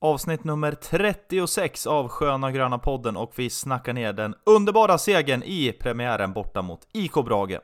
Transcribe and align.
Avsnitt 0.00 0.44
nummer 0.44 0.72
36 0.72 1.86
av 1.86 2.08
Sköna 2.08 2.50
Gröna 2.50 2.78
podden 2.78 3.16
och 3.16 3.32
vi 3.36 3.50
snackar 3.50 3.92
ner 3.92 4.12
den 4.12 4.34
underbara 4.46 4.98
segern 4.98 5.42
i 5.42 5.72
premiären 5.72 6.32
borta 6.32 6.62
mot 6.62 6.80
IK 6.92 7.14
Brage. 7.14 7.60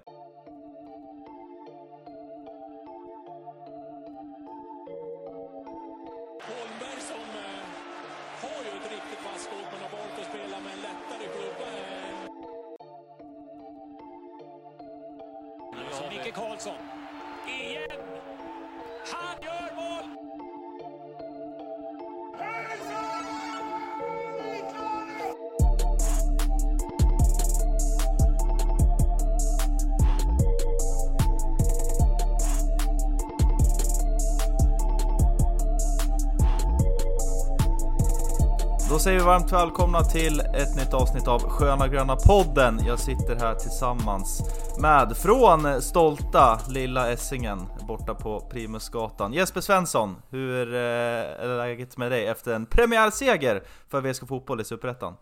Varmt 39.32 39.52
välkomna 39.52 40.04
till 40.04 40.40
ett 40.40 40.76
nytt 40.76 40.94
avsnitt 40.94 41.28
av 41.28 41.40
Sköna 41.40 41.88
Gröna 41.88 42.16
podden. 42.16 42.80
Jag 42.86 42.98
sitter 42.98 43.36
här 43.36 43.54
tillsammans 43.54 44.42
med 44.80 45.16
från 45.16 45.82
stolta 45.82 46.60
lilla 46.68 47.12
Essingen 47.12 47.58
borta 47.88 48.14
på 48.14 48.40
Primusgatan. 48.40 49.32
Jesper 49.32 49.60
Svensson, 49.60 50.16
hur 50.30 50.74
eh, 50.74 50.80
är 50.80 51.56
läget 51.56 51.96
med 51.96 52.10
dig 52.10 52.26
efter 52.26 52.54
en 52.54 52.66
premiärseger 52.66 53.62
för 53.88 54.00
VSK 54.00 54.28
Fotboll 54.28 54.60
i 54.60 54.64
Superettan? 54.64 55.14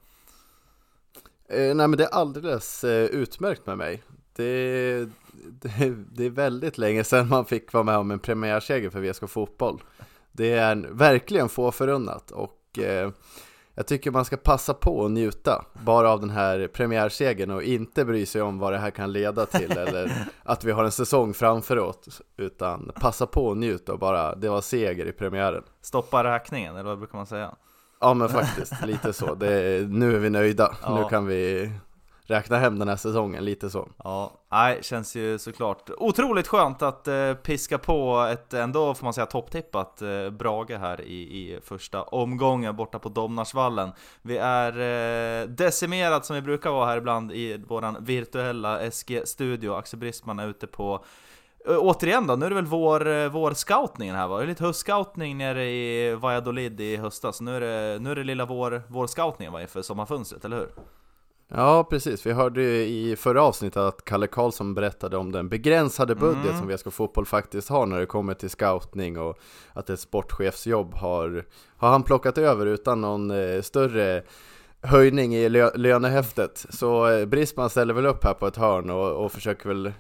Eh, 1.48 1.74
nej 1.74 1.88
men 1.88 1.96
det 1.96 2.04
är 2.04 2.14
alldeles 2.14 2.84
eh, 2.84 3.04
utmärkt 3.04 3.66
med 3.66 3.78
mig. 3.78 4.02
Det, 4.36 5.04
det, 5.60 5.94
det 6.12 6.24
är 6.24 6.30
väldigt 6.30 6.78
länge 6.78 7.04
sedan 7.04 7.28
man 7.28 7.44
fick 7.44 7.72
vara 7.72 7.84
med 7.84 7.96
om 7.96 8.10
en 8.10 8.18
premiärseger 8.18 8.90
för 8.90 9.00
VSK 9.00 9.30
Fotboll. 9.30 9.82
Det 10.32 10.52
är 10.52 10.88
verkligen 10.90 11.48
få 11.48 11.72
förunnat 11.72 12.30
och 12.30 12.78
eh, 12.78 13.10
jag 13.74 13.86
tycker 13.86 14.10
man 14.10 14.24
ska 14.24 14.36
passa 14.36 14.74
på 14.74 15.04
att 15.04 15.10
njuta 15.10 15.64
bara 15.84 16.10
av 16.10 16.20
den 16.20 16.30
här 16.30 16.68
premiärsegern 16.68 17.50
och 17.50 17.62
inte 17.62 18.04
bry 18.04 18.26
sig 18.26 18.42
om 18.42 18.58
vad 18.58 18.72
det 18.72 18.78
här 18.78 18.90
kan 18.90 19.12
leda 19.12 19.46
till 19.46 19.70
eller 19.78 20.12
att 20.42 20.64
vi 20.64 20.72
har 20.72 20.84
en 20.84 20.92
säsong 20.92 21.34
framför 21.34 21.78
oss 21.78 22.22
utan 22.36 22.90
passa 23.00 23.26
på 23.26 23.50
att 23.50 23.56
njuta 23.56 23.92
och 23.92 23.98
bara, 23.98 24.34
det 24.34 24.48
var 24.48 24.60
seger 24.60 25.06
i 25.06 25.12
premiären. 25.12 25.62
Stoppa 25.82 26.24
räkningen, 26.24 26.74
eller 26.76 26.88
vad 26.88 26.98
brukar 26.98 27.16
man 27.18 27.26
säga? 27.26 27.54
Ja 28.00 28.14
men 28.14 28.28
faktiskt, 28.28 28.72
lite 28.86 29.12
så. 29.12 29.34
Det, 29.34 29.86
nu 29.88 30.14
är 30.14 30.18
vi 30.18 30.30
nöjda, 30.30 30.76
Ja. 30.82 30.94
nu 31.02 31.08
kan 31.08 31.26
vi 31.26 31.70
räkna 32.30 32.58
hem 32.58 32.78
den 32.78 32.88
här 32.88 32.96
säsongen, 32.96 33.44
lite 33.44 33.70
så. 33.70 33.88
Ja, 34.04 34.32
nej, 34.52 34.78
känns 34.82 35.16
ju 35.16 35.38
såklart 35.38 35.90
otroligt 35.98 36.48
skönt 36.48 36.82
att 36.82 37.08
eh, 37.08 37.34
piska 37.34 37.78
på 37.78 38.28
ett 38.32 38.54
ändå, 38.54 38.94
får 38.94 39.04
man 39.04 39.14
säga, 39.14 39.26
topptippat 39.26 40.02
eh, 40.02 40.30
Brage 40.30 40.78
här 40.78 41.00
i, 41.00 41.14
i 41.14 41.60
första 41.64 42.02
omgången 42.02 42.76
borta 42.76 42.98
på 42.98 43.08
Domnarsvallen. 43.08 43.92
Vi 44.22 44.38
är 44.38 44.72
eh, 44.72 45.48
decimerat 45.48 46.24
som 46.26 46.36
vi 46.36 46.42
brukar 46.42 46.70
vara 46.70 46.86
här 46.86 46.96
ibland 46.96 47.32
i 47.32 47.56
våran 47.56 47.96
virtuella 48.04 48.90
SG-studio. 48.90 49.74
Axel 49.74 49.98
Brisman 49.98 50.38
är 50.38 50.48
ute 50.48 50.66
på 50.66 51.04
eh, 51.68 51.76
Återigen 51.78 52.26
då, 52.26 52.36
nu 52.36 52.46
är 52.46 52.50
det 52.50 52.56
väl 52.56 52.66
vår, 52.66 53.08
eh, 53.08 53.28
vår 53.28 53.54
scoutningen 53.54 54.16
här 54.16 54.28
va? 54.28 54.36
Det 54.36 54.44
är 54.44 54.46
lite 54.46 54.64
höstscoutning 54.64 55.38
nere 55.38 55.70
i 55.70 56.14
Valladolid 56.14 56.80
i 56.80 56.96
höstas, 56.96 57.40
nu 57.40 57.56
är 57.56 57.60
det, 57.60 57.98
nu 57.98 58.10
är 58.10 58.16
det 58.16 58.24
lilla 58.24 58.44
vår, 58.44 58.82
vår 58.88 59.06
scoutningen 59.06 59.52
va, 59.52 59.62
inför 59.62 59.82
sommarfönstret, 59.82 60.44
eller 60.44 60.56
hur? 60.56 60.70
Ja, 61.54 61.84
precis. 61.90 62.26
Vi 62.26 62.32
hörde 62.32 62.62
ju 62.62 62.84
i 62.86 63.16
förra 63.16 63.42
avsnittet 63.42 63.76
att 63.76 64.04
Kalle 64.04 64.26
Karlsson 64.26 64.74
berättade 64.74 65.16
om 65.16 65.32
den 65.32 65.48
begränsade 65.48 66.14
budget 66.14 66.44
Mm. 66.44 66.58
som 66.58 66.68
VSK 66.68 66.92
Fotboll 66.92 67.26
faktiskt 67.26 67.68
har 67.68 67.86
när 67.86 68.00
det 68.00 68.06
kommer 68.06 68.34
till 68.34 68.50
scoutning 68.50 69.18
och 69.18 69.38
att 69.72 69.90
ett 69.90 70.00
sportchefsjobb 70.00 70.94
har, 70.94 71.44
har 71.76 71.88
han 71.88 72.02
plockat 72.02 72.38
över 72.38 72.66
utan 72.66 73.00
någon 73.00 73.30
eh, 73.30 73.62
större 73.62 74.22
höjning 74.82 75.34
i 75.34 75.48
lö 75.48 75.70
lönehäftet. 75.74 76.66
Så 76.70 77.08
eh, 77.08 77.26
Brisman 77.26 77.70
ställer 77.70 77.94
väl 77.94 78.06
upp 78.06 78.24
här 78.24 78.34
på 78.34 78.46
ett 78.46 78.56
hörn 78.56 78.90
och, 78.90 79.24
och 79.24 79.32
försöker 79.32 79.68
väl 79.68 79.92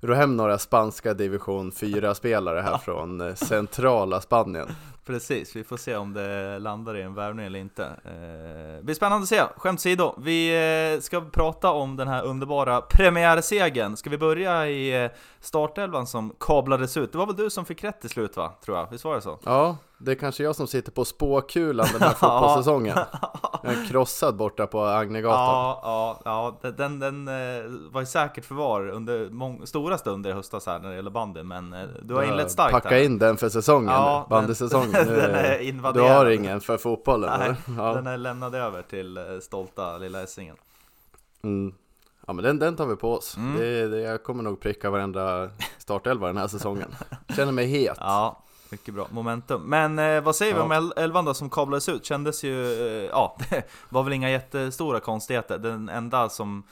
ro 0.00 0.14
hem 0.14 0.36
några 0.36 0.58
spanska 0.58 1.14
division 1.14 1.70
4-spelare 1.72 2.60
här 2.60 2.78
från 2.78 3.20
eh, 3.20 3.34
centrala 3.34 4.20
Spanien. 4.20 4.68
Precis, 5.06 5.56
vi 5.56 5.64
får 5.64 5.76
se 5.76 5.96
om 5.96 6.12
det 6.12 6.58
landar 6.58 6.96
i 6.96 7.02
en 7.02 7.14
värvning 7.14 7.46
eller 7.46 7.58
inte. 7.58 7.84
Eh, 7.84 8.76
det 8.76 8.82
blir 8.82 8.94
spännande 8.94 9.22
att 9.22 9.28
se, 9.28 9.42
skämt 9.56 9.80
åsido. 9.80 10.14
Vi 10.18 10.94
eh, 10.94 11.00
ska 11.00 11.20
prata 11.20 11.70
om 11.70 11.96
den 11.96 12.08
här 12.08 12.24
underbara 12.24 12.80
premiärsegern. 12.80 13.96
Ska 13.96 14.10
vi 14.10 14.18
börja 14.18 14.68
i 14.68 15.04
eh, 15.04 15.10
startelvan 15.40 16.06
som 16.06 16.34
kablades 16.40 16.96
ut? 16.96 17.12
Det 17.12 17.18
var 17.18 17.26
väl 17.26 17.36
du 17.36 17.50
som 17.50 17.64
fick 17.64 17.84
rätt 17.84 18.00
till 18.00 18.10
slut 18.10 18.36
va? 18.36 18.52
Tror 18.64 18.78
jag, 18.78 18.90
visst 18.90 19.04
var 19.04 19.14
det 19.14 19.20
så? 19.20 19.38
Ja, 19.44 19.76
det 19.98 20.10
är 20.10 20.14
kanske 20.14 20.42
jag 20.42 20.56
som 20.56 20.66
sitter 20.66 20.92
på 20.92 21.04
spåkulan 21.04 21.86
den 21.92 22.02
här 22.02 22.10
fotbollssäsongen. 22.14 22.98
Jag 23.62 23.72
är 23.72 23.88
krossad 23.88 24.36
borta 24.36 24.66
på 24.66 24.84
Agnegatan. 24.84 25.38
Ja, 25.38 26.20
ja, 26.24 26.56
ja, 26.62 26.70
den, 26.70 26.98
den 26.98 27.28
eh, 27.28 27.34
var 27.92 28.02
i 28.02 28.06
säkert 28.06 28.44
förvar 28.44 28.88
under 28.88 29.66
stora 29.66 29.98
stunder 29.98 30.30
i 30.30 30.32
höstas 30.32 30.66
här 30.66 30.78
när 30.78 30.88
det 30.88 30.96
gäller 30.96 31.10
bandyn, 31.10 31.48
men 31.48 31.72
eh, 31.72 31.86
du 32.02 32.14
har 32.14 32.22
inlett 32.22 32.50
starkt 32.50 32.72
Packa 32.72 32.88
här. 32.88 33.04
in 33.04 33.18
den 33.18 33.36
för 33.36 33.48
säsongen, 33.48 33.90
Ja, 33.90 34.26
bandysäsongen. 34.30 34.95
den- 35.04 35.34
är 35.34 35.58
invaderad. 35.58 36.06
Du 36.06 36.12
har 36.14 36.26
ingen 36.26 36.60
för 36.60 36.78
fotbollen 36.78 37.38
Nej? 37.40 37.54
Ja. 37.78 37.92
den 37.94 38.06
är 38.06 38.16
lämnad 38.16 38.54
över 38.54 38.82
till 38.82 39.16
eh, 39.16 39.22
stolta 39.42 39.98
lilla 39.98 40.22
Essingen. 40.22 40.56
Mm. 41.42 41.74
ja, 42.26 42.32
men 42.32 42.44
den, 42.44 42.58
den 42.58 42.76
tar 42.76 42.86
vi 42.86 42.96
på 42.96 43.12
oss. 43.14 43.36
Mm. 43.36 43.56
Det, 43.60 43.88
det, 43.88 44.00
jag 44.00 44.22
kommer 44.22 44.42
nog 44.42 44.60
pricka 44.60 44.90
varenda 44.90 45.50
startelva 45.78 46.26
den 46.26 46.36
här 46.36 46.48
säsongen. 46.48 46.94
Känner 47.36 47.52
mig 47.52 47.66
het. 47.66 47.96
Ja, 48.00 48.42
mycket 48.70 48.94
bra 48.94 49.06
momentum. 49.10 49.62
Men 49.62 49.98
eh, 49.98 50.20
vad 50.20 50.36
säger 50.36 50.52
vi 50.54 50.58
Ja. 50.58 50.64
om 50.64 50.72
el- 50.72 50.92
elvan 50.96 51.24
då 51.24 51.34
som 51.34 51.50
kablades 51.50 51.88
ut? 51.88 52.04
Kändes 52.04 52.44
ju, 52.44 52.72
eh, 52.88 53.04
ja, 53.12 53.36
det 53.50 53.62
var 53.88 54.02
väl 54.02 54.12
inga 54.12 54.30
jättestora 54.30 55.00
konstigheter. 55.00 55.58
Den 55.58 55.88
enda 55.88 56.28
som 56.28 56.62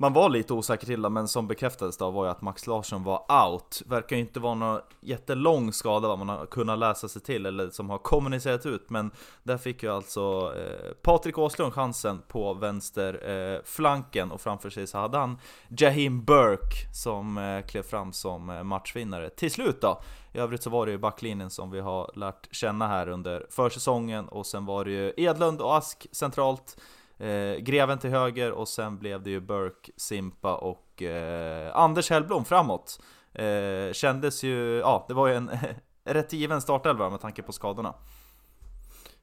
man 0.00 0.12
var 0.12 0.28
lite 0.28 0.54
osäker 0.54 0.86
till 0.86 1.02
då, 1.02 1.10
men 1.10 1.28
som 1.28 1.48
bekräftades 1.48 1.96
då 1.96 2.10
var 2.10 2.24
ju 2.24 2.30
att 2.30 2.42
Max 2.42 2.66
Larsson 2.66 3.04
var 3.04 3.46
out. 3.46 3.82
Verkar 3.86 4.16
ju 4.16 4.22
inte 4.22 4.40
vara 4.40 4.54
någon 4.54 4.80
jättelång 5.00 5.72
skada 5.72 6.08
vad 6.08 6.18
man 6.18 6.28
har 6.28 6.46
kunnat 6.46 6.78
läsa 6.78 7.08
sig 7.08 7.22
till 7.22 7.46
eller 7.46 7.70
som 7.70 7.90
har 7.90 7.98
kommunicerat 7.98 8.66
ut. 8.66 8.90
Men 8.90 9.10
där 9.42 9.58
fick 9.58 9.82
ju 9.82 9.92
alltså 9.92 10.54
eh, 10.56 10.92
Patrik 11.02 11.38
Åslund 11.38 11.72
chansen 11.72 12.22
på 12.28 12.54
vänsterflanken, 12.54 13.54
eh, 13.54 13.60
flanken 13.64 14.32
och 14.32 14.40
framför 14.40 14.70
sig 14.70 14.86
så 14.86 14.98
hade 14.98 15.18
han 15.18 15.38
Jahim 15.68 16.24
Burke 16.24 16.94
som 16.94 17.38
eh, 17.38 17.66
klev 17.66 17.82
fram 17.82 18.12
som 18.12 18.50
eh, 18.50 18.62
matchvinnare 18.62 19.30
till 19.30 19.50
slut 19.50 19.80
då. 19.80 20.00
I 20.32 20.38
övrigt 20.38 20.62
så 20.62 20.70
var 20.70 20.86
det 20.86 20.92
ju 20.92 20.98
backlinjen 20.98 21.50
som 21.50 21.70
vi 21.70 21.80
har 21.80 22.10
lärt 22.14 22.54
känna 22.54 22.88
här 22.88 23.08
under 23.08 23.46
försäsongen 23.50 24.28
och 24.28 24.46
sen 24.46 24.66
var 24.66 24.84
det 24.84 24.90
ju 24.90 25.12
Edlund 25.16 25.60
och 25.60 25.76
Ask 25.76 26.06
centralt 26.12 26.76
eh, 27.18 27.56
Greven 27.58 27.98
till 27.98 28.10
höger 28.10 28.52
och 28.52 28.68
sen 28.68 28.98
blev 28.98 29.22
det 29.22 29.30
ju 29.30 29.40
Burke, 29.40 29.92
Simpa 29.96 30.54
och 30.54 31.02
eh, 31.02 31.76
Anders 31.76 32.10
Hellblom 32.10 32.44
framåt 32.44 33.00
eh, 33.32 33.92
Kändes 33.92 34.42
ju, 34.42 34.78
ja 34.78 35.04
det 35.08 35.14
var 35.14 35.28
ju 35.28 35.34
en 35.34 35.50
rätt 36.04 36.32
given 36.32 36.60
startelva 36.60 37.10
med 37.10 37.20
tanke 37.20 37.42
på 37.42 37.52
skadorna 37.52 37.94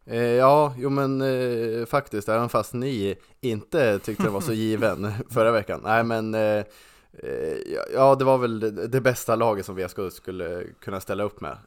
Eh, 0.07 0.19
ja, 0.22 0.73
jo 0.78 0.89
men 0.89 1.22
eh, 1.22 1.85
faktiskt, 1.85 2.29
även 2.29 2.50
fast 2.50 2.73
ni 2.73 3.16
inte 3.41 4.00
tyckte 4.00 4.23
den 4.23 4.33
var 4.33 4.41
så 4.41 4.53
given 4.63 5.12
förra 5.29 5.51
veckan. 5.51 5.81
Nej 5.83 6.03
men, 6.03 6.33
eh, 6.33 6.63
eh, 7.23 7.57
ja 7.94 8.16
det 8.16 8.25
var 8.25 8.38
väl 8.38 8.59
det, 8.59 8.88
det 8.88 9.01
bästa 9.01 9.35
laget 9.35 9.66
som 9.66 9.75
VSK 9.75 9.97
skulle 10.12 10.63
kunna 10.81 11.00
ställa 11.00 11.23
upp 11.23 11.41
med. 11.41 11.57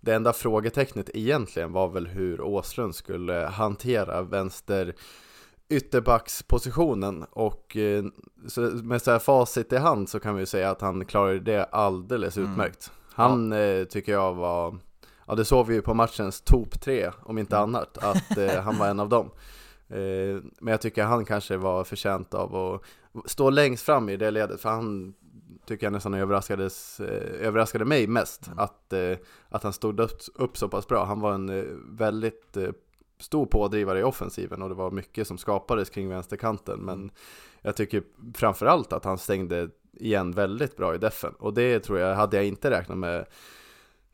Det 0.00 0.14
enda 0.14 0.32
frågetecknet 0.32 1.10
egentligen 1.14 1.72
var 1.72 1.88
väl 1.88 2.06
hur 2.06 2.40
Åslund 2.40 2.94
skulle 2.94 3.32
hantera 3.34 4.22
vänster 4.22 4.94
ytterbackspositionen 5.68 7.24
och 7.30 7.76
eh, 7.76 8.04
med 8.82 9.02
så 9.02 9.10
här 9.10 9.18
facit 9.18 9.72
i 9.72 9.76
hand 9.76 10.08
så 10.08 10.20
kan 10.20 10.34
vi 10.34 10.40
ju 10.42 10.46
säga 10.46 10.70
att 10.70 10.80
han 10.80 11.04
klarade 11.04 11.38
det 11.40 11.64
alldeles 11.64 12.36
Mm. 12.36 12.50
utmärkt. 12.50 12.92
Han 13.12 13.52
eh, 13.52 13.84
tycker 13.84 14.12
jag 14.12 14.34
var 14.34 14.78
Ja 15.26 15.34
det 15.34 15.44
såg 15.44 15.66
vi 15.66 15.74
ju 15.74 15.82
på 15.82 15.94
matchens 15.94 16.40
top 16.40 16.80
3 16.80 17.10
om 17.22 17.38
inte 17.38 17.56
Mm. 17.56 17.62
annat, 17.68 17.98
att 17.98 18.38
eh, 18.38 18.60
han 18.62 18.78
var 18.78 18.86
en 18.88 19.00
av 19.00 19.08
dem. 19.08 19.30
Eh, 19.88 20.42
men 20.60 20.70
jag 20.72 20.80
tycker 20.80 21.04
han 21.04 21.24
kanske 21.24 21.56
var 21.56 21.84
förtjänt 21.84 22.34
av 22.34 22.56
att 22.56 22.82
stå 23.30 23.50
längst 23.50 23.84
fram 23.86 24.08
i 24.08 24.16
det 24.16 24.30
ledet, 24.30 24.60
för 24.60 24.68
han 24.68 25.14
tycker 25.66 25.86
jag 25.86 25.92
nästan 25.92 26.14
överraskades, 26.14 27.00
eh, 27.00 27.46
överraskade 27.46 27.84
mig 27.84 28.06
mest, 28.06 28.46
Mm. 28.46 28.58
att, 28.58 28.92
eh, 28.92 29.16
att 29.48 29.62
han 29.62 29.72
stod 29.72 30.00
upp, 30.34 30.56
så 30.56 30.68
pass 30.68 30.88
bra. 30.88 31.04
Han 31.04 31.20
var 31.20 31.32
en 31.32 31.48
eh, 31.48 31.64
väldigt 31.90 32.56
stor 33.18 33.46
pådrivare 33.46 34.00
i 34.00 34.02
offensiven 34.02 34.62
och 34.62 34.68
det 34.68 34.74
var 34.74 34.90
mycket 34.90 35.26
som 35.26 35.38
skapades 35.38 35.90
kring 35.90 36.08
vänsterkanten, 36.08 36.80
men 36.80 37.10
jag 37.62 37.76
tycker 37.76 38.02
framförallt 38.34 38.92
att 38.92 39.04
han 39.04 39.18
stängde 39.18 39.68
igen 39.92 40.32
väldigt 40.32 40.76
bra 40.76 40.94
i 40.94 40.98
defen 40.98 41.34
och 41.38 41.54
det 41.54 41.80
tror 41.80 41.98
jag, 41.98 42.14
hade 42.14 42.36
jag 42.36 42.46
inte 42.46 42.70
räknat 42.70 42.98
med 42.98 43.26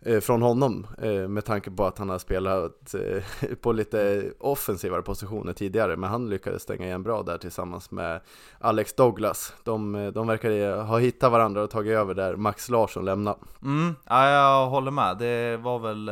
Eh, 0.01 0.21
från 0.21 0.43
honom 0.43 0.87
eh, 0.99 1.29
med 1.29 1.45
tanke 1.45 1.71
på 1.71 1.85
att 1.85 1.99
han 1.99 2.09
har 2.09 2.19
spelat 2.19 2.95
eh, 2.95 3.55
på 3.61 3.73
lite 3.73 4.31
offensivare 4.39 5.03
positioner 5.03 5.53
tidigare 5.53 5.97
men 5.97 6.11
han 6.11 6.31
lyckades 6.31 6.63
stänga 6.63 6.87
igen 6.87 7.03
bra 7.03 7.23
där 7.23 7.39
tillsammans 7.39 7.91
med 7.91 8.21
Alex 8.59 8.93
Douglas 8.93 9.55
de, 9.65 10.11
de 10.15 10.27
verkar 10.27 10.83
ha 10.83 10.99
hittat 10.99 11.33
varandra 11.33 11.63
och 11.63 11.71
tagit 11.71 11.93
över 11.93 12.15
där 12.15 12.37
Max 12.37 12.69
Larsson 12.69 13.05
lämnade 13.05 13.39
Mm, 13.63 13.95
ja, 14.05 14.31
jag 14.31 14.67
håller 14.67 14.91
med. 14.91 15.19
Det 15.19 15.57
var 15.57 15.79
väl 15.79 16.11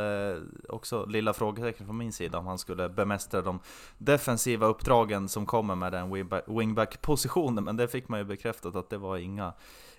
också 0.69 1.05
lilla 1.05 1.33
frågetecken 1.33 1.85
från 1.85 1.97
min 1.97 2.13
sida 2.13 2.37
om 2.37 2.47
han 2.47 2.57
skulle 2.57 2.89
bemästra 2.89 3.41
de 3.41 3.59
defensiva 3.97 4.67
uppdragen 4.67 5.29
som 5.29 5.45
kommer 5.45 5.75
med 5.75 5.91
den 5.91 6.29
wingback-positionen. 6.45 7.63
Men 7.63 7.77
det 7.77 7.87
fick 7.87 8.07
man 8.07 8.19
ju 8.19 8.25
bekräftat 8.25 8.75
att 8.75 8.89
det 8.89 8.97
var 8.97 9.17
inga, 9.17 9.53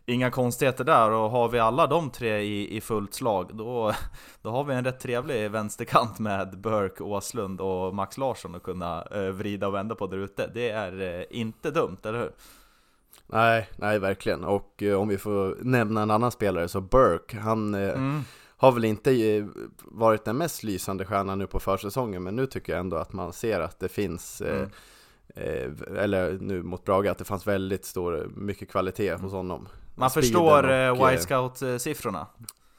inga 0.07 0.31
konstigheter 0.31 0.85
där. 0.85 1.11
Och 1.11 1.31
har 1.31 1.49
vi 1.49 1.59
alla 1.59 1.87
de 1.87 2.11
tre 2.11 2.39
i, 2.39 2.77
i 2.77 2.81
fullt 2.81 3.15
slag, 3.15 3.51
då, 3.55 3.93
då 4.43 4.51
har 4.51 4.65
vi 4.65 4.75
en 4.75 4.85
rätt 4.85 5.01
trevlig 5.01 5.51
vänsterkant 5.51 6.19
med 6.19 6.59
Burke, 6.61 7.03
Åslund 7.03 7.61
och 7.61 7.95
Max 7.95 8.19
Larsson 8.19 8.55
att 8.55 8.63
kunna 8.63 9.03
eh, 9.03 9.21
vrida 9.31 9.67
och 9.69 9.75
vända 9.75 9.95
på 9.95 10.07
där 10.07 10.19
ute. 10.19 10.51
Det 10.55 10.71
är 10.71 11.19
eh, 11.21 11.25
inte 11.31 11.71
dumt, 11.71 11.97
eller 12.03 12.19
hur? 12.19 12.31
Nej, 13.27 13.69
nej 13.77 13.99
verkligen 13.99 14.45
och 14.45 14.83
eh, 14.83 15.01
om 15.01 15.09
vi 15.09 15.19
får 15.19 15.57
nämna 15.61 16.03
en 16.03 16.11
annan 16.11 16.31
spelare 16.31 16.69
så 16.69 16.81
Burke, 16.81 17.37
han 17.39 17.75
eh, 17.75 17.81
Mm. 17.91 18.21
har 18.57 18.73
väl 18.73 18.85
inte 18.85 19.13
eh, 19.13 19.45
varit 19.85 20.25
den 20.25 20.37
mest 20.37 20.63
lysande 20.63 21.05
stjärnan 21.05 21.39
nu 21.39 21.47
på 21.47 21.61
försäsongen 21.61 22.23
men 22.23 22.37
nu 22.37 22.47
tycker 22.47 22.73
jag 22.73 22.81
ändå 22.81 22.97
att 22.97 23.13
man 23.13 23.33
ser 23.33 23.61
att 23.61 23.81
det 23.81 23.89
finns 23.89 24.41
eh, 24.41 24.57
Mm. 24.57 24.71
eh, 25.35 26.03
eller 26.03 26.39
nu 26.41 26.63
mot 26.63 26.85
Brage, 26.85 27.07
att 27.07 27.19
det 27.19 27.25
fanns 27.25 27.47
väldigt 27.47 27.85
stor, 27.85 28.31
mycket 28.37 28.71
kvalitet 28.71 29.15
hos 29.15 29.33
honom 29.33 29.69
Man 29.97 30.11
förstår 30.11 30.63
och, 30.63 30.71
eh, 30.71 30.89
eh, 30.89 31.09
White 31.11 31.23
Scout-siffrorna. 31.23 32.27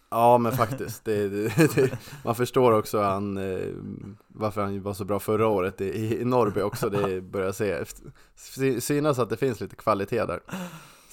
Ja 0.10 0.38
men 0.38 0.52
faktiskt, 0.52 1.06
det, 1.06 1.30
det, 1.30 1.76
det, 1.76 1.98
man 2.24 2.36
förstår 2.36 2.72
också 2.72 3.02
han, 3.02 3.38
eh, 3.38 3.68
varför 4.28 4.62
han 4.62 4.82
var 4.82 4.94
så 4.94 5.06
bra 5.06 5.20
förra 5.20 5.48
året 5.48 5.82
i, 5.82 6.20
i 6.22 6.26
Norrby 6.26 6.62
också, 6.62 6.90
det 6.90 7.22
börjar 7.22 7.52
se, 7.52 7.86
sy- 8.36 8.82
synas 8.82 9.20
att 9.20 9.30
det 9.30 9.38
finns 9.38 9.60
lite 9.60 9.76
kvalitet 9.76 10.26
där 10.26 10.40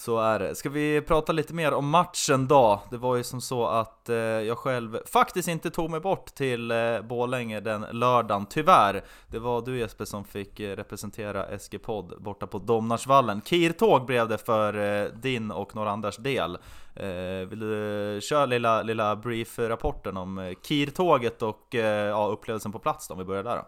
så 0.05 0.19
är 0.19 0.39
det. 0.39 0.55
Ska 0.55 0.69
vi 0.69 1.01
prata 1.01 1.33
lite 1.33 1.55
mer 1.55 1.75
om 1.75 1.91
matchen 1.91 2.47
då? 2.47 2.83
Det 2.91 2.97
var 2.97 3.17
ju 3.17 3.25
som 3.25 3.41
så 3.41 3.67
att 3.67 4.09
eh, 4.09 4.17
jag 4.17 4.59
själv 4.59 4.99
faktiskt 5.07 5.49
inte 5.49 5.71
tog 5.71 5.91
mig 5.91 6.01
bort 6.01 6.27
till 6.27 6.71
eh, 6.71 7.01
Borlänge 7.03 7.61
den 7.61 7.87
lördagen, 7.93 8.47
tyvärr. 8.47 9.05
Det 9.31 9.39
var 9.39 9.63
du 9.63 9.79
Jesper 9.79 10.05
som 10.05 10.25
fick 10.25 10.61
eh, 10.61 10.77
representera 10.77 11.59
SG-podd 11.59 12.23
borta 12.23 12.47
på 12.47 12.59
Domnarsvallen. 12.59 13.43
Kirtåg 13.45 14.07
blev 14.07 14.29
det 14.29 14.39
för 14.39 15.03
eh, 15.05 15.09
din 15.13 15.51
och 15.51 15.77
några 15.77 15.91
andras 15.91 16.17
del. 16.17 16.59
Eh, 16.95 17.49
vill 17.49 17.59
du 17.59 18.15
eh, 18.15 18.21
köra 18.21 18.47
lilla, 18.47 18.83
lilla 18.83 19.17
brief-rapporten 19.17 20.17
om 20.17 20.39
eh, 20.39 20.53
Kirtåget 20.63 21.43
och 21.43 21.75
eh, 21.75 22.09
ja, 22.09 22.27
upplevelsen 22.27 22.73
på 22.73 22.79
plats 22.79 23.09
då, 23.09 23.15
om 23.15 23.19
vi 23.19 23.25
börjar 23.25 23.45
där 23.45 23.57
då? 23.57 23.67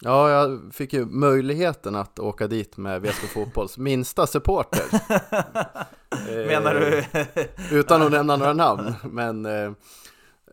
Ja, 0.00 0.30
jag 0.30 0.74
fick 0.74 0.92
ju 0.92 1.06
möjligheten 1.06 1.94
att 1.94 2.18
åka 2.18 2.46
dit 2.46 2.76
med 2.76 3.02
VSK 3.02 3.32
Fotbolls 3.32 3.78
minsta 3.78 4.26
supporter 4.26 4.84
Eh, 6.10 6.46
Menar 6.46 6.74
du? 6.74 7.04
Utan 7.78 8.02
att 8.02 8.10
nämna 8.10 8.36
några 8.36 8.52
namn, 8.52 8.94
men 9.02 9.46
eh, 9.46 9.72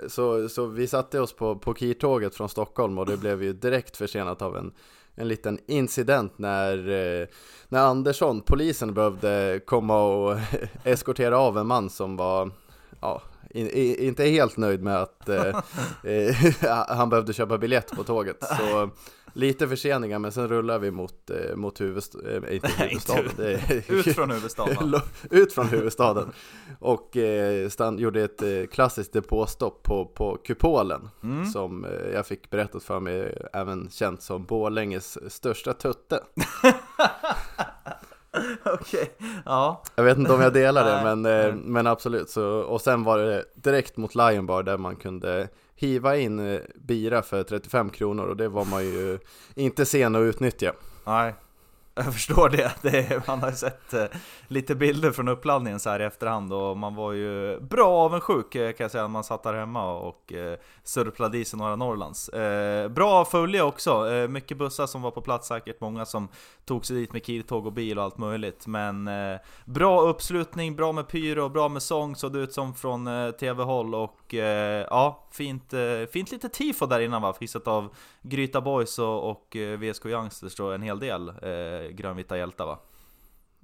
så, 0.07 0.49
så 0.49 0.65
vi 0.65 0.87
satte 0.87 1.19
oss 1.19 1.33
på, 1.33 1.55
på 1.55 1.75
Kirtåget 1.75 2.35
från 2.35 2.49
Stockholm 2.49 2.97
och 2.97 3.05
det 3.05 3.17
blev 3.17 3.43
ju 3.43 3.53
direkt 3.53 3.97
försenat 3.97 4.41
av 4.41 4.57
en, 4.57 4.71
en 5.15 5.27
liten 5.27 5.59
incident 5.67 6.37
när, 6.37 6.77
eh, 6.89 7.27
när 7.69 7.79
Andersson, 7.79 8.41
polisen, 8.41 8.93
behövde 8.93 9.59
komma 9.65 10.03
och 10.03 10.37
eskortera 10.83 11.37
av 11.37 11.57
en 11.57 11.67
man 11.67 11.89
som 11.89 12.17
var 12.17 12.51
ja, 13.01 13.21
in, 13.49 13.67
i, 13.67 14.07
inte 14.07 14.25
helt 14.25 14.57
nöjd 14.57 14.81
med 14.83 15.01
att 15.01 15.29
eh, 15.29 15.61
eh, 16.03 16.35
han 16.87 17.09
behövde 17.09 17.33
köpa 17.33 17.57
biljett 17.57 17.91
på 17.91 18.03
tåget. 18.03 18.43
Så 18.43 18.89
lite 19.33 19.68
förseningar, 19.68 20.19
men 20.19 20.31
sen 20.31 20.47
rullar 20.47 20.80
vi 20.80 20.91
mot, 20.91 21.30
eh, 21.30 21.56
mot 21.56 21.81
huvudst 21.81 22.15
eh, 22.15 22.56
inte 22.56 22.68
huvudstaden. 22.77 23.31
det 23.38 23.53
är- 23.53 23.91
Ut 23.91 24.15
från 24.15 24.31
huvudstaden. 24.31 24.77
Ut 25.30 25.53
från 25.53 25.68
huvudstaden 25.68 26.31
och 26.80 27.18
eh, 27.18 27.69
stann, 27.69 28.00
gjorde 28.00 28.21
ett 28.24 28.41
eh, 28.41 28.65
klassiskt 28.71 29.13
depåstopp 29.13 29.83
på, 29.83 30.06
på 30.06 30.38
Kupolen 30.45 31.09
Mm. 31.24 31.45
som 31.45 31.85
eh, 31.85 31.91
jag 32.13 32.27
fick 32.27 32.50
berättat 32.50 32.83
för 32.83 33.00
mig 33.00 33.38
även 33.53 33.89
känt 33.91 34.21
som 34.21 34.45
Borlänges 34.45 35.33
största 35.33 35.74
tutte. 35.74 36.19
Okej, 38.65 39.12
ja. 39.45 39.83
Jag 39.95 40.03
vet 40.03 40.18
inte 40.18 40.33
om 40.33 40.41
jag 40.41 40.53
delar 40.53 40.86
det 40.86 41.03
Nej, 41.03 41.15
men, 41.15 41.25
eh, 41.25 41.53
nej. 41.53 41.63
men 41.65 41.88
absolut. 41.88 42.29
Så, 42.29 42.45
och 42.50 42.81
sen 42.81 43.03
var 43.03 43.18
det 43.18 43.44
direkt 43.56 43.97
mot 43.97 44.15
Lion 44.15 44.45
Bar 44.45 44.63
där 44.63 44.77
man 44.77 44.95
kunde 44.95 45.47
hiva 45.75 46.17
in 46.17 46.39
eh, 46.39 46.59
bira 46.75 47.21
för 47.21 47.43
35 47.43 47.89
kronor 47.89 48.25
och 48.25 48.37
det 48.37 48.49
var 48.49 48.65
man 48.65 48.85
ju 48.85 49.19
inte 49.55 49.85
sen 49.85 50.15
att 50.15 50.21
utnyttja. 50.21 50.73
Nej, 51.05 51.33
jag 51.95 52.13
förstår 52.13 52.49
det. 52.49 52.71
det 52.81 52.97
är, 52.97 53.23
man 53.27 53.41
har 53.41 53.49
ju 53.49 53.55
sett 53.55 53.93
eh, 53.93 54.05
lite 54.47 54.75
bilder 54.75 55.11
från 55.11 55.27
uppladdningen 55.27 55.79
så 55.79 55.89
här 55.89 55.99
i 55.99 56.03
efterhand 56.03 56.53
och 56.53 56.77
man 56.77 56.95
var 56.95 57.11
ju 57.11 57.59
bra 57.59 57.87
avundsjuk 57.87 58.55
eh, 58.55 58.71
kan 58.71 58.83
jag 58.83 58.91
säga 58.91 59.03
när 59.03 59.09
man 59.09 59.23
satt 59.23 59.43
där 59.43 59.53
hemma 59.53 59.93
och 59.93 60.33
eh, 60.33 60.57
surplade 60.83 61.37
i 61.37 61.45
sig 61.45 61.59
några 61.59 61.75
Norrlands. 61.75 62.29
Eh, 62.29 62.89
bra 62.89 63.25
följe 63.25 63.61
också, 63.61 64.11
eh, 64.11 64.27
mycket 64.27 64.57
bussar 64.57 64.87
som 64.87 65.01
var 65.01 65.11
på 65.11 65.21
plats 65.21 65.47
säkert, 65.47 65.81
många 65.81 66.05
som 66.05 66.27
tog 66.65 66.85
sig 66.85 66.95
dit 66.95 67.13
med 67.13 67.25
kirtåg 67.25 67.65
och 67.65 67.73
bil 67.73 67.97
och 67.97 68.03
allt 68.03 68.17
möjligt. 68.17 68.67
Men 68.67 69.07
eh, 69.07 69.37
bra 69.65 70.01
uppslutning, 70.01 70.75
bra 70.75 70.91
med 70.91 71.07
pyro, 71.07 71.49
bra 71.49 71.69
med 71.69 71.81
sång 71.81 72.15
såg 72.15 72.33
det 72.33 72.39
ut 72.39 72.53
som 72.53 72.73
från 72.73 73.07
eh, 73.07 73.31
TV-håll 73.31 73.95
och 73.95 74.33
eh, 74.33 74.85
ja, 74.89 75.27
fint, 75.31 75.73
eh, 75.73 76.05
fint 76.11 76.31
lite 76.31 76.49
tifo 76.49 76.85
där 76.85 76.99
innan 76.99 77.21
va, 77.21 77.33
fixat 77.33 77.67
av 77.67 77.95
Gryta 78.21 78.61
Boys 78.61 78.99
och, 78.99 79.29
och 79.29 79.55
eh, 79.55 79.79
VSK 79.79 80.05
Youngsters 80.05 80.55
då, 80.55 80.71
en 80.71 80.81
hel 80.81 80.99
del 80.99 81.29
eh, 81.29 81.82
grönvita 81.91 82.38
hjältar 82.38 82.65
va? 82.65 82.80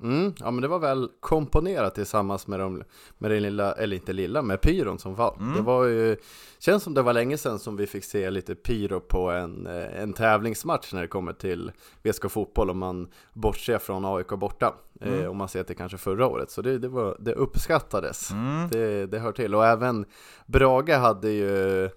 Mm, 0.04 0.33
ja 0.39 0.51
men 0.51 0.62
det 0.62 0.68
var 0.68 0.80
väl 0.80 1.10
komponerat 1.19 1.95
tillsammans 1.95 2.48
med, 2.48 2.60
de, 2.60 2.83
med 3.18 3.31
den 3.31 3.42
lilla, 3.42 3.74
eller 3.74 3.95
inte 3.95 4.13
lilla, 4.13 4.42
med 4.42 4.62
pyron 4.62 5.00
som 5.00 5.16
var. 5.16 5.36
Mm. 5.39 5.56
Det 5.56 5.62
var 5.62 5.86
ju, 5.86 6.18
känns 6.60 6.83
som 6.83 6.94
det 6.94 7.01
var 7.01 7.13
länge 7.13 7.38
sedan 7.38 7.60
som 7.60 7.77
vi 7.77 7.88
fick 7.88 8.04
se 8.04 8.30
lite 8.30 8.56
pyro 8.56 9.00
på 9.00 9.31
en, 9.31 9.68
eh, 9.68 10.01
en 10.01 10.13
tävlingsmatch 10.13 10.94
när 10.94 11.01
det 11.01 11.07
kommer 11.07 11.33
till 11.33 11.71
VSK 12.04 12.30
Fotboll 12.30 12.69
om 12.69 12.77
man 12.77 13.07
bortser 13.33 13.77
från 13.77 14.06
AIK 14.06 14.27
borta. 14.27 14.74
Mm. 15.01 15.19
Eh, 15.19 15.30
om 15.30 15.38
man 15.38 15.48
ser 15.48 15.63
till 15.63 15.77
kanske 15.77 15.98
förra 15.98 16.27
året, 16.27 16.51
så 16.51 16.62
det, 16.62 16.77
det, 16.77 16.88
var, 16.88 17.18
det 17.19 17.33
uppskattades. 17.33 18.31
Mm. 18.31 18.69
Det, 18.69 19.06
det 19.06 19.19
hör 19.19 19.31
till, 19.31 19.56
och 19.56 19.65
även 19.65 20.06
Brage 20.45 20.89
hade 20.89 21.30
ju 21.30 21.83
eh, 21.83 21.92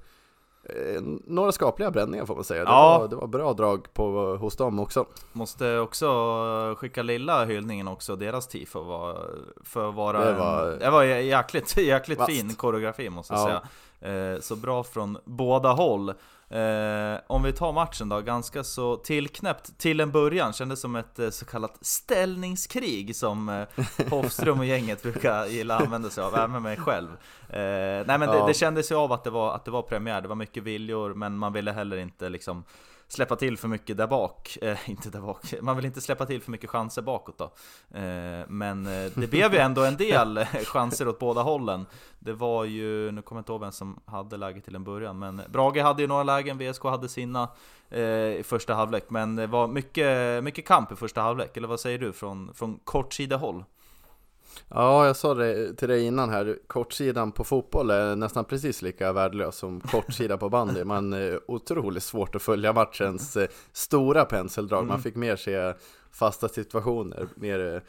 några 1.27 1.53
skapliga 1.53 1.91
bränningar 1.91 2.27
får 2.27 2.35
man 2.35 2.45
säga. 2.45 2.65
Det, 2.65 2.71
Ja. 2.71 2.99
var, 2.99 3.09
det 3.09 3.17
var 3.17 3.27
bra 3.27 3.53
drag 3.53 3.93
på, 3.95 4.37
hos 4.41 4.57
dem 4.57 4.79
också. 4.81 5.07
Måste 5.33 5.79
också 5.79 6.07
skicka 6.79 7.03
lilla 7.03 7.45
hyllningen 7.45 7.89
också, 7.89 8.17
deras 8.17 8.47
tifo 8.49 8.83
var, 8.83 9.19
för 9.65 9.89
att 9.89 9.95
vara 9.95 10.25
Det 10.25 10.31
en- 10.33 10.39
var- 10.39 10.77
det 10.81 10.91
var 10.91 11.05
jäkligt, 11.05 11.77
jäkligt 11.77 12.25
fin 12.27 12.55
koreografi 12.55 13.11
måste 13.11 13.35
jag 13.35 13.41
Ja. 13.41 13.45
säga 14.01 14.33
eh, 14.35 14.41
Så 14.41 14.57
bra 14.57 14.85
från 14.85 15.19
båda 15.25 15.73
håll 15.73 16.13
eh, 16.53 17.21
Om 17.27 17.43
vi 17.43 17.53
tar 17.53 17.73
matchen 17.73 18.09
då, 18.09 18.21
ganska 18.21 18.65
så 18.65 18.97
tillknäppt 18.97 19.79
till 19.79 20.01
en 20.01 20.11
början. 20.11 20.53
Kändes 20.53 20.81
som 20.81 20.97
ett 20.97 21.19
eh, 21.19 21.31
så 21.31 21.45
kallat 21.45 21.79
ställningskrig 21.81 23.17
som 23.17 23.49
eh, 23.49 24.09
Hofström 24.11 24.59
och 24.59 24.67
gänget 24.67 25.03
brukar 25.03 25.47
gilla 25.47 25.77
att 25.77 25.83
använda 25.85 26.11
sig 26.11 26.25
av, 26.25 26.35
även 26.35 26.63
mig 26.63 26.77
själv. 26.77 27.09
Eh, 27.49 27.59
Nej 28.07 28.19
men 28.19 28.21
det, 28.21 28.37
Ja. 28.37 28.47
det 28.47 28.55
kändes 28.55 28.91
ju 28.91 28.95
av 28.95 29.13
att 29.13 29.25
det, 29.25 29.31
var, 29.31 29.55
att 29.55 29.65
det 29.65 29.71
var 29.71 29.83
premiär, 29.83 30.21
det 30.21 30.29
var 30.29 30.37
mycket 30.37 30.63
viljor 30.63 31.15
men 31.15 31.39
man 31.39 31.53
ville 31.53 31.73
heller 31.73 31.97
inte 31.97 32.29
liksom 32.29 32.65
släppa 33.13 33.37
till 33.37 33.59
för 33.59 33.69
mycket 33.69 33.97
där 33.97 34.07
bak, 34.07 34.59
eh, 34.63 34.79
inte 34.91 35.11
där 35.11 35.21
bak, 35.21 35.55
man 35.61 35.77
vill 35.77 35.85
inte 35.85 36.01
släppa 36.01 36.27
till 36.27 36.43
för 36.43 36.51
mycket 36.51 36.71
chanser 36.71 37.03
bakåt 37.03 37.39
då. 37.39 37.45
Eh, 37.99 38.47
men 38.49 38.87
eh, 38.87 39.11
det 39.15 39.31
blev 39.31 39.53
ju 39.53 39.59
ändå 39.59 39.85
en 39.85 39.97
del 39.97 40.39
eh, 40.39 40.47
chanser 40.65 41.09
åt 41.09 41.19
båda 41.19 41.43
hållen. 41.43 41.87
Det 42.19 42.33
var 42.33 42.65
ju, 42.65 43.13
nu 43.13 43.23
kommer 43.23 43.39
jag 43.39 43.43
inte 43.43 43.53
ihåg 43.53 43.61
vem 43.61 43.73
som 43.73 44.01
hade 44.05 44.37
läget 44.37 44.65
till 44.65 44.75
en 44.75 44.85
början, 44.85 45.19
men 45.19 45.43
Brage 45.49 45.83
hade 45.83 46.03
ju 46.03 46.09
några 46.09 46.23
lägen, 46.23 46.59
VSK 46.59 46.83
hade 46.85 47.09
sina 47.09 47.49
eh, 47.91 48.03
i 48.03 48.43
första 48.45 48.75
halvlek, 48.75 49.05
men 49.09 49.37
det 49.37 49.47
var 49.47 49.67
mycket, 49.67 50.45
mycket 50.45 50.67
kamp 50.67 50.93
i 50.93 50.97
första 50.97 51.21
halvlek, 51.21 51.57
eller 51.57 51.69
vad 51.69 51.81
säger 51.81 51.99
du 51.99 52.13
från, 52.13 52.55
från 52.55 52.79
kortsida 52.85 53.37
håll? 53.37 53.65
Ja, 54.69 55.07
jag 55.07 55.17
sa 55.17 55.35
det 55.35 55.75
till 55.75 55.89
dig 55.89 56.05
innan 56.05 56.31
här, 56.31 56.59
kortsidan 56.67 57.33
på 57.33 57.45
fotboll 57.45 57.91
är 57.91 58.17
nästan 58.17 58.45
precis 58.45 58.83
lika 58.83 59.13
värdelös 59.13 59.57
som 59.57 59.81
kortsida 59.81 60.37
på 60.37 60.49
bandy. 60.49 60.85
Man 60.85 61.13
är 61.13 61.51
otroligt 61.51 62.03
svårt 62.03 62.35
att 62.35 62.43
följa 62.43 62.73
matchens 62.73 63.37
eh, 63.37 63.49
stora 63.73 64.25
penseldrag. 64.25 64.87
Man 64.87 65.03
fick 65.03 65.17
mer 65.17 65.37
se 65.37 65.73
fasta 66.13 66.49
situationer, 66.49 67.29
mer 67.35 67.83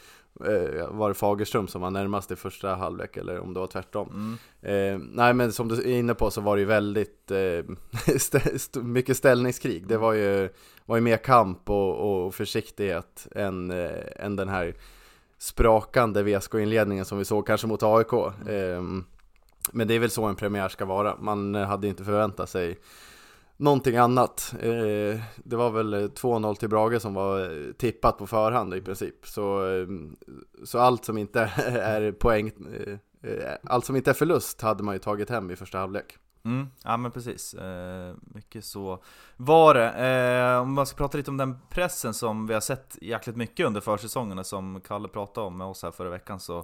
eh, 0.46 0.88
var 0.90 1.10
det 1.10 1.14
Fagerström 1.16 1.68
som 1.68 1.82
var 1.82 1.90
närmast 1.90 2.32
i 2.32 2.36
första 2.36 2.76
halvlek 2.76 3.18
eller 3.18 3.40
om 3.40 3.54
det 3.54 3.60
var 3.60 3.68
tvärtom. 3.68 4.38
Mm. 4.62 4.94
Eh, 5.02 5.08
nej 5.12 5.34
men 5.34 5.52
som 5.52 5.68
du 5.68 5.76
är 5.76 5.98
inne 6.00 6.14
på 6.14 6.32
så 6.32 6.42
var 6.42 6.56
det 6.56 6.60
ju 6.60 6.66
väldigt 6.68 7.32
eh, 7.32 7.64
st- 8.16 8.56
st- 8.56 8.80
mycket 8.80 9.18
ställningskrig. 9.18 9.88
Det 9.88 9.98
var 9.98 10.14
ju, 10.14 10.50
var 10.86 10.96
ju 10.96 11.02
mer 11.02 11.18
kamp 11.18 11.70
och, 11.70 12.26
och 12.26 12.36
försiktighet 12.36 13.28
än, 13.36 13.72
eh, 13.72 14.26
än 14.26 14.36
den 14.36 14.50
här 14.50 14.76
sprakande 15.44 16.24
VSK-inledningen 16.24 17.06
som 17.06 17.18
vi 17.18 17.26
såg 17.26 17.48
kanske 17.48 17.68
mot 17.68 17.84
AIK. 17.84 18.14
Ehm, 18.50 19.06
Men 19.72 19.88
det 19.88 19.94
är 19.94 20.00
väl 20.00 20.10
så 20.10 20.24
en 20.24 20.36
premiär 20.36 20.70
ska 20.70 20.86
vara. 20.86 21.18
Man 21.20 21.56
eh, 21.56 21.68
hade 21.68 21.88
inte 21.88 22.04
förväntat 22.04 22.50
sig 22.50 22.80
någonting 23.58 23.98
annat. 23.98 24.56
Ehm, 24.62 25.20
det 25.36 25.56
var 25.56 25.72
väl 25.72 25.94
eh, 25.94 26.00
2-0 26.00 26.56
till 26.56 26.70
Brage 26.70 27.02
som 27.02 27.14
var 27.14 27.40
eh, 27.40 27.74
tippat 27.74 28.18
på 28.18 28.28
förhand 28.28 28.74
i 28.74 28.82
princip. 28.82 29.28
Så, 29.28 29.66
ehm, 29.66 30.16
så 30.64 30.80
allt 30.80 31.06
som 31.06 31.18
inte 31.18 31.42
är 31.68 32.12
poäng, 32.12 32.52
allt 33.64 33.86
som 33.86 33.96
inte 33.96 34.10
är 34.10 34.14
förlust 34.14 34.62
hade 34.62 34.84
man 34.84 34.96
ju 34.96 35.00
tagit 35.00 35.30
hem 35.30 35.52
i 35.52 35.56
första 35.56 35.78
halvlek. 35.78 36.18
Mm, 36.46 36.68
ja 36.84 36.98
men 36.98 37.12
precis, 37.12 37.54
eh, 37.54 38.16
mycket 38.22 38.66
så 38.66 39.04
var 39.38 39.74
det. 39.74 39.90
Eh, 39.90 40.62
om 40.62 40.74
man 40.74 40.86
ska 40.86 40.98
prata 40.98 41.18
lite 41.18 41.32
om 41.32 41.38
den 41.38 41.60
pressen 41.70 42.14
som 42.14 42.48
vi 42.48 42.54
har 42.54 42.62
sett 42.62 42.98
jäkligt 43.02 43.36
mycket 43.36 43.66
under 43.66 43.82
försäsongerna 43.82 44.44
som 44.44 44.82
Kalle 44.82 45.08
pratade 45.08 45.48
om 45.48 45.58
med 45.58 45.68
oss 45.68 45.84
här 45.84 45.92
förra 45.92 46.10
veckan 46.10 46.40
så 46.40 46.58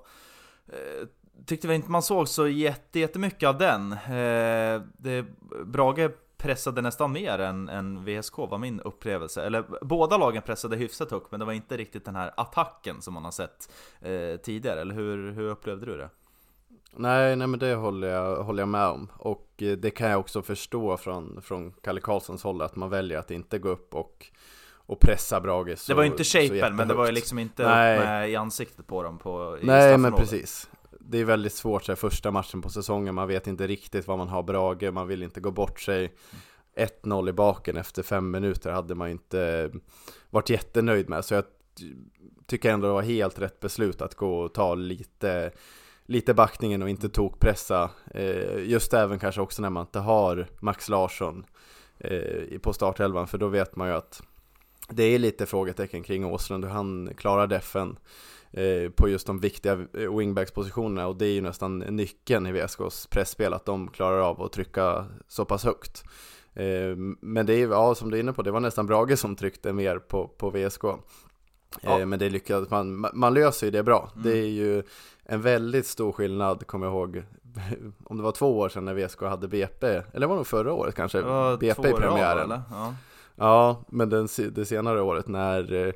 eh, 0.68 1.08
tyckte 1.46 1.68
vi 1.68 1.76
inte 1.76 1.92
man 1.92 2.04
såg 2.04 2.28
så 2.28 2.48
jätte 2.48 3.00
jättemycket 3.00 3.50
av 3.50 3.58
den. 3.58 3.92
Eh, 3.92 4.82
det, 4.98 5.26
Brage 5.66 6.12
pressade 6.38 6.82
nästan 6.82 7.12
mer 7.12 7.40
än, 7.40 7.70
än 7.70 8.06
VSK 8.06 8.38
var 8.38 8.58
min 8.58 8.80
upplevelse. 8.80 9.44
Eller 9.46 9.66
båda 9.82 10.18
lagen 10.18 10.42
pressade 10.42 10.76
hyfsat 10.76 11.12
högt, 11.12 11.32
men 11.32 11.40
det 11.40 11.46
var 11.46 11.54
inte 11.54 11.78
riktigt 11.78 12.06
den 12.06 12.16
här 12.16 12.32
attacken 12.38 13.02
som 13.02 13.14
man 13.14 13.24
har 13.24 13.32
sett 13.32 13.72
eh, 14.02 14.36
tidigare. 14.44 14.82
Eller 14.82 14.96
hur, 14.96 15.32
hur 15.32 15.50
upplevde 15.50 15.86
du 15.86 15.98
det? 15.98 16.10
Nej, 16.96 17.36
nej 17.36 17.48
men 17.48 17.60
det 17.60 17.76
håller 17.76 18.08
jag, 18.08 18.44
håller 18.44 18.62
jag 18.62 18.70
med 18.70 18.86
om. 18.86 19.08
Och 19.18 19.48
eh, 19.58 19.72
det 19.72 19.92
kan 19.92 20.10
jag 20.10 20.20
också 20.20 20.42
förstå 20.42 20.98
från, 20.98 21.42
från 21.42 21.72
Kalle 21.72 22.02
Karlssons 22.02 22.44
håll, 22.44 22.62
att 22.62 22.76
man 22.76 22.90
väljer 22.90 23.18
att 23.18 23.32
inte 23.32 23.60
gå 23.60 23.70
upp 23.70 23.96
och, 23.96 24.28
och 24.74 25.00
pressa 25.00 25.42
Brage 25.42 25.78
så 25.78 25.92
Det 25.92 25.96
var 25.96 26.04
ju 26.04 26.10
inte 26.10 26.24
shapen, 26.24 26.76
men 26.76 26.88
det 26.88 26.94
var 26.94 27.06
ju 27.06 27.12
liksom 27.12 27.40
inte 27.40 27.64
nej. 27.64 27.98
upp 27.98 28.04
med 28.04 28.30
i 28.30 28.36
ansiktet 28.36 28.88
på 28.88 29.04
dem 29.04 29.18
på 29.18 29.58
i 29.62 29.66
Nej, 29.66 29.98
men 29.98 30.14
precis. 30.14 30.70
Det 31.00 31.18
är 31.18 31.26
väldigt 31.26 31.54
svårt 31.54 31.84
så 31.84 31.92
här, 31.92 31.96
första 31.98 32.32
matchen 32.32 32.62
på 32.62 32.70
säsongen, 32.70 33.16
man 33.16 33.28
vet 33.28 33.48
inte 33.48 33.68
riktigt 33.68 34.08
vad 34.08 34.18
man 34.18 34.28
har 34.28 34.44
Brage, 34.44 34.94
man 34.94 35.08
vill 35.08 35.24
inte 35.24 35.40
gå 35.40 35.52
bort 35.52 35.80
sig. 35.80 36.14
1-0 37.04 37.30
i 37.30 37.34
baken 37.34 37.78
efter 37.78 38.04
fem 38.04 38.32
minuter 38.32 38.72
hade 38.72 38.96
man 38.96 39.10
inte 39.10 39.72
varit 40.30 40.50
jättenöjd 40.50 41.10
med, 41.10 41.26
så 41.26 41.34
jag 41.34 41.44
tycker 42.46 42.72
ändå 42.72 42.88
det 42.88 42.94
var 42.94 43.02
helt 43.02 43.40
rätt 43.40 43.60
beslut 43.60 44.02
att 44.02 44.16
gå 44.16 44.40
och 44.40 44.54
ta 44.54 44.76
lite 44.76 45.52
lite 46.10 46.34
backningen 46.34 46.82
och 46.82 46.90
inte 46.90 47.10
tokpressa. 47.10 47.90
Eh, 48.14 48.60
just 48.64 48.94
även 48.94 49.20
kanske 49.20 49.42
också 49.42 49.62
när 49.62 49.70
man 49.70 49.86
inte 49.86 50.00
har 50.00 50.48
Max 50.60 50.90
Larsson 50.90 51.46
eh, 51.98 52.60
på 52.62 52.74
startelvan, 52.74 53.28
för 53.28 53.38
då 53.38 53.48
vet 53.48 53.76
man 53.76 53.88
ju 53.88 53.94
att 53.94 54.24
det 54.90 55.04
är 55.04 55.20
lite 55.20 55.46
frågetecken 55.46 56.04
kring 56.04 56.26
Åslund 56.26 56.66
hur 56.66 56.72
han 56.72 57.10
klarar 57.18 57.48
defen 57.48 57.98
eh, 58.52 58.90
på 58.92 59.10
just 59.10 59.28
de 59.28 59.40
viktiga 59.40 59.76
wingbackspositionerna 59.94 61.08
och 61.08 61.16
det 61.16 61.26
är 61.26 61.34
ju 61.34 61.42
nästan 61.42 61.80
nyckeln 61.80 62.48
i 62.48 62.52
VSKs 62.52 63.08
pressspel 63.08 63.54
att 63.54 63.66
de 63.66 63.88
klarar 63.88 64.20
av 64.20 64.42
att 64.42 64.52
trycka 64.52 65.06
så 65.28 65.46
pass 65.46 65.64
högt. 65.64 66.04
Men 67.20 67.46
det 67.46 67.54
är 67.54 67.68
ja, 67.68 67.96
som 67.96 68.12
du 68.12 68.18
är 68.18 68.22
inne 68.22 68.34
på, 68.34 68.42
det 68.42 68.52
var 68.52 68.60
nästan 68.60 68.88
Brage 68.88 69.20
som 69.20 69.36
tryckte 69.36 69.74
mer 69.74 70.00
på, 70.00 70.28
på 70.28 70.50
VSK. 70.50 70.84
Ja. 71.82 72.06
Men 72.06 72.20
det 72.20 72.30
lyckades 72.30 72.70
man, 72.70 73.08
man 73.14 73.34
löser 73.34 73.68
ju 73.68 73.72
det 73.72 73.84
bra. 73.84 74.12
Mm. 74.16 74.24
Det 74.24 74.38
är 74.38 74.48
ju 74.48 74.84
en 75.30 75.42
väldigt 75.42 75.88
stor 75.88 76.12
skillnad, 76.12 76.68
kommer 76.68 76.86
jag 76.86 76.94
ihåg, 76.94 77.24
om 78.04 78.18
det 78.18 78.24
var 78.24 78.32
två 78.32 78.60
år 78.60 78.70
sedan 78.70 78.86
när 78.86 78.94
VSK 78.94 79.22
hade 79.22 79.48
BP, 79.48 79.88
eller 79.88 80.28
var 80.28 80.36
det 80.36 80.40
nog 80.40 80.48
förra 80.48 80.74
året 80.74 80.96
kanske, 80.96 81.22
BP 81.60 81.90
i 81.90 81.94
premiären. 81.94 82.62
Ja. 82.72 82.96
ja, 83.36 83.84
men 83.88 84.10
den, 84.10 84.28
det 84.52 84.66
senare 84.66 85.02
året 85.02 85.28
när 85.28 85.74
eh, 85.74 85.94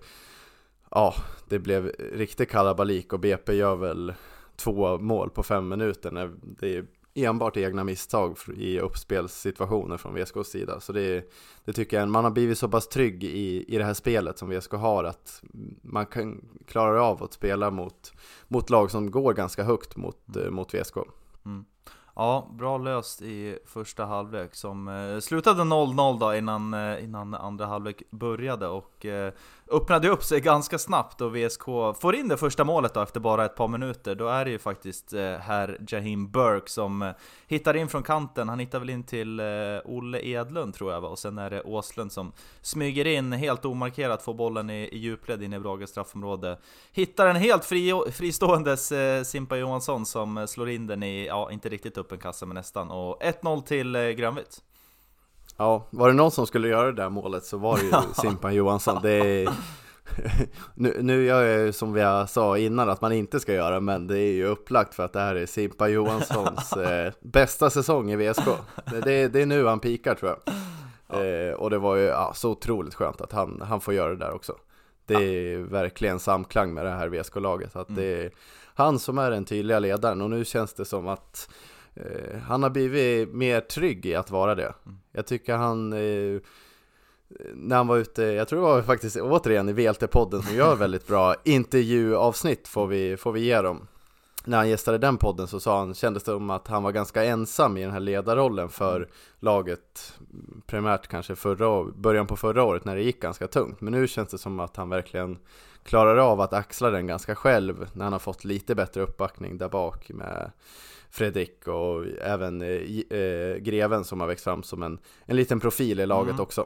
ja, 0.92 1.14
det 1.50 1.60
blev 1.60 1.86
riktigt 2.14 2.50
kalabalik 2.50 3.14
och 3.14 3.20
BP 3.20 3.54
gör 3.54 3.76
väl 3.76 4.14
två 4.56 4.98
mål 4.98 5.30
på 5.30 5.44
fem 5.44 5.70
minuter 5.70 6.12
när 6.12 6.32
det 6.42 6.78
är 6.78 6.86
enbart 7.14 7.58
egna 7.58 7.84
misstag 7.84 8.38
i 8.58 8.80
uppspelssituationer 8.80 9.98
från 9.98 10.14
VSKs 10.14 10.48
sida. 10.48 10.80
Så 10.80 10.94
det, 10.94 11.32
det 11.66 11.74
tycker 11.74 12.00
jag, 12.00 12.10
man 12.10 12.24
har 12.24 12.32
blivit 12.32 12.58
så 12.58 12.70
pass 12.70 12.88
trygg 12.88 13.24
i, 13.24 13.66
i 13.68 13.78
det 13.78 13.84
här 13.84 13.94
spelet 13.94 14.38
som 14.38 14.50
VSK 14.50 14.72
har 14.72 15.04
att 15.04 15.44
man 15.82 16.06
kan 16.06 16.46
klara 16.68 17.04
av 17.04 17.24
att 17.24 17.34
spela 17.34 17.72
mot, 17.72 18.14
mot 18.48 18.70
lag 18.70 18.92
som 18.92 19.12
går 19.12 19.34
ganska 19.34 19.64
högt 19.64 19.96
mot, 19.96 20.36
mm. 20.36 20.54
mot 20.54 20.74
VSK. 20.74 20.98
Mm. 21.46 21.66
Ja, 22.16 22.48
bra 22.52 22.78
löst 22.78 23.22
i 23.22 23.60
första 23.66 24.06
halvlek 24.06 24.56
som 24.56 24.88
eh, 24.88 25.20
slutade 25.20 25.62
0-0 25.62 26.20
då 26.20 26.36
innan, 26.36 26.74
eh, 26.74 27.04
innan 27.04 27.34
andra 27.34 27.66
halvlek 27.66 28.04
började 28.10 28.68
och 28.68 29.06
eh, 29.06 29.34
öppnade 29.74 30.10
upp 30.10 30.24
sig 30.24 30.42
ganska 30.42 30.78
snabbt 30.78 31.22
och 31.22 31.36
VSK 31.36 31.64
får 32.00 32.16
in 32.16 32.28
det 32.28 32.38
första 32.38 32.64
målet 32.64 32.94
då 32.94 33.02
efter 33.02 33.20
bara 33.20 33.46
ett 33.46 33.56
par 33.56 33.68
minuter. 33.68 34.16
Då 34.16 34.28
är 34.28 34.46
det 34.46 34.52
ju 34.52 34.60
faktiskt 34.60 35.14
eh, 35.14 35.22
herr 35.22 35.78
Jahim 35.88 36.32
Burke 36.32 36.72
som 36.72 37.02
eh, 37.02 37.12
hittar 37.48 37.74
in 37.74 37.88
från 37.88 38.04
kanten. 38.04 38.50
Han 38.50 38.60
hittar 38.60 38.80
väl 38.80 38.90
in 38.90 39.04
till 39.04 39.40
eh, 39.40 39.46
Olle 39.86 40.20
Edlund 40.28 40.74
tror 40.74 40.92
jag 40.92 41.02
va? 41.02 41.08
Och 41.08 41.20
sen 41.20 41.38
är 41.38 41.50
det 41.50 41.62
Åslund 41.62 42.12
som 42.12 42.32
smyger 42.62 43.08
in 43.08 43.32
helt 43.32 43.66
omarkerat, 43.66 44.24
får 44.24 44.34
bollen 44.34 44.70
i, 44.70 44.90
i 44.92 44.98
djupled 44.98 45.44
in 45.44 45.54
i 45.54 45.60
Brage 45.60 45.90
straffområde. 45.90 46.58
Hittar 46.92 47.28
en 47.28 47.36
helt 47.36 47.66
fri, 47.66 47.92
friståendes 48.12 48.92
eh, 48.92 49.24
Simpa 49.24 49.58
Johansson 49.58 50.06
som 50.06 50.38
eh, 50.38 50.46
slår 50.46 50.70
in 50.70 50.88
den 50.88 51.04
i, 51.04 51.28
ja 51.28 51.52
inte 51.52 51.70
riktigt 51.70 51.98
öppen 51.98 52.18
kassa 52.18 52.46
men 52.46 52.56
nästan. 52.56 52.92
Och 52.92 53.22
1-0 53.24 53.64
till 53.64 53.96
eh, 53.96 54.10
grönvitt. 54.10 54.62
Ja, 55.58 55.88
var 55.90 56.08
det 56.08 56.14
någon 56.14 56.32
som 56.32 56.48
skulle 56.48 56.68
göra 56.68 56.86
det 56.86 57.02
där 57.02 57.10
målet 57.10 57.46
så 57.46 57.58
var 57.58 57.78
det 57.78 57.84
ju 57.84 57.92
Simpan 58.14 58.56
Johansson. 58.56 59.00
Det 59.02 59.12
är, 59.12 59.50
nu, 60.74 60.98
nu 61.02 61.26
gör 61.26 61.44
jag 61.44 61.66
ju 61.66 61.74
som 61.74 61.94
vi 61.94 62.26
sa 62.28 62.58
innan 62.58 62.90
att 62.90 63.02
man 63.02 63.12
inte 63.12 63.40
ska 63.40 63.54
göra, 63.54 63.80
men 63.80 64.08
det 64.08 64.20
är 64.20 64.34
ju 64.34 64.46
upplagt 64.46 64.96
för 64.96 65.06
att 65.06 65.14
det 65.14 65.20
här 65.20 65.36
är 65.36 65.46
Simpa 65.46 65.88
Johanssons 65.88 66.74
eh, 66.78 67.14
bästa 67.22 67.70
säsong 67.70 68.12
i 68.12 68.16
VSK. 68.16 68.48
Det, 69.04 69.28
det, 69.28 69.42
är 69.42 69.46
nu 69.46 69.66
han 69.66 69.80
pikar 69.80 70.16
tror 70.16 70.32
jag. 70.32 70.56
Ja. 71.08 71.24
Eh, 71.26 71.54
och 71.54 71.70
det 71.70 71.78
var 71.78 71.96
ju 71.96 72.04
ja, 72.04 72.32
så 72.36 72.52
otroligt 72.52 72.94
skönt 72.94 73.22
att 73.22 73.32
han, 73.32 73.62
han 73.68 73.82
får 73.82 73.94
göra 73.94 74.10
det 74.10 74.26
där 74.26 74.34
också. 74.34 74.56
Det 75.06 75.14
är 75.14 75.60
ja. 75.60 75.66
verkligen 75.66 76.20
samklang 76.20 76.74
med 76.74 76.86
det 76.86 76.92
här 76.92 77.10
VSK-laget. 77.10 77.76
Att 77.76 77.90
mm. 77.90 78.02
det 78.02 78.24
är 78.24 78.32
han 78.76 79.00
som 79.00 79.18
är 79.18 79.32
den 79.32 79.46
tydliga 79.46 79.80
ledaren 79.80 80.22
och 80.22 80.30
nu 80.30 80.46
känns 80.46 80.74
det 80.74 80.86
som 80.86 81.08
att 81.08 81.50
eh, 81.96 82.40
han 82.40 82.64
har 82.64 82.70
blivit 82.70 83.34
mer 83.34 83.62
trygg 83.62 84.06
i 84.06 84.16
att 84.16 84.32
vara 84.32 84.56
det. 84.56 84.74
Mm. 84.86 84.98
Jag 85.12 85.26
tycker 85.26 85.56
han 85.56 85.94
eh, 85.94 86.42
när 87.54 87.76
han 87.76 87.88
var 87.88 87.98
ute, 87.98 88.24
jag 88.24 88.48
tror 88.48 88.60
det 88.60 88.66
var 88.66 88.82
faktiskt 88.82 89.18
återigen 89.18 89.70
i 89.70 89.74
VLT-podden 89.74 90.42
som 90.42 90.56
gör 90.56 90.76
väldigt 90.76 91.08
bra 91.08 91.36
intervjuavsnitt 91.44 92.68
får 92.68 92.88
vi, 92.88 93.18
får 93.18 93.32
vi 93.32 93.40
ge 93.40 93.62
dem. 93.62 93.88
När 94.46 94.58
han 94.58 94.70
gästade 94.70 94.98
den 94.98 95.18
podden 95.18 95.48
så 95.48 95.60
sa 95.60 95.80
han, 95.80 95.94
kändes 95.94 96.24
det 96.24 96.32
som 96.32 96.50
att 96.50 96.68
han 96.68 96.84
var 96.84 96.92
ganska 96.92 97.24
ensam 97.24 97.78
i 97.78 97.82
den 97.82 97.92
här 97.92 98.00
ledarrollen 98.00 98.70
för 98.70 98.96
mm. 98.96 99.10
laget 99.40 100.14
Primärt 100.66 101.08
kanske 101.08 101.36
förra, 101.36 101.84
början 101.84 102.28
på 102.28 102.36
förra 102.36 102.64
året 102.64 102.86
när 102.86 102.96
det 102.96 103.02
gick 103.02 103.22
ganska 103.22 103.48
tungt 103.48 103.82
Men 103.82 103.94
nu 103.94 104.08
känns 104.08 104.30
det 104.30 104.38
som 104.38 104.60
att 104.60 104.76
han 104.76 104.90
verkligen 104.90 105.38
klarar 105.84 106.18
av 106.18 106.42
att 106.42 106.54
axla 106.54 106.90
den 106.90 107.08
ganska 107.08 107.36
själv 107.36 107.90
När 107.94 108.04
han 108.04 108.14
har 108.14 108.20
fått 108.20 108.44
lite 108.44 108.76
bättre 108.76 109.02
uppbackning 109.02 109.58
där 109.58 109.70
bak 109.70 110.10
med 110.10 110.52
Fredrik 111.14 111.68
och 111.68 112.06
även 112.22 112.62
eh, 112.62 113.18
eh, 113.20 113.58
Greven 113.58 114.04
som 114.04 114.20
har 114.20 114.28
växt 114.28 114.44
fram 114.44 114.64
som 114.64 114.84
en, 114.84 115.00
en 115.26 115.36
liten 115.36 115.60
profil 115.60 116.00
i 116.00 116.06
laget 116.06 116.32
mm. 116.32 116.42
också. 116.42 116.66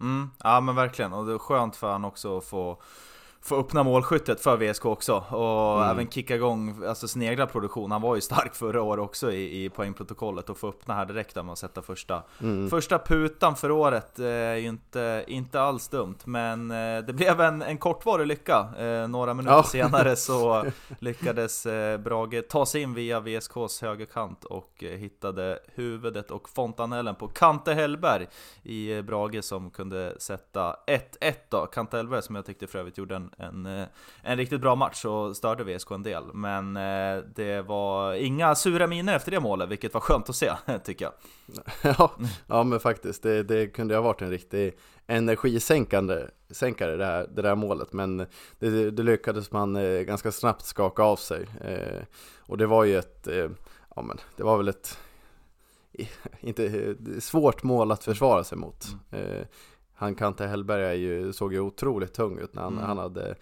Mm, 0.00 0.30
ja 0.44 0.60
men 0.60 0.74
verkligen, 0.74 1.12
och 1.12 1.26
det 1.26 1.32
är 1.32 1.38
skönt 1.38 1.76
för 1.76 1.92
han 1.92 2.04
också 2.04 2.38
att 2.38 2.44
få 2.44 2.82
få 3.42 3.56
öppna 3.56 3.82
målskyttet 3.82 4.40
för 4.40 4.56
VSK 4.56 4.84
också 4.86 5.24
och 5.30 5.82
mm. 5.82 5.90
även 5.90 6.08
kicka 6.10 6.34
igång 6.34 6.84
alltså 6.86 7.08
snegla 7.08 7.46
produktion. 7.46 7.90
Han 7.90 8.02
var 8.02 8.14
ju 8.14 8.20
stark 8.20 8.54
förra 8.54 8.82
året 8.82 9.04
också 9.04 9.32
i, 9.32 9.64
i 9.64 9.70
poängprotokollet 9.70 10.50
och 10.50 10.58
få 10.58 10.68
öppna 10.68 10.94
här 10.94 11.06
direkt 11.06 11.34
med 11.34 11.50
att 11.50 11.58
sätta 11.58 11.82
första, 11.82 12.22
mm. 12.40 12.70
första 12.70 12.98
putan 12.98 13.56
för 13.56 13.70
året. 13.70 14.18
Eh, 14.18 14.26
är 14.26 14.56
ju 14.56 14.68
inte, 14.68 15.24
inte 15.26 15.60
alls 15.60 15.88
dumt, 15.88 16.18
men 16.24 16.70
eh, 16.70 16.98
det 17.06 17.12
blev 17.12 17.40
en, 17.40 17.62
en 17.62 17.78
kortvarig 17.78 18.26
lycka. 18.26 18.68
Eh, 18.78 19.08
några 19.08 19.34
minuter 19.34 19.56
ja. 19.56 19.62
senare 19.62 20.16
så 20.16 20.64
lyckades 20.98 21.66
Brage 21.98 22.48
ta 22.48 22.66
sig 22.66 22.82
in 22.82 22.94
via 22.94 23.20
VSKs 23.20 23.82
högerkant 23.82 24.44
och 24.44 24.72
hittade 24.78 25.58
huvudet 25.74 26.30
och 26.30 26.48
fontanellen 26.48 27.14
på 27.14 27.28
Kante 27.28 27.74
Hellberg 27.74 28.26
i 28.62 29.02
Brage 29.02 29.44
som 29.44 29.70
kunde 29.70 30.14
sätta 30.18 30.76
1-1 31.20 31.34
då. 31.48 31.66
Kante 31.66 31.96
Hellberg 31.96 32.22
som 32.22 32.34
jag 32.34 32.46
tyckte 32.46 32.66
för 32.66 32.78
övrigt 32.78 32.98
gjorde 32.98 33.16
en 33.16 33.27
en, 33.38 33.66
eh, 33.66 33.86
en, 34.22 34.36
riktigt 34.36 34.60
bra 34.60 34.74
match 34.74 35.04
och 35.04 35.36
störde 35.36 35.64
VSK 35.64 35.90
en 35.90 36.02
del. 36.02 36.24
Men 36.34 36.76
eh, 36.76 37.24
det 37.34 37.62
var 37.62 38.14
inga 38.14 38.54
sura 38.54 38.86
miner 38.86 39.16
efter 39.16 39.30
det 39.30 39.40
målet, 39.40 39.68
vilket 39.68 39.94
var 39.94 40.00
skönt 40.00 40.28
att 40.28 40.36
se, 40.36 40.52
tycker 40.84 41.04
jag. 41.04 41.14
Ja, 41.98 42.12
ja 42.46 42.64
men 42.64 42.80
faktiskt, 42.80 43.22
det, 43.22 43.42
det 43.42 43.66
kunde 43.66 43.94
ha 43.94 44.02
varit 44.02 44.22
en 44.22 44.30
riktig 44.30 44.78
energisänkande 45.06 46.26
sänkare 46.50 46.96
det, 46.96 47.04
här, 47.04 47.26
det 47.34 47.42
där 47.42 47.54
målet 47.54 47.92
men 47.92 48.16
det, 48.58 48.90
det 48.90 49.02
lyckades 49.02 49.52
man 49.52 49.76
eh, 49.76 50.00
ganska 50.00 50.32
snabbt 50.32 50.64
skaka 50.64 51.02
av 51.02 51.16
sig 51.16 51.46
och 52.40 52.58
det 52.58 52.66
var 52.66 52.84
ju 52.84 52.98
ett, 52.98 53.28
ja 53.96 54.02
men 54.02 54.18
det 54.36 54.42
var 54.42 54.56
väl 54.56 54.68
ett 54.68 54.98
inte 56.40 56.94
svårt 57.20 57.62
mål 57.62 57.92
att 57.92 58.04
försvara 58.04 58.44
sig 58.44 58.58
mot. 58.58 58.86
Mm 59.10 59.44
han 59.98 60.14
Kante 60.14 60.46
Hellberg 60.46 60.96
ju, 60.96 61.32
såg 61.32 61.52
ju 61.52 61.60
otroligt 61.60 62.14
tung 62.14 62.38
ut 62.38 62.54
när 62.54 62.62
han, 62.62 62.72
mm. 62.72 62.84
han 62.84 62.98
hade 62.98 63.34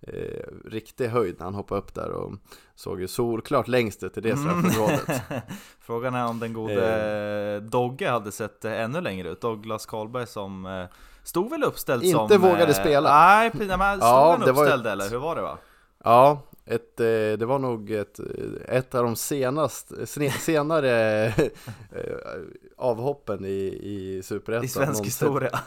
eh, 0.00 0.46
riktig 0.64 1.08
höjd 1.08 1.34
när 1.38 1.44
han 1.44 1.54
hoppade 1.54 1.80
upp 1.80 1.94
där 1.94 2.10
och 2.10 2.32
såg 2.74 3.00
ju 3.00 3.08
solklart 3.08 3.68
längst 3.68 4.02
ut 4.02 4.18
i 4.18 4.20
det 4.20 4.36
straffområdet. 4.36 5.22
Frågan 5.80 6.14
är 6.14 6.26
om 6.26 6.38
den 6.38 6.52
gode 6.52 7.60
Dogge 7.60 8.10
hade 8.10 8.32
sett 8.32 8.64
eh, 8.64 8.80
ännu 8.80 9.00
längre 9.00 9.28
ut. 9.28 9.40
Douglas 9.40 9.86
Karlberg 9.86 10.26
som 10.26 10.66
eh, 10.66 10.84
stod 11.22 11.50
väl 11.50 11.64
uppställd 11.64 12.02
Inte 12.02 12.34
som... 12.34 12.42
vågade 12.42 12.72
eh, 12.72 12.80
spela. 12.80 13.10
Nej, 13.10 13.50
men 13.54 13.96
stod 13.96 14.08
Ja, 14.08 14.36
han 14.38 14.48
uppställd 14.48 14.86
ett- 14.86 14.92
eller 14.92 15.10
hur 15.10 15.18
var 15.18 15.36
det 15.36 15.42
va? 15.42 15.58
Ja, 16.04 16.40
ett, 16.66 17.00
eh, 17.00 17.06
det 17.06 17.44
var 17.46 17.58
nog 17.58 17.90
ett, 17.90 18.20
ett 18.68 18.94
av 18.94 19.04
de 19.04 19.16
senast, 19.16 19.92
senare 20.40 21.26
eh, 21.26 22.40
avhoppen 22.76 23.44
i, 23.44 23.80
i 23.82 24.20
Superettan 24.24 24.64
I 24.64 24.68
svensk 24.68 24.86
någonsin. 24.88 25.04
historia. 25.04 25.60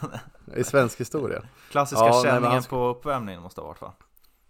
I 0.56 0.64
svensk 0.64 1.00
historia. 1.00 1.42
Klassiska 1.70 2.04
Ja, 2.06 2.22
känningen 2.24 2.52
han- 2.52 2.62
på 2.62 2.86
uppvärmningen 2.86 3.42
måste 3.42 3.60
ha 3.60 3.68
varit 3.68 3.80
va? 3.80 3.92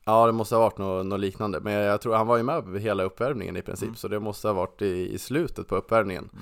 Ja, 0.05 0.27
det 0.27 0.33
måste 0.33 0.55
ha 0.55 0.63
varit 0.63 0.79
något, 0.79 1.07
något 1.07 1.21
liknande. 1.21 1.61
Men 1.61 1.73
jag 1.73 2.01
tror 2.01 2.15
han 2.15 2.27
var 2.27 2.37
ju 2.37 2.43
med 2.43 2.81
hela 2.83 3.03
uppvärmningen 3.03 3.57
i 3.57 3.63
princip, 3.63 3.87
Mm. 3.87 3.97
så 3.97 4.09
det 4.09 4.21
måste 4.21 4.49
ha 4.49 4.53
varit 4.53 4.83
i, 4.83 5.15
i 5.15 5.19
slutet 5.19 5.69
på 5.69 5.77
uppvärmningen. 5.77 6.29
Eh, 6.33 6.39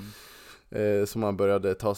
som 1.06 1.22
han 1.22 1.36
började 1.36 1.74
ta, 1.74 1.94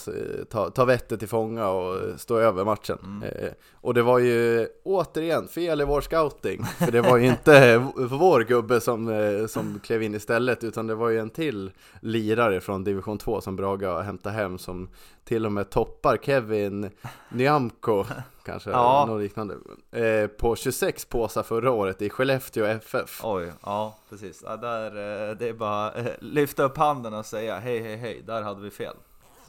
ta, 0.50 0.70
ta 0.70 0.84
vettet 0.84 1.18
till 1.18 1.28
fånga 1.28 1.68
och 1.68 1.94
eh, 1.94 2.16
stå 2.16 2.38
över 2.38 2.64
matchen. 2.64 2.98
Mm. 3.02 3.22
Eh, 3.22 3.52
och 3.72 3.94
det 3.94 4.02
var 4.02 4.18
ju 4.18 4.68
återigen 4.84 5.48
fel 5.48 5.80
i 5.80 5.84
vår 5.84 6.00
scouting. 6.00 6.64
För 6.64 6.92
det 6.92 7.00
var 7.00 7.16
ju 7.16 7.26
inte 7.26 7.76
vår 7.96 8.40
gubbe 8.40 8.80
som, 8.80 9.08
eh, 9.08 9.46
som 9.46 9.80
klev 9.84 10.02
in 10.02 10.14
istället, 10.14 10.64
utan 10.64 10.86
det 10.86 10.94
var 10.94 11.08
ju 11.08 11.18
en 11.18 11.30
till 11.30 11.70
lirare 12.00 12.60
från 12.60 12.84
division 12.84 13.18
2 13.18 13.40
som 13.40 13.56
Braga 13.56 14.00
hämtade 14.00 14.34
hem 14.34 14.58
som 14.58 14.88
till 15.24 15.46
och 15.46 15.52
med 15.52 15.70
toppar 15.70 16.16
Kevin 16.16 16.90
Nyamko, 17.28 18.04
kanske 18.46 18.70
Ja. 18.70 19.04
något 19.08 19.22
liknande, 19.22 19.54
eh, 19.92 20.26
på 20.26 20.56
26 20.56 21.04
påsar 21.04 21.42
förra 21.42 21.70
året 21.70 22.02
i 22.02 22.10
Skellefteå 22.10 22.64
FF. 22.64 23.20
Oj, 23.24 23.52
ja 23.64 23.96
precis. 24.10 24.42
Ja, 24.46 24.56
där, 24.56 24.86
eh, 25.30 25.36
det 25.36 25.48
är 25.48 25.52
bara 25.52 25.92
eh, 25.92 26.06
lyfta 26.20 26.62
upp 26.62 26.76
handen 26.76 27.14
och 27.14 27.26
säga 27.26 27.58
hej 27.58 27.80
hej 27.80 27.96
hej, 27.96 28.22
där 28.26 28.42
hade 28.42 28.60
vi 28.60 28.70
fel. 28.70 28.94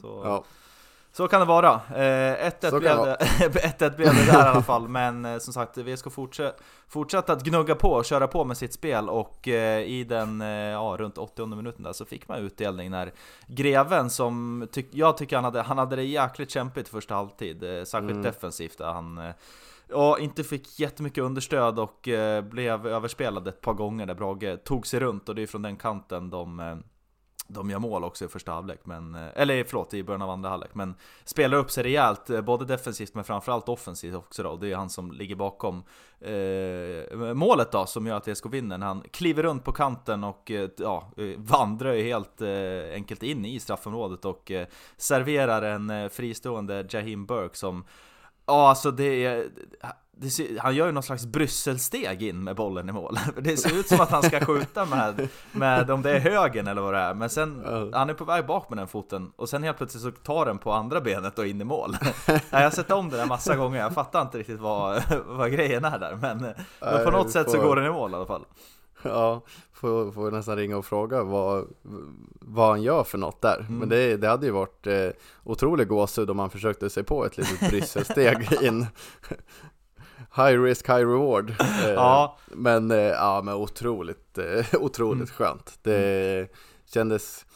Så, 0.00 0.20
Ja, 0.24 0.44
så 1.12 1.28
kan 1.28 1.40
det 1.40 1.46
vara. 1.46 1.74
Eh, 1.74 2.50
1-1 2.50 2.70
Så 2.70 2.78
blev 2.80 2.96
det, 2.96 3.16
1-1 3.78 3.96
blev 3.96 4.14
det 4.14 4.26
där 4.26 4.44
i 4.44 4.48
alla 4.48 4.62
fall, 4.62 4.88
men 4.88 5.24
eh, 5.24 5.38
som 5.38 5.52
sagt 5.52 5.76
vi 5.78 5.96
ska 5.96 6.10
fortsätta, 6.10 7.32
att 7.32 7.42
gnugga 7.44 7.74
på 7.74 7.90
och 7.90 8.04
köra 8.04 8.26
på 8.28 8.44
med 8.44 8.56
sitt 8.56 8.72
spel 8.72 9.08
och 9.08 9.48
eh, 9.48 9.80
i 9.82 10.04
den, 10.04 10.40
eh, 10.40 10.48
ja 10.48 10.96
runt 10.98 11.18
80 11.18 11.46
minuten 11.46 11.82
där 11.82 11.92
så 11.92 12.04
fick 12.04 12.28
man 12.28 12.38
utdelning 12.38 12.90
när 12.90 13.12
Greven 13.46 14.10
som 14.10 14.68
tyck, 14.72 14.86
jag 14.90 15.16
tycker 15.16 15.36
han 15.36 15.44
hade, 15.44 15.62
han 15.62 15.78
hade 15.78 15.96
det 15.96 16.04
jäkligt 16.04 16.50
kämpigt 16.50 16.88
första 16.88 17.14
halvtid, 17.14 17.62
eh, 17.62 17.84
särskilt 17.84 18.10
Mm. 18.10 18.22
defensivt 18.22 18.78
där 18.78 18.92
han 18.92 19.18
eh, 19.18 19.30
Ja, 19.90 20.18
inte 20.18 20.44
fick 20.44 20.80
jättemycket 20.80 21.24
understöd 21.24 21.78
och 21.78 22.08
eh, 22.08 22.42
blev 22.44 22.86
överspelad 22.86 23.48
ett 23.48 23.60
par 23.60 23.72
gånger 23.72 24.06
där 24.06 24.14
Brage 24.14 24.64
tog 24.64 24.86
sig 24.86 25.00
runt 25.00 25.28
och 25.28 25.34
det 25.34 25.42
är 25.42 25.46
från 25.46 25.62
den 25.62 25.76
kanten 25.76 26.30
de 26.30 26.60
eh, 26.60 26.76
de 27.48 27.70
gör 27.70 27.78
mål 27.78 28.04
också 28.04 28.24
i 28.24 28.28
första 28.28 28.52
halvlek, 28.52 28.80
men, 28.84 29.14
eh, 29.14 29.28
eller 29.34 29.64
förlåt, 29.64 29.94
i 29.94 30.02
början 30.02 30.22
av 30.22 30.30
andra 30.30 30.48
halvlek, 30.50 30.74
men 30.74 30.94
spelar 31.24 31.58
upp 31.58 31.70
sig 31.70 31.84
rejält, 31.84 32.30
eh, 32.30 32.40
både 32.40 32.64
defensivt 32.64 33.14
men 33.14 33.24
framförallt 33.24 33.68
offensivt 33.68 34.14
också 34.14 34.42
då. 34.42 34.56
Det 34.56 34.72
är 34.72 34.76
han 34.76 34.90
som 34.90 35.12
ligger 35.12 35.36
bakom 35.36 35.82
eh, 36.20 37.34
målet 37.34 37.72
då, 37.72 37.86
som 37.86 38.06
gör 38.06 38.16
att 38.16 38.28
ESK 38.28 38.46
vinner, 38.46 38.78
när 38.78 38.86
han 38.86 39.02
kliver 39.10 39.42
runt 39.42 39.64
på 39.64 39.72
kanten 39.72 40.24
och 40.24 40.50
eh, 40.50 40.68
ja, 40.76 41.10
vandrar 41.36 41.92
ju 41.92 42.02
helt 42.02 42.40
eh, 42.40 42.94
enkelt 42.94 43.22
in 43.22 43.44
i 43.44 43.60
straffområdet 43.60 44.24
och 44.24 44.50
eh, 44.50 44.66
serverar 44.96 45.62
en 45.62 45.90
eh, 45.90 46.08
fristående 46.08 46.86
Jahim 46.90 47.26
Burke 47.26 47.56
som 47.56 47.84
Ja, 48.48 48.68
alltså 48.68 48.90
det 48.90 49.24
är... 49.24 49.46
Det 50.20 50.30
ser, 50.30 50.58
han 50.58 50.74
gör 50.74 50.86
ju 50.86 50.92
någon 50.92 51.02
slags 51.02 51.26
Brysselsteg 51.26 52.22
in 52.22 52.44
med 52.44 52.56
bollen 52.56 52.88
i 52.88 52.92
mål. 52.92 53.18
Det 53.36 53.56
ser 53.56 53.78
ut 53.78 53.88
som 53.88 54.00
att 54.00 54.10
han 54.10 54.22
ska 54.22 54.44
skjuta 54.44 54.84
med, 54.84 55.28
med 55.52 55.90
om 55.90 56.02
det 56.02 56.10
är 56.10 56.20
högen 56.20 56.66
eller 56.66 56.82
vad 56.82 56.94
det 56.94 57.00
är. 57.00 57.14
Men 57.14 57.30
sen, 57.30 57.62
han 57.92 58.10
är 58.10 58.14
på 58.14 58.24
väg 58.24 58.46
bak 58.46 58.68
med 58.68 58.78
den 58.78 58.88
foten 58.88 59.32
och 59.36 59.48
sen 59.48 59.62
helt 59.62 59.76
plötsligt 59.76 60.02
så 60.02 60.10
tar 60.10 60.46
den 60.46 60.58
på 60.58 60.72
andra 60.72 61.00
benet 61.00 61.38
och 61.38 61.46
in 61.46 61.60
i 61.60 61.64
mål. 61.64 61.96
Jag 62.50 62.60
har 62.60 62.70
sett 62.70 62.90
om 62.90 63.08
det 63.08 63.16
där 63.16 63.26
massa 63.26 63.56
gånger, 63.56 63.80
jag 63.80 63.94
fattar 63.94 64.22
inte 64.22 64.38
riktigt 64.38 64.60
vad, 64.60 65.02
vad 65.26 65.52
grejen 65.52 65.84
är 65.84 65.98
där. 65.98 66.14
Men, 66.14 66.38
men 66.80 67.04
på 67.04 67.10
något 67.10 67.30
sätt 67.30 67.50
så 67.50 67.60
går 67.60 67.76
den 67.76 67.86
i 67.86 67.90
mål 67.90 68.12
i 68.12 68.14
alla 68.14 68.26
fall. 68.26 68.44
Ja, 69.02 69.42
får, 69.72 70.12
får 70.12 70.30
nästan 70.30 70.56
ringa 70.56 70.76
och 70.76 70.84
fråga 70.84 71.22
vad, 71.22 71.68
vad 72.40 72.68
han 72.68 72.82
gör 72.82 73.04
för 73.04 73.18
något 73.18 73.42
där. 73.42 73.66
Men 73.70 73.88
det, 73.88 74.16
det 74.16 74.28
hade 74.28 74.46
ju 74.46 74.52
varit 74.52 74.86
eh, 74.86 75.08
otrolig 75.44 75.88
gåshud 75.88 76.30
om 76.30 76.38
han 76.38 76.50
försökte 76.50 76.90
sig 76.90 77.02
på 77.04 77.26
ett 77.26 77.36
litet 77.36 77.70
Brysselsteg 77.70 78.48
in. 78.62 78.86
High 80.36 80.62
risk, 80.62 80.88
high 80.88 81.06
reward. 81.08 81.50
Eh, 81.60 81.90
Ja. 81.90 82.38
Men, 82.46 82.90
eh, 82.90 82.96
ja, 82.98 83.42
men 83.44 83.54
otroligt, 83.54 84.38
eh, 84.38 84.66
otroligt 84.80 85.30
skönt. 85.30 85.78
Det 85.82 86.48
kändes, 86.86 87.46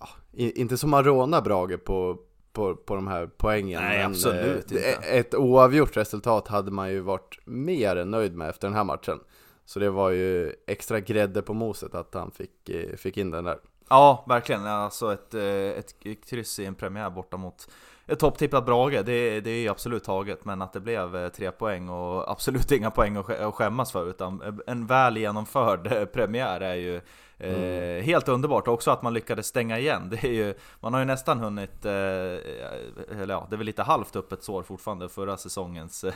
ja, 0.00 0.08
inte 0.32 0.78
som 0.78 0.90
man 0.90 1.04
rånar 1.04 1.42
Brage 1.42 1.84
på, 1.84 2.18
på, 2.52 2.74
på 2.76 2.94
de 2.94 3.06
här 3.06 3.30
poängen. 3.36 3.82
Nej, 3.82 3.98
men, 3.98 4.06
absolut 4.06 4.72
eh, 4.72 4.76
inte. 4.78 4.80
Ett 5.02 5.34
oavgjort 5.34 5.96
resultat 5.96 6.48
hade 6.48 6.70
man 6.70 6.90
ju 6.90 7.00
varit 7.00 7.38
mer 7.44 7.96
än 7.96 8.10
nöjd 8.10 8.36
med 8.36 8.48
efter 8.50 8.68
den 8.68 8.76
här 8.76 8.84
matchen. 8.84 9.20
Så 9.70 9.78
det 9.78 9.90
var 9.90 10.10
ju 10.10 10.54
extra 10.66 11.00
grädde 11.00 11.42
på 11.42 11.54
moset 11.54 11.94
att 11.94 12.14
han 12.14 12.30
fick, 12.30 12.68
eh, 12.68 12.96
fick 12.96 13.16
in 13.16 13.30
den 13.30 13.44
där. 13.44 13.58
Ja, 13.88 14.24
verkligen. 14.28 14.66
Alltså 14.66 15.12
ett, 15.12 15.34
eh, 15.34 15.42
ett 15.44 15.94
kryss 16.28 16.58
i 16.58 16.66
en 16.66 16.74
premiär 16.74 17.10
borta 17.10 17.36
mot 17.36 17.70
ett 18.06 18.18
topptippat 18.18 18.66
Brage, 18.66 19.04
det, 19.04 19.40
det 19.40 19.50
är 19.50 19.60
ju 19.60 19.68
absolut 19.68 20.04
taget. 20.04 20.44
Men 20.44 20.62
att 20.62 20.72
det 20.72 20.80
blev 20.80 21.16
eh, 21.16 21.28
tre 21.28 21.50
poäng 21.50 21.88
och 21.88 22.30
absolut 22.30 22.72
inga 22.72 22.90
poäng 22.90 23.16
att 23.16 23.54
skämmas 23.54 23.92
för. 23.92 24.10
Utan 24.10 24.62
en 24.66 24.86
väl 24.86 25.16
genomförd 25.16 26.12
premiär 26.12 26.60
är 26.60 26.74
ju 26.74 27.00
eh, 27.40 28.02
helt 28.04 28.28
underbart. 28.28 28.68
Också 28.68 28.90
att 28.90 29.02
man 29.02 29.14
lyckades 29.14 29.46
stänga 29.46 29.78
igen. 29.78 30.08
Det 30.10 30.24
är 30.24 30.32
ju, 30.32 30.54
man 30.80 30.92
har 30.92 31.00
ju 31.00 31.06
nästan 31.06 31.38
hunnit, 31.38 31.84
eh, 31.84 31.92
eller 31.92 33.28
ja, 33.28 33.46
det 33.50 33.54
är 33.54 33.58
väl 33.58 33.66
lite 33.66 33.82
halvt 33.82 34.16
öppet 34.16 34.42
sår 34.42 34.62
fortfarande 34.62 35.08
förra 35.08 35.36
säsongens 35.36 36.04
eh, 36.04 36.12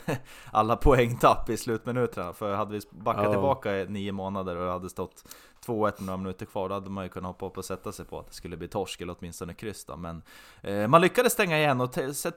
alla 0.53 0.77
poängtapp 0.77 1.51
i 1.51 1.57
slutminuterna. 1.57 2.33
För 2.33 2.55
hade 2.55 2.73
vi 2.73 2.81
backat 2.91 3.25
Ja. 3.25 3.31
tillbaka 3.33 3.77
i 3.77 3.87
nio 3.89 4.13
månader 4.13 4.57
och 4.57 4.65
det 4.67 4.73
hade 4.73 4.91
stått 4.91 5.25
2-1 5.67 5.93
med 5.99 6.07
några 6.07 6.17
minuter 6.17 6.47
kvar, 6.47 6.69
då 6.69 6.75
hade 6.75 6.91
man 6.91 7.05
ju 7.05 7.09
kunnat 7.11 7.29
hoppa 7.29 7.47
upp 7.47 7.59
och 7.59 7.65
sätta 7.65 7.93
sig 7.93 8.05
på 8.05 8.19
att 8.19 8.27
det 8.29 8.35
skulle 8.35 8.57
bli 8.57 8.69
torsk 8.69 9.01
eller 9.01 9.17
åtminstone 9.19 9.55
kryss 9.55 9.85
då. 9.85 9.97
Men 9.97 10.23
eh, 10.63 10.87
man 10.89 11.01
lyckades 11.01 11.33
stänga 11.33 11.59
igen 11.59 11.81
och 11.81 11.91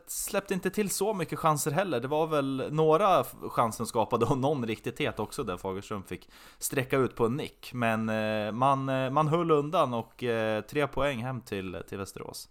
släppte 0.08 0.54
inte 0.54 0.69
till 0.69 0.89
så 0.89 1.13
mycket 1.13 1.39
chanser 1.39 1.71
heller. 1.71 2.00
Det 2.00 2.08
var 2.08 2.28
väl 2.28 2.67
några 2.71 3.23
chanser 3.50 3.86
skapade 3.86 4.26
och 4.26 4.38
någon 4.47 4.65
riktigt 4.65 5.00
het 5.00 5.19
också 5.19 5.43
där 5.43 5.58
Fagerström 5.58 6.04
fick 6.04 6.30
sträcka 6.58 6.97
ut 6.97 7.15
på 7.15 7.26
en 7.26 7.36
nick. 7.36 7.73
Men 7.73 8.10
eh, 8.10 8.52
man, 8.52 8.77
eh, 8.90 9.10
man 9.10 9.28
höll 9.28 9.52
undan 9.52 9.94
och 9.94 10.24
eh, 10.24 10.62
tre 10.62 10.88
poäng 10.88 11.20
hem 11.24 11.42
till, 11.42 11.78
till 11.90 11.98
Västerås. 11.98 12.50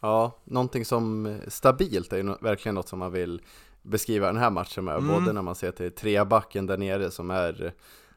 Ja, 0.00 0.38
någonting 0.44 0.84
som 0.84 1.36
stabilt 1.48 2.12
är 2.12 2.16
ju 2.16 2.34
verkligen 2.40 2.74
något 2.74 2.88
som 2.88 2.98
man 2.98 3.12
vill 3.12 3.42
beskriva 3.82 4.26
den 4.26 4.36
här 4.36 4.50
matchen 4.50 4.84
med. 4.84 4.96
Mm. 4.96 5.08
Både 5.08 5.32
när 5.32 5.42
man 5.42 5.54
ser 5.54 5.70
till 5.70 5.92
trebacken 5.92 6.66
där 6.66 6.76
nere 6.78 7.10
som 7.10 7.30
är, 7.30 7.72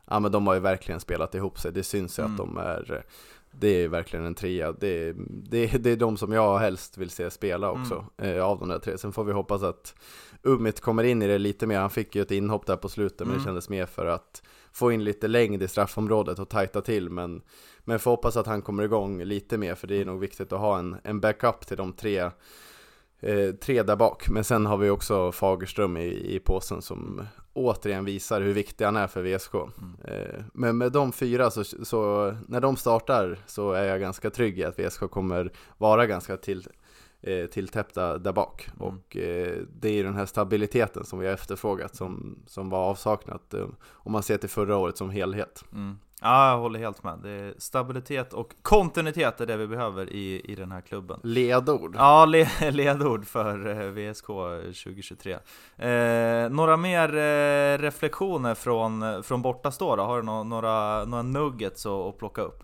ja 0.06 0.19
men 0.19 0.32
de 0.32 0.48
har 0.48 0.54
ju 0.54 0.60
verkligen 0.60 1.00
spelat 1.00 1.36
ihop 1.36 1.60
sig. 1.60 1.72
Det 1.72 1.84
syns 1.84 2.19
ju 2.19 2.24
Mm. 2.24 2.32
att 2.34 2.38
de 2.38 2.58
är, 2.58 3.04
det 3.52 3.67
är 3.67 3.88
verkligen 3.88 4.26
en 4.26 4.36
trea. 4.36 4.72
Det, 4.72 5.13
det, 5.30 5.67
det 5.67 5.89
är 5.89 5.95
de 5.98 6.17
som 6.17 6.32
jag 6.32 6.58
helst 6.58 6.98
vill 6.98 7.10
se 7.10 7.32
spela 7.32 7.72
också, 7.72 8.06
eh, 8.17 8.43
av 8.43 8.60
de 8.60 8.69
där 8.69 8.80
tre. 8.80 8.98
Sen 8.98 9.12
får 9.12 9.24
vi 9.24 9.34
hoppas 9.34 9.63
att 9.63 9.95
Ummit 10.43 10.82
kommer 10.82 11.04
in 11.04 11.22
i 11.22 11.28
det 11.28 11.38
lite 11.38 11.67
mer. 11.67 11.80
Han 11.80 11.89
fick 11.89 12.15
ju 12.15 12.22
ett 12.22 12.32
inhopp 12.32 12.65
där 12.65 12.76
på 12.76 12.89
slutet, 12.89 13.19
men 13.19 13.28
Mm. 13.28 13.38
det 13.39 13.43
kändes 13.45 13.69
mer 13.69 13.86
för 13.86 14.06
att 14.06 14.43
få 14.73 14.91
in 14.91 15.03
lite 15.03 15.27
längd 15.27 15.63
i 15.63 15.67
straffområdet 15.67 16.39
och 16.39 16.49
tajta 16.49 16.82
till. 16.82 17.10
Men, 17.10 17.41
men 17.79 17.99
får 17.99 18.12
hoppas 18.12 18.38
att 18.38 18.47
han 18.47 18.62
kommer 18.62 18.84
igång 18.84 19.23
lite 19.23 19.58
mer, 19.58 19.75
för 19.75 19.88
det 19.88 20.01
är 20.01 20.05
nog 20.05 20.19
viktigt 20.19 20.53
att 20.53 20.60
ha 20.60 20.79
en, 20.79 20.97
en 21.03 21.19
backup 21.19 21.67
till 21.67 21.77
de 21.77 21.93
tre, 21.93 22.19
eh, 23.19 23.51
tre 23.62 23.84
där 23.84 23.95
bak. 23.95 24.29
Men 24.29 24.43
sen 24.43 24.65
har 24.65 24.77
vi 24.77 24.89
också 24.89 25.32
Fagerström 25.32 25.97
i, 25.97 26.36
i 26.36 26.39
påsen 26.39 26.82
som 26.82 27.27
återigen 27.53 28.05
visar 28.05 28.41
hur 28.41 28.53
viktig 28.53 28.86
han 28.86 28.95
är 28.95 29.08
för 29.08 29.21
VSK. 29.21 29.55
Eh, 30.03 30.43
men 30.53 30.77
med 30.77 30.91
de 30.91 31.12
fyra, 31.12 31.51
så, 31.51 31.63
så 31.63 32.34
när 32.47 32.62
de 32.62 32.75
startar 32.77 33.39
så 33.47 33.71
är 33.71 33.84
jag 33.84 33.99
ganska 33.99 34.29
trygg 34.29 34.60
i 34.60 34.63
att 34.63 34.79
VSK 34.79 34.99
kommer 34.99 35.51
vara 35.77 36.05
ganska 36.05 36.38
till, 36.38 36.67
eh, 37.21 37.45
tilltäppta 37.45 38.17
där 38.17 38.34
bak. 38.34 38.67
Mm. 38.67 38.88
Och 38.88 39.17
eh, 39.17 39.58
det 39.79 39.89
är 39.89 39.93
ju 39.93 40.03
den 40.03 40.15
här 40.15 40.25
stabiliteten 40.25 41.05
som 41.05 41.19
vi 41.19 41.25
har 41.27 41.34
efterfrågat 41.34 41.95
som, 41.95 42.39
som 42.47 42.69
var 42.69 42.79
avsaknat 42.79 43.53
eh, 43.53 43.65
om 43.91 44.12
man 44.12 44.23
ser 44.23 44.38
till 44.38 44.49
förra 44.49 44.77
året 44.77 44.97
som 44.97 45.10
helhet. 45.10 45.63
Mm. 45.73 45.97
Ja, 46.21 46.51
jag 46.51 46.58
håller 46.58 46.79
helt 46.79 47.03
med. 47.03 47.19
Det 47.23 47.29
är 47.29 47.53
stabilitet 47.58 48.34
och 48.34 48.55
kontinuitet 48.62 49.41
är 49.41 49.45
det 49.45 49.58
vi 49.58 49.67
behöver 49.67 50.13
i, 50.13 50.41
i 50.45 50.55
den 50.55 50.71
här 50.71 50.82
klubben. 50.82 51.19
Ledord. 51.23 51.95
Ja, 51.97 52.25
le 52.25 52.47
ledord 52.71 53.25
för 53.25 53.67
eh, 53.67 54.12
VSK 54.12 54.25
2023. 54.25 55.38
Eh, 55.77 56.49
några 56.49 56.77
mer 56.77 57.15
eh, 57.17 57.77
reflektioner 57.77 58.55
från, 58.55 59.23
från 59.23 59.41
bortastå 59.41 59.95
då? 59.95 60.03
Har 60.03 60.17
du 60.17 60.23
nå- 60.23 60.43
några, 60.43 61.05
några 61.05 61.23
nuggets 61.23 61.86
att, 61.86 61.91
att 61.91 62.17
plocka 62.17 62.41
upp? 62.41 62.63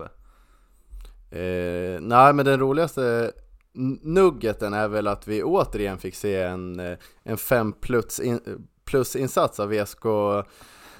Eh, 1.31 2.01
nej, 2.01 2.33
men 2.33 2.45
den 2.45 2.59
roligaste 2.59 3.31
nuggeten 4.01 4.73
är 4.73 4.87
väl 4.87 5.07
att 5.07 5.27
vi 5.27 5.43
återigen 5.43 5.97
fick 5.97 6.15
se 6.15 6.41
en, 6.41 6.79
eh, 6.79 6.97
en 7.23 7.37
5 7.37 7.73
plus, 7.73 8.19
in, 8.19 8.39
plus 8.85 9.15
insats 9.15 9.59
av 9.59 9.69
VSK 9.69 10.05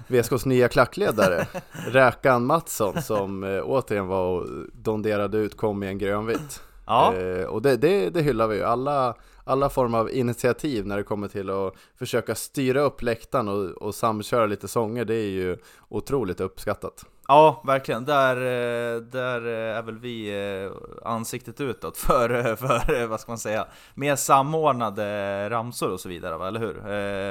VSKs 0.07 0.45
nya 0.45 0.67
klackledare, 0.67 1.47
Räkan 1.87 2.45
Mattsson, 2.45 3.01
som 3.01 3.43
eh, 3.43 3.61
återigen 3.63 4.07
var 4.07 4.27
och 4.27 4.47
donderade 4.73 5.37
ut 5.37 5.57
kom 5.57 5.83
i 5.83 5.87
en 5.87 5.97
grönvitt. 5.97 6.61
Ja, 6.85 7.15
Eh, 7.15 7.45
och 7.45 7.61
det, 7.61 7.77
det, 7.77 8.09
det 8.09 8.21
hyllar 8.21 8.47
vi 8.47 8.55
ju. 8.55 8.63
Alla, 8.63 9.15
alla 9.43 9.69
former 9.69 9.97
av 9.97 10.11
initiativ 10.11 10.85
när 10.85 10.97
det 10.97 11.03
kommer 11.03 11.27
till 11.27 11.49
att 11.49 11.73
försöka 11.95 12.35
styra 12.35 12.81
upp 12.81 13.01
läktaren 13.01 13.47
och, 13.47 13.65
och 13.65 13.95
samköra 13.95 14.45
lite 14.45 14.67
sånger, 14.67 15.05
det 15.05 15.15
är 15.15 15.29
ju 15.29 15.57
otroligt 15.89 16.39
uppskattat. 16.39 17.05
Ja 17.27 17.61
verkligen. 17.65 18.05
Där, 18.05 18.35
eh, 18.37 19.01
där 19.01 19.41
är 19.47 19.81
väl 19.81 19.99
vi 19.99 20.29
eh, 20.65 20.71
ansiktet 21.11 21.61
utåt 21.61 21.97
för, 21.97 22.55
för 22.55 23.01
eh, 23.01 23.07
vad 23.07 23.19
ska 23.19 23.31
man 23.31 23.37
säga, 23.39 23.67
mer 23.93 24.15
samordnade 24.15 25.49
ramsor 25.49 25.91
och 25.91 25.99
så 25.99 26.09
vidare, 26.09 26.47
eller 26.47 26.59
hur? 26.59 26.77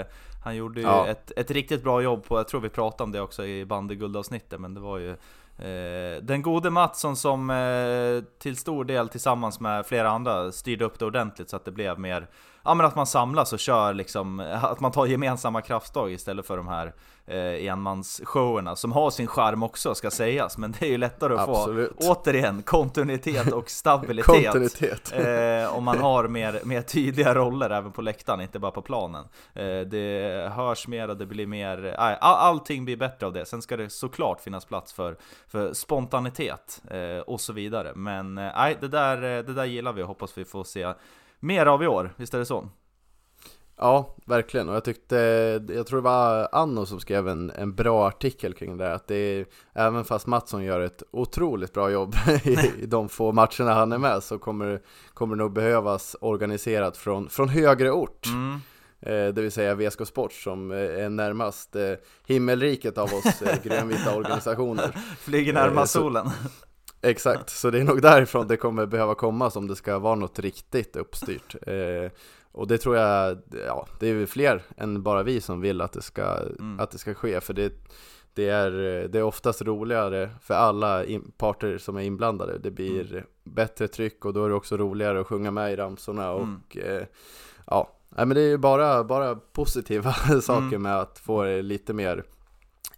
Eh, 0.01 0.05
Han 0.45 0.57
gjorde 0.57 0.81
ju 0.81 0.87
Ja. 0.87 1.07
ett, 1.07 1.33
ett 1.37 1.51
riktigt 1.51 1.83
bra 1.83 2.03
jobb 2.03 2.25
på, 2.25 2.39
jag 2.39 2.49
tror 2.49 2.61
vi 2.61 2.69
pratade 2.69 3.03
om 3.05 3.13
det 3.13 3.21
också 3.21 3.45
i 3.45 3.65
bandyguldavsnittet, 3.65 4.61
men 4.61 4.75
det 4.75 4.81
var 4.81 4.99
ju 4.99 5.11
eh, 5.59 6.23
den 6.23 6.43
gode 6.43 6.71
Mattsson 6.71 7.17
som 7.17 7.51
eh, 7.51 8.23
till 8.39 8.57
stor 8.57 8.85
del 8.85 9.09
tillsammans 9.09 9.61
med 9.61 9.87
flera 9.87 10.11
andra 10.11 10.53
styrde 10.53 10.85
upp 10.85 10.99
det 10.99 11.05
ordentligt 11.05 11.51
så 11.51 11.57
att 11.57 11.65
det 11.65 11.73
blev 11.73 11.99
mer 11.99 12.29
Ja 12.65 12.75
men 12.75 12.87
att 12.87 12.97
man 12.97 13.07
samlas 13.07 13.53
och 13.53 13.59
kör 13.59 13.95
liksom, 13.95 14.41
att 14.63 14.81
man 14.81 14.93
tar 14.93 15.07
gemensamma 15.07 15.61
krafttag 15.63 16.13
istället 16.13 16.47
för 16.47 16.57
de 16.57 16.69
här 16.69 16.93
eh, 17.27 17.67
enmansshowerna 17.73 18.77
som 18.77 18.93
har 18.93 19.11
sin 19.11 19.27
charm 19.27 19.63
också 19.63 19.95
ska 19.95 20.11
sägas 20.11 20.59
Men 20.59 20.73
det 20.73 20.87
är 20.87 20.91
ju 20.91 20.99
lättare 20.99 21.35
att 21.35 21.49
Absolut. 21.49 21.93
få, 22.05 22.13
återigen, 22.13 22.63
kontinuitet 22.63 23.53
och 23.53 23.71
stabilitet 23.71 24.27
Kontinuitet. 24.53 25.13
eh, 25.13 25.77
Om 25.77 25.85
man 25.85 25.99
har 25.99 26.29
mer, 26.29 26.61
mer 26.65 26.83
tydliga 26.83 27.35
roller 27.35 27.71
även 27.71 27.93
på 27.93 28.03
läktaren, 28.03 28.41
inte 28.41 28.59
bara 28.59 28.71
på 28.73 28.83
planen 28.83 29.25
eh, 29.55 29.81
Det 29.81 30.51
hörs 30.57 30.89
mer 30.89 31.09
och 31.11 31.17
det 31.17 31.27
blir 31.27 31.47
mer, 31.47 31.95
all, 31.99 32.17
allting 32.21 32.85
blir 32.85 32.97
bättre 32.97 33.27
av 33.27 33.33
det 33.33 33.45
Sen 33.47 33.63
ska 33.63 33.77
det 33.77 33.91
såklart 33.91 34.41
finnas 34.41 34.65
plats 34.65 34.93
för, 34.93 35.17
för 35.49 35.73
spontanitet 35.73 36.83
eh, 36.91 37.19
och 37.27 37.41
så 37.41 37.53
vidare 37.53 37.93
Men 37.95 38.39
eh, 38.39 38.53
nej, 38.57 38.77
det, 38.81 38.89
där, 38.89 39.17
eh, 39.17 39.45
det 39.45 39.55
där 39.55 39.65
gillar 39.65 39.93
vi 39.93 40.03
och 40.03 40.09
hoppas 40.09 40.39
vi 40.39 40.45
får 40.45 40.65
se 40.65 40.93
mer 41.45 41.67
av 41.67 41.83
i 41.83 41.87
år, 41.87 42.15
visst 42.17 42.35
är 42.35 42.39
det 42.39 42.47
så? 42.47 42.69
Ja, 43.77 44.15
verkligen. 44.27 44.69
Och 44.69 44.75
jag 44.75 44.85
tyckte, 44.85 45.17
jag 45.69 45.87
tror 45.87 45.99
det 45.99 46.05
var 46.05 46.49
Anno 46.53 46.87
som 46.87 47.01
skrev 47.01 47.29
en, 47.29 47.51
en 47.51 47.75
bra 47.75 48.07
artikel 48.09 48.55
kring 48.55 48.77
det. 48.77 48.95
Att 48.95 49.09
det 49.09 49.15
är, 49.17 49.47
även 49.73 50.05
fast 50.05 50.27
Mattsson 50.27 50.65
gör 50.65 50.81
ett 50.81 51.03
otroligt 51.11 51.73
bra 51.73 51.91
jobb 51.91 52.15
i, 52.45 52.51
i 52.83 52.87
de 52.87 53.09
få 53.09 53.33
matcherna 53.33 53.75
han 53.75 53.93
är 53.93 53.99
med 53.99 54.23
så 54.23 54.39
kommer, 54.39 54.81
kommer 55.15 55.37
det 55.37 55.43
nog 55.43 55.53
behövas 55.53 56.17
organiserat 56.21 56.97
från, 56.97 57.29
från 57.29 57.49
högre 57.49 57.91
ort. 57.91 58.27
Mm. 58.27 58.61
Eh, 59.01 59.35
det 59.35 59.43
vill 59.43 59.53
säga 59.53 59.75
VSK 59.75 60.07
Sport 60.07 60.33
som 60.33 60.71
eh, 60.71 60.79
är 60.79 61.09
närmast 61.09 61.77
eh, 61.77 61.93
himmelriket 62.27 62.99
av 62.99 63.05
oss 63.15 63.43
eh, 63.43 63.59
grönvita 63.63 64.17
organisationer. 64.17 64.97
Flyger 65.19 65.53
närmast 65.53 65.93
så- 65.93 65.99
solen 66.01 66.27
Exakt, 67.05 67.51
så 67.51 67.71
det 67.71 67.81
är 67.81 67.85
nog 67.85 68.03
därifrån 68.03 68.49
det 68.49 68.57
kommer 68.57 68.87
behöva 68.87 69.15
komma 69.15 69.51
om 69.55 69.67
det 69.69 69.77
ska 69.77 69.99
vara 69.99 70.15
något 70.15 70.39
riktigt 70.39 70.97
uppstyrt. 70.97 71.55
Eh, 71.67 72.11
och 72.53 72.67
det 72.69 72.79
tror 72.79 72.97
jag, 72.97 73.39
ja, 73.67 73.87
det 74.01 74.07
är 74.09 74.13
ju 74.15 74.27
fler 74.27 74.63
än 74.77 75.03
bara 75.03 75.23
vi 75.23 75.41
som 75.41 75.61
vill 75.61 75.81
att 75.81 75.93
det 75.93 76.03
ska, 76.03 76.23
Mm. 76.59 76.81
att 76.81 76.91
det 76.91 76.99
ska 76.99 77.15
ske. 77.15 77.41
För 77.41 77.55
det, 77.55 77.73
det, 78.35 78.49
är, 78.49 78.71
det 79.09 79.19
är 79.19 79.23
oftast 79.23 79.63
roligare 79.63 80.31
för 80.43 80.55
alla 80.55 81.05
in, 81.05 81.33
parter 81.37 81.79
som 81.79 81.97
är 81.97 82.01
inblandade. 82.03 82.59
Det 82.59 82.71
blir 82.71 83.13
Mm. 83.13 83.25
bättre 83.45 83.89
tryck 83.89 84.25
och 84.25 84.33
då 84.35 84.45
är 84.45 84.49
det 84.49 84.55
också 84.55 84.77
roligare 84.77 85.21
att 85.21 85.27
sjunga 85.27 85.51
med 85.51 85.73
i 85.73 85.77
ramsorna. 85.77 86.31
Och 86.31 86.43
Mm. 86.43 86.97
eh, 87.01 87.07
ja, 87.67 87.93
nej, 88.09 88.27
men 88.27 88.35
det 88.35 88.41
är 88.43 88.49
ju 88.49 88.59
bara, 88.59 89.05
bara 89.05 89.35
positiva 89.35 90.13
saker 90.43 90.67
Mm. 90.67 90.83
med 90.83 90.99
att 91.01 91.19
få 91.19 91.43
det 91.43 91.63
lite 91.63 91.93
mer 91.93 92.25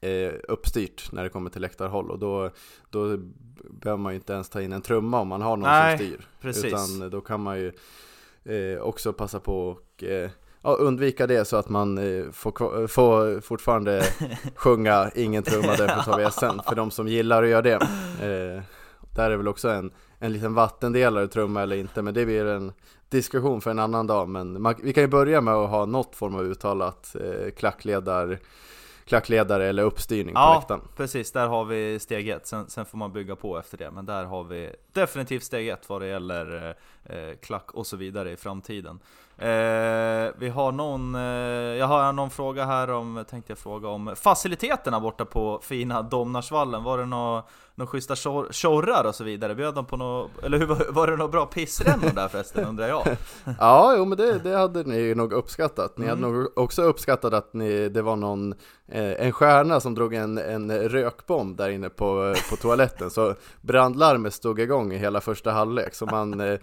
eh, 0.01 0.33
uppstyrt 0.49 1.13
när 1.13 1.23
det 1.23 1.29
kommer 1.29 1.51
till 1.51 1.63
läktarhåll 1.63 2.11
och 2.11 2.19
då, 2.19 2.51
då 2.91 3.19
behöver 3.71 4.03
man 4.03 4.13
ju 4.13 4.17
inte 4.17 4.33
ens 4.33 4.49
ta 4.49 4.61
in 4.63 4.73
en 4.73 4.83
trumma 4.83 5.21
om 5.21 5.29
man 5.29 5.43
har 5.43 5.57
någon 5.57 5.69
Nej, 5.69 5.99
som 5.99 6.07
styr. 6.07 6.27
Precis 6.41 6.65
Utan 6.65 7.11
då 7.11 7.21
kan 7.21 7.41
man 7.43 7.59
ju 7.59 7.73
eh, 8.45 8.81
också 8.83 9.13
passa 9.13 9.41
på 9.41 9.69
och 9.69 10.05
eh, 10.05 10.31
ja, 10.63 10.75
undvika 10.75 11.27
det 11.27 11.45
så 11.45 11.57
att 11.57 11.69
man 11.69 11.99
eh, 11.99 12.31
får, 12.33 12.51
kva- 12.53 12.87
får 12.87 13.41
fortfarande 13.41 14.03
sjunga 14.55 15.11
ingen 15.15 15.43
trumma 15.43 15.67
därför 15.79 16.03
tar 16.13 16.19
vi 16.19 16.31
sen 16.31 16.61
för 16.69 16.75
de 16.75 16.91
som 16.91 17.09
gillar 17.09 17.43
att 17.43 17.49
göra 17.49 17.63
det. 17.63 17.73
Eh, 18.23 18.63
där 19.15 19.31
är 19.31 19.37
väl 19.37 19.49
också 19.49 19.69
en, 19.69 19.91
en 20.19 20.33
liten 20.33 20.55
vattendelare 20.55 21.29
trumma 21.29 21.63
eller 21.63 21.77
inte 21.77 22.03
men 22.03 22.15
det 22.15 22.25
blir 22.27 22.45
en 22.47 22.73
diskussion 23.09 23.61
för 23.61 23.71
en 23.71 23.79
annan 23.79 24.07
dag 24.07 24.29
men 24.29 24.63
man, 24.63 24.75
vi 24.83 24.93
kan 24.93 25.03
ju 25.03 25.09
börja 25.09 25.41
med 25.41 25.55
att 25.55 25.71
ha 25.71 25.87
något 25.87 26.17
form 26.17 26.35
av 26.35 26.43
uttalat 26.45 27.17
eh, 27.21 27.51
klackledar, 27.51 28.39
klackledare 29.07 29.67
eller 29.67 29.83
uppstyrning 29.83 30.35
på 30.35 30.41
Ja, 30.41 30.55
läktaren. 30.59 30.81
precis. 30.97 31.33
Där 31.33 31.47
har 31.49 31.65
vi 31.65 31.99
steg 31.99 32.29
ett. 32.29 32.47
Sen, 32.47 32.69
sen 32.71 32.85
får 32.87 32.99
man 32.99 33.13
bygga 33.13 33.37
på 33.37 33.59
efter 33.59 33.79
det. 33.79 33.91
Men 33.91 34.07
där 34.07 34.25
har 34.25 34.45
vi 34.45 34.71
definitivt 34.93 35.43
steg 35.45 35.69
ett 35.69 35.89
vad 35.89 36.01
det 36.01 36.07
gäller 36.07 36.77
eh, 37.05 37.37
klack 37.43 37.71
och 37.71 37.87
så 37.87 37.97
vidare 37.97 38.31
i 38.33 38.37
framtiden. 38.37 39.01
Eh, 39.39 40.33
vi 40.39 40.49
har 40.55 40.73
någon, 40.73 41.15
eh, 41.15 41.21
jag 41.79 41.87
har 41.87 42.13
någon 42.13 42.31
fråga 42.31 42.65
här 42.65 42.91
om, 42.91 43.25
tänkte 43.31 43.51
jag 43.51 43.59
fråga 43.59 43.89
om 43.89 44.15
faciliteterna 44.17 45.01
borta 45.01 45.25
på 45.25 45.61
fina 45.63 46.03
Domnarsvallen. 46.03 46.83
Var 46.83 46.99
det 46.99 47.07
några 47.79 47.87
nå 47.87 47.91
schyssta 47.91 48.15
tjor- 48.15 48.49
tjorrar 48.53 49.05
och 49.05 49.15
så 49.15 49.25
vidare? 49.25 49.55
Bjöd 49.55 49.75
de 49.75 49.85
på 49.87 49.97
nå, 49.97 50.31
eller 50.43 50.59
hur, 50.59 50.93
var, 50.93 51.07
det 51.07 51.17
några 51.17 51.31
bra 51.31 51.47
pissrännor 51.47 52.11
där 52.15 52.29
förresten 52.29 52.65
undrar 52.65 52.89
jag? 52.89 53.07
Ja, 53.59 53.95
jo 53.97 54.05
men 54.05 54.19
det, 54.19 54.39
det 54.39 54.57
hade 54.57 54.83
ni 54.85 55.15
nog 55.15 55.33
uppskattat. 55.33 55.99
Ni 55.99 56.07
Mm. 56.07 56.23
hade 56.23 56.33
nog 56.35 56.59
också 56.59 56.83
uppskattat 56.83 57.33
att 57.35 57.55
ni, 57.55 57.89
det 57.89 58.03
var 58.03 58.17
någon, 58.17 58.53
eh, 58.89 59.27
en 59.27 59.33
stjärna 59.33 59.81
som 59.81 59.95
drog 59.95 60.15
en, 60.15 60.39
en 60.39 60.89
rökbomb 60.89 61.57
där 61.57 61.69
inne 61.69 61.89
på, 61.89 62.35
på 62.51 62.57
toaletten. 62.57 63.11
Så 63.11 63.35
brandlarmet 63.61 64.35
stod 64.35 64.61
igång 64.61 64.93
i 64.93 64.99
hela 64.99 65.21
första 65.21 65.51
halvlek. 65.51 65.95
Så 65.95 66.07
man 66.07 66.41
eh, 66.41 66.59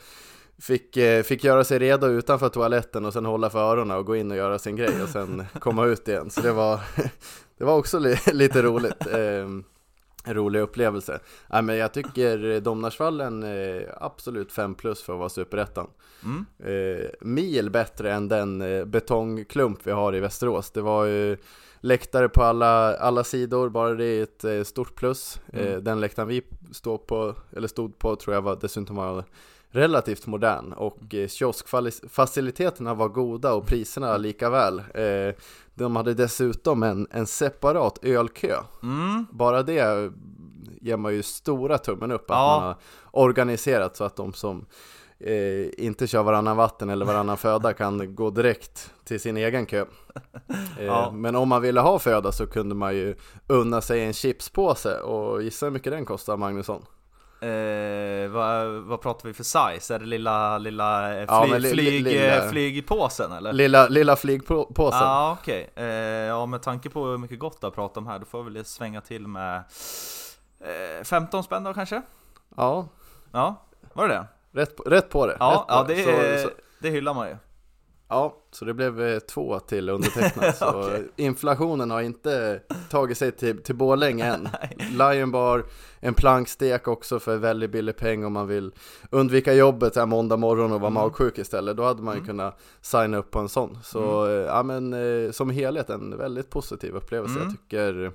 fick, 0.61 0.97
eh, 0.97 1.23
fick 1.23 1.43
göra 1.43 1.63
sig 1.63 1.79
redo 1.79 2.07
utanför 2.07 2.49
toaletten 2.49 3.05
och 3.05 3.13
sen 3.13 3.25
hålla 3.25 3.49
för 3.49 3.59
öronen 3.59 3.97
och 3.97 4.05
gå 4.05 4.15
in 4.15 4.31
och 4.31 4.37
göra 4.37 4.59
sin 4.59 4.75
grej 4.75 5.03
och 5.03 5.09
sen 5.09 5.43
komma 5.59 5.85
ut 5.85 6.07
igen. 6.07 6.29
Så 6.29 6.41
det 6.41 6.51
var, 6.51 6.79
det 7.57 7.63
var 7.65 7.77
också 7.77 7.99
li, 7.99 8.17
lite 8.33 8.61
roligt. 8.61 9.07
Eh, 10.27 10.33
rolig 10.33 10.59
upplevelse. 10.59 11.19
Nej, 11.47 11.61
men 11.61 11.77
jag 11.77 11.93
tycker 11.93 12.59
Domnarsvallen 12.59 13.43
är 13.43 13.95
absolut 14.01 14.51
5 14.51 14.75
plus 14.75 15.01
för 15.03 15.13
att 15.13 15.19
vara 15.19 15.29
superettan. 15.29 15.87
Mm. 16.23 16.45
Eh, 16.59 17.05
mil 17.21 17.69
bättre 17.69 18.13
än 18.13 18.27
den 18.27 18.61
eh, 18.61 18.85
betongklump 18.85 19.79
vi 19.83 19.91
har 19.91 20.15
i 20.15 20.19
Västerås. 20.19 20.71
Det 20.71 20.81
var 20.81 21.05
ju 21.05 21.37
läktare 21.79 22.29
på 22.29 22.43
alla, 22.43 22.97
alla 22.97 23.23
sidor, 23.23 23.69
bara 23.69 23.93
det 23.93 24.05
är 24.05 24.23
ett 24.23 24.43
eh, 24.43 24.63
stort 24.63 24.95
plus. 24.95 25.39
Eh, 25.53 25.67
Mm. 25.67 25.83
den 25.83 25.99
läktaren 25.99 26.27
vi 26.27 26.41
stod 26.71 27.07
på, 27.07 27.35
eller 27.55 27.67
stod 27.67 27.97
på 27.99 28.15
tror 28.15 28.33
jag 28.35 28.41
var, 28.41 28.57
dessutom 28.61 28.95
var 28.95 29.23
relativt 29.69 30.25
modern 30.27 30.73
och 30.73 31.15
eh, 31.15 31.27
kioskfaciliteterna 31.27 32.93
var 32.93 33.09
goda 33.09 33.53
och 33.53 33.65
priserna 33.67 34.17
lika 34.17 34.49
väl. 34.49 34.79
Eh, 34.79 35.35
de 35.75 35.95
hade 35.95 36.13
dessutom 36.13 36.83
en, 36.83 37.07
en 37.11 37.27
separat 37.27 37.99
ölkö. 38.03 38.57
Mm. 38.83 39.25
Bara 39.31 39.63
det 39.63 40.11
ger 40.81 40.97
man 40.97 41.13
ju 41.13 41.23
stora 41.23 41.77
tummen 41.77 42.11
upp 42.11 42.31
att 42.31 42.37
Ja. 42.37 42.59
man 42.59 42.63
har 42.67 42.75
organiserat 43.11 43.95
så 43.97 44.03
att 44.03 44.15
de 44.15 44.33
som 44.33 44.65
eh, 45.19 45.85
inte 45.85 46.07
kör 46.07 46.23
varannan 46.23 46.57
vatten 46.57 46.89
eller 46.89 47.05
varannan 47.05 47.37
föda 47.37 47.73
kan 47.73 48.15
gå 48.15 48.29
direkt 48.29 48.91
till 49.03 49.19
sin 49.19 49.37
egen 49.37 49.65
kö. 49.65 49.85
Eh, 50.79 50.85
Ja. 50.85 51.11
Men 51.11 51.35
om 51.35 51.49
man 51.49 51.61
ville 51.61 51.79
ha 51.81 51.99
föda 51.99 52.31
så 52.31 52.47
kunde 52.47 52.75
man 52.75 52.95
ju 52.95 53.15
unna 53.47 53.81
sig 53.81 54.03
en 54.03 54.13
chipspåse 54.13 54.99
och 54.99 55.43
gissa 55.43 55.65
hur 55.65 55.71
mycket 55.71 55.91
den 55.91 56.05
kostar 56.05 56.37
Magnusson? 56.37 56.85
Eh, 57.43 58.29
vad, 58.29 58.67
vad 58.67 59.01
pratar 59.01 59.27
vi 59.27 59.33
för 59.33 59.43
size? 59.43 59.95
Är 59.95 59.99
det 59.99 60.05
lilla, 60.05 60.57
lilla 60.57 61.09
eh, 61.13 61.15
fly, 61.17 61.25
Ja, 61.29 61.45
men 61.49 61.61
li- 61.61 61.69
flyg, 61.71 62.03
lilla- 62.03 62.43
eh, 62.43 62.49
flygpåsen 62.49 63.31
eller? 63.31 63.53
Lilla, 63.53 63.87
lilla 63.87 64.15
flygpåsen. 64.15 64.99
Ja 64.99 65.37
okej, 65.41 65.69
eh, 65.75 65.85
ja 65.85 66.45
med 66.45 66.61
tanke 66.61 66.89
på 66.89 67.05
hur 67.05 67.17
mycket 67.17 67.39
gott 67.39 67.61
du 67.61 67.65
har 67.67 67.71
pratat 67.71 67.97
om 67.97 68.07
här, 68.07 68.19
då 68.19 68.25
får 68.25 68.39
jag 68.45 68.51
väl 68.51 68.65
svänga 68.65 69.01
till 69.01 69.27
med 69.27 69.63
eh, 70.99 71.03
15 71.03 71.43
spänn 71.43 71.63
då 71.63 71.73
kanske? 71.73 72.01
Ja, 72.57 72.87
Ja, 73.31 73.61
var 73.93 74.07
det 74.07 74.13
det? 74.13 74.25
rätt, 74.61 74.75
på- 74.77 74.83
rätt 74.83 75.09
på 75.09 75.27
det. 75.27 75.37
Ja, 75.39 75.49
rätt 75.49 75.67
på 75.67 75.73
ja 75.73 75.83
det, 75.87 76.03
Så- 76.03 76.09
är, 76.09 76.37
så, 76.37 76.49
det 76.79 76.89
hyllar 76.89 77.13
man 77.13 77.27
ju 77.27 77.35
Ja, 78.13 78.37
så 78.51 78.65
det 78.65 78.73
blev 78.73 79.01
eh, 79.01 79.19
två 79.19 79.59
till 79.59 79.89
undertecknat. 79.89 80.57
Så 80.57 80.69
Okej. 80.83 81.07
inflationen 81.15 81.91
har 81.91 82.01
inte 82.01 82.61
tagit 82.89 83.17
sig 83.17 83.31
till, 83.31 83.63
till 83.63 83.75
Borlänge 83.75 84.25
än. 84.25 84.49
Lion 84.97 85.31
Bar, 85.31 85.65
en 85.99 86.13
plankstek 86.13 86.87
också 86.87 87.19
för 87.19 87.37
väldigt 87.37 87.71
billig 87.71 87.97
peng 87.97 88.25
om 88.25 88.33
man 88.33 88.47
vill 88.47 88.71
undvika 89.11 89.53
jobbet 89.53 89.95
här 89.95 90.05
måndag 90.05 90.37
morgon 90.37 90.71
och 90.71 90.81
vara 90.81 90.91
Mm. 90.91 91.03
magsjuk 91.03 91.37
istället. 91.37 91.77
Då 91.77 91.83
hade 91.83 92.01
man 92.01 92.13
ju 92.13 92.17
Mm. 92.17 92.27
kunnat 92.27 92.59
signa 92.81 93.17
upp 93.17 93.31
på 93.31 93.39
en 93.39 93.49
sån. 93.49 93.77
Så 93.83 94.25
eh, 94.27 94.31
ja 94.31 94.63
men 94.63 94.93
eh, 94.93 95.31
som 95.31 95.49
helhet 95.49 95.89
en 95.89 96.17
väldigt 96.17 96.49
positiv 96.49 96.95
upplevelse. 96.95 97.35
Mm. 97.35 97.43
Jag 97.47 97.51
tycker 97.57 98.11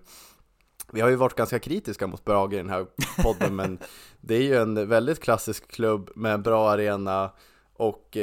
vi 0.92 1.00
har 1.00 1.08
ju 1.08 1.16
varit 1.16 1.34
ganska 1.34 1.58
kritiska 1.58 2.06
mot 2.06 2.24
Brage 2.24 2.52
i 2.52 2.56
den 2.56 2.70
här 2.70 2.86
podden 3.22 3.56
men 3.56 3.78
det 4.20 4.34
är 4.34 4.42
ju 4.42 4.54
en 4.56 4.88
väldigt 4.88 5.20
klassisk 5.20 5.68
klubb 5.70 6.10
med 6.14 6.34
en 6.34 6.42
bra 6.42 6.70
arena 6.70 7.30
och 7.76 8.16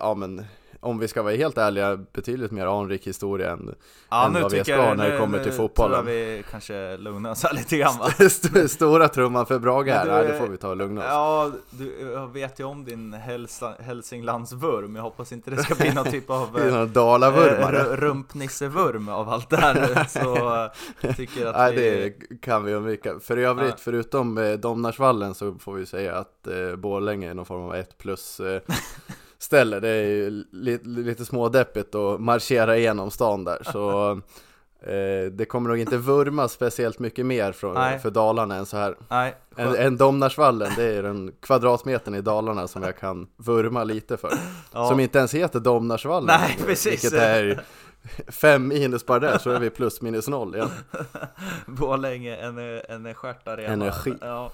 ja 0.00 0.14
men 0.14 0.44
om 0.84 0.98
vi 0.98 1.08
ska 1.08 1.22
vara 1.22 1.34
helt 1.34 1.58
ärliga, 1.58 1.96
betydligt 2.12 2.50
mer 2.50 2.66
anrik 2.66 3.06
historia 3.06 3.50
än, 3.52 3.74
Ja, 4.10 4.26
än 4.26 4.32
nu 4.32 4.40
vad 4.40 4.52
vi 4.52 4.64
ska 4.64 4.72
jag, 4.72 4.96
när 4.96 5.04
det 5.06 5.12
nu- 5.12 5.18
kommer 5.18 5.38
till 5.38 5.50
nu 5.50 5.56
fotbollen. 5.56 6.04
tror 6.04 6.14
jag 6.14 6.26
vi 6.36 6.44
kanske 6.50 6.96
lugnar 6.96 7.30
oss 7.30 7.42
här 7.42 7.52
lite 7.54 7.76
grann 7.76 7.98
va? 7.98 8.08
St- 8.18 8.68
Stora 8.68 9.08
trumman 9.08 9.46
för 9.46 9.58
Brage 9.58 9.88
här, 9.88 10.04
du, 10.04 10.10
Nej, 10.10 10.26
det 10.26 10.38
får 10.38 10.46
vi 10.48 10.56
ta 10.56 10.68
och 10.68 10.76
lugna 10.76 11.00
oss. 11.00 11.06
Ja, 11.10 11.50
du, 11.70 12.10
jag 12.12 12.32
vet 12.32 12.60
ju 12.60 12.64
om 12.64 12.84
din 12.84 13.12
Hälsa, 13.12 13.74
Hälsinglandsvurm, 13.80 14.96
jag 14.96 15.02
hoppas 15.02 15.32
inte 15.32 15.50
det 15.50 15.62
ska 15.62 15.74
bli 15.74 15.92
någon 15.94 16.04
typ 16.04 16.30
av 16.30 16.58
eh, 16.58 17.96
rumpnissevurm 17.96 19.08
av 19.08 19.28
allt 19.28 19.50
det 19.50 19.56
här 19.56 19.74
nu, 19.74 20.04
så 20.08 20.68
jag 21.00 21.16
tycker 21.16 21.46
att 21.46 21.56
Nej, 21.56 21.76
vi... 21.76 22.14
det 22.30 22.36
kan 22.40 22.64
vi 22.64 22.74
undvika. 22.74 23.20
För 23.20 23.36
övrigt, 23.36 23.68
Ja. 23.70 23.76
förutom 23.78 24.38
eh, 24.38 24.52
Domnarsvallen 24.52 25.34
så 25.34 25.54
får 25.54 25.74
vi 25.74 25.86
säga 25.86 26.14
att 26.16 26.46
eh, 26.46 26.76
Borlänge 26.76 27.30
är 27.30 27.34
någon 27.34 27.44
form 27.46 27.62
av 27.64 27.74
ett 27.74 27.98
plus 27.98 28.40
eh, 28.40 28.60
ställe. 29.44 29.80
Det 29.80 29.88
är 29.88 30.02
ju 30.04 30.44
li- 30.52 30.80
lite 30.84 31.24
smådeppigt 31.24 31.94
att 31.94 32.20
marschera 32.20 32.76
igenom 32.76 33.10
stan 33.10 33.44
där. 33.44 33.62
Så 33.72 34.10
eh, 34.80 35.30
det 35.32 35.44
kommer 35.48 35.68
nog 35.68 35.78
inte 35.78 35.96
vurma 35.96 36.48
speciellt 36.48 36.98
mycket 36.98 37.26
mer 37.26 37.52
från, 37.52 37.74
Nej. 37.74 37.98
för 37.98 38.10
Dalarna 38.10 38.56
än 38.56 38.66
så 38.66 38.76
här. 38.76 38.96
Nej, 39.08 39.34
En, 39.56 39.74
en 39.76 39.96
Domnarsvallen, 39.96 40.72
det 40.76 40.84
är 40.84 41.02
den 41.02 41.32
kvadratmetern 41.42 42.14
i 42.14 42.20
Dalarna 42.20 42.68
som 42.68 42.82
jag 42.82 42.96
kan 42.98 43.26
vurma 43.36 43.84
lite 43.84 44.16
för. 44.16 44.32
ja. 44.72 44.88
Som 44.88 45.00
inte 45.00 45.18
ens 45.18 45.34
heter 45.34 45.60
Domnarsvallen. 45.60 46.26
Nej, 46.40 46.58
precis. 46.66 47.04
Vilket 47.04 47.20
är 47.20 47.60
fem 48.28 48.68
minus 48.68 49.06
bara 49.06 49.18
där, 49.18 49.38
så 49.38 49.50
är 49.50 49.60
vi 49.60 49.70
plus 49.70 50.00
minus 50.02 50.28
noll 50.28 50.54
igen. 50.54 50.70
Borlänge, 51.66 52.36
en, 52.36 52.58
en 52.88 53.14
stjärtarena. 53.14 53.72
Energi. 53.72 54.14
Ja, 54.20 54.50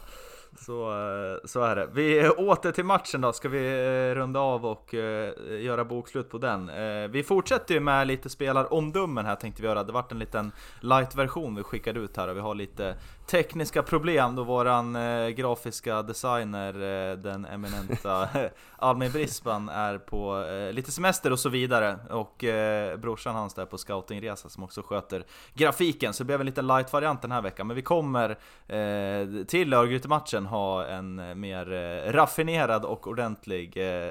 så, 0.59 0.91
eh, 0.91 1.39
så 1.45 1.63
är 1.63 1.77
det. 1.77 1.89
Vi 1.93 2.29
åter 2.29 2.73
till 2.73 2.85
matchen 2.85 3.21
då, 3.21 3.33
ska 3.33 3.49
vi 3.49 3.59
eh, 3.59 4.15
runda 4.15 4.41
av 4.41 4.67
och 4.67 4.95
eh, 4.95 5.35
göra 5.61 5.85
bokslut 5.85 6.31
på 6.31 6.39
den. 6.39 6.71
Vi 7.13 7.23
fortsätter 7.23 7.75
ju 7.75 7.81
med 7.81 8.07
lite 8.07 8.29
spelaromdömen 8.29 9.27
här 9.27 9.37
tänkte 9.37 9.63
vi 9.63 9.69
göra. 9.69 9.85
Det 9.85 9.93
vart 9.93 10.13
en 10.13 10.19
liten 10.19 10.53
light-version 10.81 11.55
vi 11.55 11.63
skickade 11.63 12.01
ut 12.01 12.17
här 12.17 12.29
och 12.29 12.37
vi 12.37 12.41
har 12.41 12.55
lite 12.55 12.95
tekniska 13.27 13.83
problem 13.83 14.37
då 14.37 14.45
våran 14.45 14.97
eh, 14.97 15.29
grafiska 15.29 16.03
designer, 16.03 16.75
eh, 16.75 17.17
den 17.17 17.45
eminenta 17.45 18.29
Almin 18.77 19.13
Brisban 19.13 19.69
är 19.69 19.99
på 19.99 20.45
eh, 20.45 20.73
lite 20.73 20.93
semester 20.93 21.33
och 21.33 21.39
så 21.39 21.49
vidare. 21.49 21.99
Och 22.11 22.45
eh, 22.45 22.97
brorsan 22.97 23.35
hans 23.35 23.55
där 23.55 23.67
på 23.67 23.79
scoutingresa 23.79 24.49
som 24.49 24.63
också 24.63 24.83
sköter 24.83 25.25
grafiken. 25.55 26.13
Så 26.13 26.23
det 26.23 26.27
blev 26.27 26.41
en 26.41 26.47
liten 26.47 26.67
light-variant 26.67 27.23
den 27.23 27.33
här 27.33 27.43
veckan. 27.43 27.67
Men 27.67 27.77
vi 27.77 27.83
kommer 27.83 28.31
eh, 28.67 29.45
till 29.47 29.73
Örgryte-matchen 29.75 30.47
ha 30.47 30.87
en 30.87 31.19
eh, 31.19 31.35
mer 31.35 31.73
eh, 31.73 32.13
raffinerad 32.13 32.85
och 32.85 33.07
ordentlig 33.07 33.77
eh, 33.77 34.11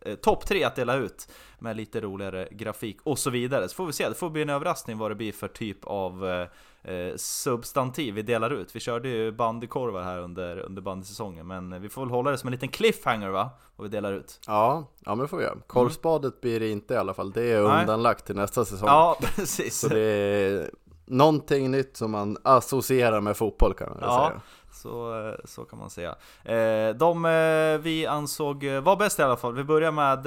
eh, 0.00 0.14
topp 0.22 0.46
3 0.46 0.64
att 0.64 0.76
dela 0.76 0.94
ut 0.94 1.28
med 1.58 1.76
lite 1.76 2.00
roligare 2.00 2.48
grafik 2.50 2.98
och 3.02 3.18
så 3.18 3.30
vidare. 3.30 3.68
Så 3.68 3.74
får 3.74 3.86
vi 3.86 3.92
se, 3.92 4.08
det 4.08 4.14
får 4.14 4.30
bli 4.30 4.42
en 4.42 4.50
överraskning 4.50 4.98
vad 4.98 5.10
det 5.10 5.14
blir 5.14 5.32
för 5.32 5.48
typ 5.48 5.84
av 5.84 6.46
eh, 6.86 7.16
substantiv 7.16 8.14
vi 8.14 8.22
delar 8.22 8.50
ut. 8.50 8.76
Vi 8.76 8.80
körde 8.80 9.08
ju 9.08 9.32
bandykorvar 9.32 10.02
här 10.02 10.18
under, 10.18 10.58
under 10.58 10.82
bandysäsongen 10.82 11.46
men 11.46 11.82
vi 11.82 11.88
får 11.88 12.02
väl 12.02 12.10
hålla 12.10 12.30
det 12.30 12.38
som 12.38 12.46
en 12.48 12.52
liten 12.52 12.68
cliffhanger 12.68 13.28
va? 13.28 13.50
Vad 13.76 13.90
vi 13.90 13.96
delar 13.96 14.12
ut. 14.12 14.40
Ja, 14.46 14.84
ja 15.04 15.10
men 15.14 15.18
det 15.18 15.28
får 15.28 15.36
vi 15.36 15.44
göra. 15.44 15.56
Korvspadet 15.66 16.40
blir 16.40 16.60
det 16.60 16.68
inte 16.68 16.94
i 16.94 16.96
alla 16.96 17.14
fall. 17.14 17.32
Det 17.32 17.52
är 17.52 17.62
Nej. 17.62 17.80
undanlagt 17.80 18.26
till 18.26 18.36
nästa 18.36 18.64
säsong. 18.64 18.88
Ja, 18.88 19.16
precis. 19.36 19.78
Så 19.78 19.88
det 19.88 20.00
är 20.00 20.70
någonting 21.06 21.70
nytt 21.70 21.96
som 21.96 22.10
man 22.10 22.36
associerar 22.44 23.20
med 23.20 23.36
fotboll 23.36 23.74
kan 23.74 23.88
man 23.90 23.98
Ja. 24.02 24.28
säga. 24.28 24.40
Så, 24.76 25.34
så 25.44 25.64
kan 25.64 25.78
man 25.78 25.90
säga. 25.90 26.14
Eh, 26.44 26.96
de 26.96 27.24
eh, 27.24 27.78
vi 27.78 28.06
ansåg 28.06 28.64
eh, 28.64 28.80
var 28.80 28.96
bäst 28.96 29.18
i 29.18 29.22
alla 29.22 29.36
fall. 29.36 29.54
Vi 29.54 29.64
börjar 29.64 29.92
med 29.92 30.26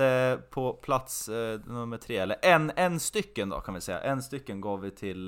på 0.49 0.73
plats 0.73 1.29
nummer 1.65 1.97
tre, 1.97 2.17
eller 2.17 2.37
en, 2.41 2.71
en 2.75 2.99
stycken 2.99 3.49
då 3.49 3.59
kan 3.59 3.73
vi 3.73 3.81
säga. 3.81 3.99
En 3.99 4.23
stycken 4.23 4.61
gav 4.61 4.81
vi 4.81 4.91
till 4.91 5.25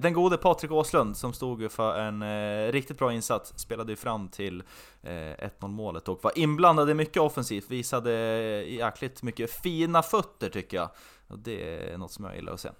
den 0.00 0.12
gode 0.12 0.36
Patrik 0.36 0.72
Åslund 0.72 1.16
som 1.16 1.32
stod 1.32 1.72
för 1.72 1.98
en 1.98 2.72
riktigt 2.72 2.98
bra 2.98 3.12
insats. 3.12 3.58
Spelade 3.58 3.92
ju 3.92 3.96
fram 3.96 4.28
till 4.28 4.62
1-0 5.02 5.68
målet 5.68 6.08
och 6.08 6.24
var 6.24 6.38
inblandad 6.38 6.90
i 6.90 6.94
mycket 6.94 7.22
offensivt. 7.22 7.70
Visade 7.70 8.12
jäkligt 8.68 9.22
mycket 9.22 9.50
fina 9.50 10.02
fötter 10.02 10.48
tycker 10.48 10.76
jag. 10.76 10.88
Och 11.28 11.38
det 11.38 11.92
är 11.92 11.98
något 11.98 12.12
som 12.12 12.24
jag 12.24 12.36
gillar 12.36 12.52
att 12.52 12.60
se. 12.60 12.70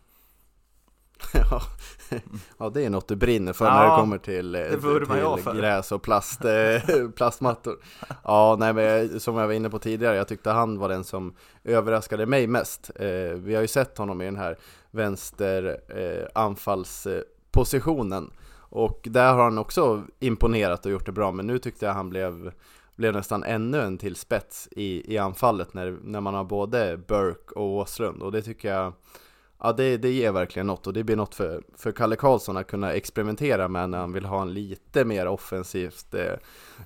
Ja. 1.33 1.62
ja, 2.59 2.70
det 2.70 2.85
är 2.85 2.90
något 2.90 3.09
du 3.09 3.16
brinner 3.16 3.52
för 3.52 3.64
Ja, 3.64 3.74
när 3.74 3.85
det 3.85 3.96
kommer 3.96 4.18
till, 4.18 4.55
eh, 4.55 4.61
det 4.61 4.76
till 5.37 5.61
gräs 5.61 5.92
och 5.92 6.02
plast, 6.02 6.44
eh, 6.44 6.83
plastmattor. 7.16 7.76
Ja, 8.24 8.57
nej 8.59 8.72
men 8.72 9.20
som 9.20 9.37
jag 9.37 9.46
var 9.46 9.55
inne 9.55 9.70
på 9.70 9.79
tidigare, 9.79 10.16
jag 10.16 10.29
tyckte 10.29 10.50
han 10.50 10.79
var 10.79 10.88
den 10.88 11.05
som 11.05 11.35
överraskade 11.64 12.26
mig 12.26 12.46
mest. 12.46 12.90
Eh, 12.94 13.09
vi 13.35 13.55
har 13.55 13.62
ju 13.62 13.68
sett 13.68 13.98
honom 13.98 14.22
i 14.22 14.24
den 14.24 14.37
här 14.37 14.57
vänster 14.90 15.81
eh, 15.88 16.42
anfallspositionen 16.42 18.31
och 18.68 19.09
där 19.11 19.33
har 19.33 19.44
han 19.44 19.59
också 19.59 20.02
imponerat 20.18 20.87
och 20.87 20.92
gjort 20.92 21.07
det 21.07 21.12
bra, 21.12 21.33
men 21.33 21.46
nu 21.46 21.59
tyckte 21.59 21.87
jag 21.87 21.92
han 21.92 22.11
blev 22.11 22.52
blev 22.96 23.12
nästan 23.12 23.44
ännu 23.44 23.81
en 23.81 23.98
till 23.98 24.16
spets 24.16 24.68
i, 24.70 25.14
i 25.14 25.18
anfallet 25.18 25.74
när, 25.74 25.98
när 26.02 26.20
man 26.20 26.35
har 26.35 26.44
både 26.44 26.96
Burke 26.96 27.55
och 27.55 27.76
Åslund 27.76 28.22
och 28.22 28.33
det 28.33 28.42
tycker 28.42 28.72
jag 28.72 28.92
Ja 29.60 29.72
det, 29.72 29.96
det 29.96 30.10
ger 30.12 30.32
verkligen 30.32 30.66
något 30.66 30.86
och 30.86 30.92
det 30.92 31.04
blir 31.04 31.16
något 31.16 31.34
för, 31.34 31.62
för 31.76 31.92
Kalle 31.92 32.16
Karlsson 32.16 32.56
att 32.56 32.66
kunna 32.66 32.92
experimentera 32.92 33.68
med 33.68 33.90
när 33.90 33.98
han 33.98 34.12
vill 34.12 34.24
ha 34.24 34.42
en 34.42 34.52
lite 34.54 35.04
mer 35.04 35.26
offensivt 35.28 36.14
eh, 36.14 36.32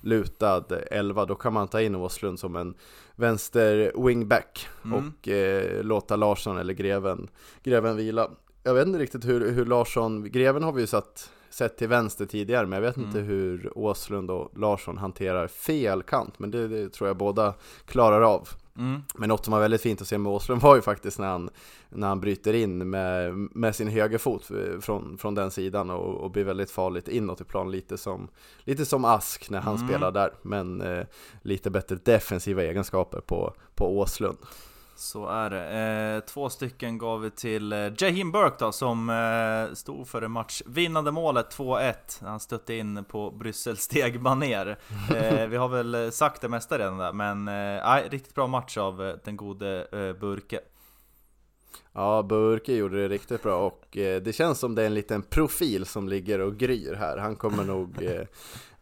lutad 0.01 0.63
elva. 0.91 1.25
Då 1.25 1.35
kan 1.35 1.53
man 1.53 1.67
ta 1.67 1.81
in 1.81 1.95
Åslund 1.95 2.39
som 2.39 2.55
en 2.55 2.73
vänster 3.15 3.91
wingback 4.05 4.67
Mm. 4.85 4.97
och 5.21 5.27
eh, 5.27 5.83
låta 5.83 6.15
Larsson 6.15 6.57
eller 6.57 6.73
Greven, 6.73 7.27
Greven 7.63 7.95
vila. 7.97 8.29
Jag 8.63 8.73
vet 8.73 8.87
inte 8.87 8.99
riktigt 8.99 9.25
hur, 9.25 9.51
hur 9.51 9.65
Larsson, 9.65 10.31
Greven 10.31 10.63
har 10.63 10.71
vi 10.71 10.81
ju 10.81 10.87
satt, 10.87 11.29
sett 11.49 11.77
till 11.77 11.87
vänster 11.87 12.25
tidigare 12.25 12.67
men 12.67 12.77
jag 12.83 12.89
vet 12.89 12.97
inte 12.97 13.17
Mm. 13.19 13.29
hur 13.29 13.77
Åslund 13.77 14.31
och 14.31 14.57
Larsson 14.57 14.97
hanterar 14.97 15.47
fel 15.47 16.03
kant 16.03 16.39
men 16.39 16.51
det, 16.51 16.67
det 16.67 16.89
tror 16.89 17.07
jag 17.09 17.17
båda 17.17 17.53
klarar 17.85 18.21
av. 18.21 18.49
Mm. 18.81 19.01
Men 19.15 19.29
något 19.29 19.45
som 19.45 19.51
var 19.51 19.59
väldigt 19.59 19.81
fint 19.81 20.01
att 20.01 20.07
se 20.07 20.17
med 20.17 20.31
Åslund 20.31 20.61
var 20.61 20.75
ju 20.75 20.81
faktiskt 20.81 21.19
när 21.19 21.27
han, 21.27 21.49
när 21.89 22.07
han 22.07 22.19
bryter 22.19 22.53
in 22.53 22.89
med, 22.89 23.33
med 23.35 23.75
sin 23.75 23.87
högerfot 23.87 24.49
från, 24.81 25.17
från 25.17 25.35
den 25.35 25.51
sidan 25.51 25.89
och, 25.89 26.15
och 26.15 26.31
blir 26.31 26.43
väldigt 26.43 26.71
farligt 26.71 27.07
inåt 27.07 27.41
i 27.41 27.43
plan, 27.43 27.71
lite 27.71 27.97
som, 27.97 28.27
lite 28.63 28.85
som 28.85 29.05
Ask 29.05 29.49
när 29.49 29.61
han 29.61 29.75
Mm. 29.75 29.87
spelar 29.87 30.11
där, 30.11 30.33
men 30.41 30.81
eh, 30.81 31.05
lite 31.41 31.69
bättre 31.69 31.95
defensiva 31.95 32.63
egenskaper 32.63 33.19
på, 33.19 33.53
på 33.75 33.99
Åslund. 33.99 34.37
Så 35.01 35.27
är 35.27 35.49
det. 35.49 35.65
Eh, 35.65 36.19
två 36.33 36.49
stycken 36.49 36.97
gav 36.97 37.21
vi 37.21 37.31
till 37.31 37.73
eh, 37.73 37.91
Jahim 37.97 38.31
Burke 38.31 38.55
då, 38.59 38.71
som 38.71 39.09
eh, 39.09 39.73
stod 39.73 40.07
för 40.07 40.21
det 40.21 40.27
matchvinnande 40.27 41.11
målet 41.11 41.55
2-1. 41.57 41.93
Han 42.21 42.39
stötte 42.39 42.73
in 42.73 43.03
på 43.03 43.31
Bryssel 43.31 43.77
stegbaner. 43.77 44.77
Eh, 45.15 45.47
vi 45.47 45.57
har 45.57 45.67
väl 45.67 46.11
sagt 46.11 46.41
det 46.41 46.49
mesta 46.49 46.77
redan 46.77 46.97
där, 46.97 47.13
men 47.13 47.47
eh, 47.47 48.09
riktigt 48.09 48.35
bra 48.35 48.47
match 48.47 48.77
av 48.77 49.07
eh, 49.07 49.15
den 49.23 49.37
gode 49.37 49.87
eh, 49.91 50.19
Burke. 50.19 50.59
Ja, 51.93 52.23
Burke 52.23 52.73
gjorde 52.73 53.01
det 53.01 53.07
riktigt 53.07 53.43
bra 53.43 53.55
och 53.55 53.97
eh, 53.97 54.21
det 54.21 54.33
känns 54.33 54.59
som 54.59 54.75
det 54.75 54.81
är 54.81 54.85
en 54.85 54.93
liten 54.93 55.21
profil 55.21 55.85
som 55.85 56.09
ligger 56.09 56.39
och 56.39 56.57
gryr 56.57 56.93
här. 56.93 57.17
Han 57.17 57.35
kommer 57.35 57.63
nog, 57.63 58.03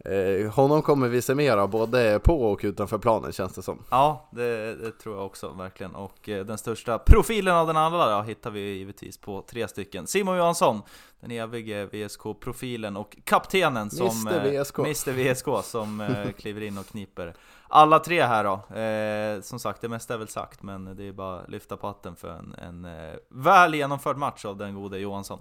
eh, 0.05 0.13
eh, 0.13 0.51
honom 0.51 0.81
kommer 0.81 1.07
vi 1.07 1.21
se 1.21 1.35
mer 1.35 1.57
av 1.57 1.69
både 1.69 2.19
på 2.23 2.41
och 2.41 2.59
utanför 2.63 2.97
planen 2.97 3.31
känns 3.31 3.53
det 3.53 3.61
som. 3.61 3.83
Ja, 3.89 4.29
det, 4.31 4.75
det 4.75 4.91
tror 4.91 5.15
jag 5.15 5.25
också 5.25 5.49
verkligen. 5.49 5.95
Och 5.95 6.29
eh, 6.29 6.45
den 6.45 6.57
största 6.57 6.99
profilen 6.99 7.55
av 7.55 7.67
den 7.67 7.77
andra 7.77 8.17
då, 8.17 8.21
hittar 8.21 8.51
vi 8.51 8.59
givetvis 8.59 9.17
på 9.17 9.41
tre 9.41 9.67
stycken. 9.67 10.07
Simon 10.07 10.37
Johansson, 10.37 10.81
den 11.19 11.31
evige 11.31 11.85
VSK-profilen 11.85 12.97
och 12.97 13.17
kaptenen 13.23 13.89
som... 13.89 14.27
Mr. 14.27 14.45
eh, 14.45 14.61
VSK. 14.61 14.79
Mr 14.79 15.11
VSK 15.11 15.65
som 15.65 16.01
eh, 16.01 16.31
kliver 16.31 16.61
in 16.61 16.77
och 16.77 16.87
kniper 16.87 17.33
alla 17.69 17.99
tre 17.99 18.23
här 18.23 18.43
då. 18.43 18.75
Eh, 18.75 19.41
som 19.41 19.59
sagt, 19.59 19.81
det 19.81 19.89
mesta 19.89 20.13
är 20.13 20.17
väl 20.17 20.27
sagt, 20.27 20.63
men 20.63 20.95
det 20.95 21.07
är 21.07 21.11
bara 21.11 21.39
att 21.39 21.49
lyfta 21.49 21.77
på 21.77 21.87
hatten 21.87 22.15
för 22.15 22.29
en, 22.29 22.55
en 22.57 22.85
eh, 22.85 23.15
väl 23.29 23.75
genomförd 23.75 24.17
match 24.17 24.45
av 24.45 24.57
den 24.57 24.75
gode 24.75 24.99
Johansson. 24.99 25.39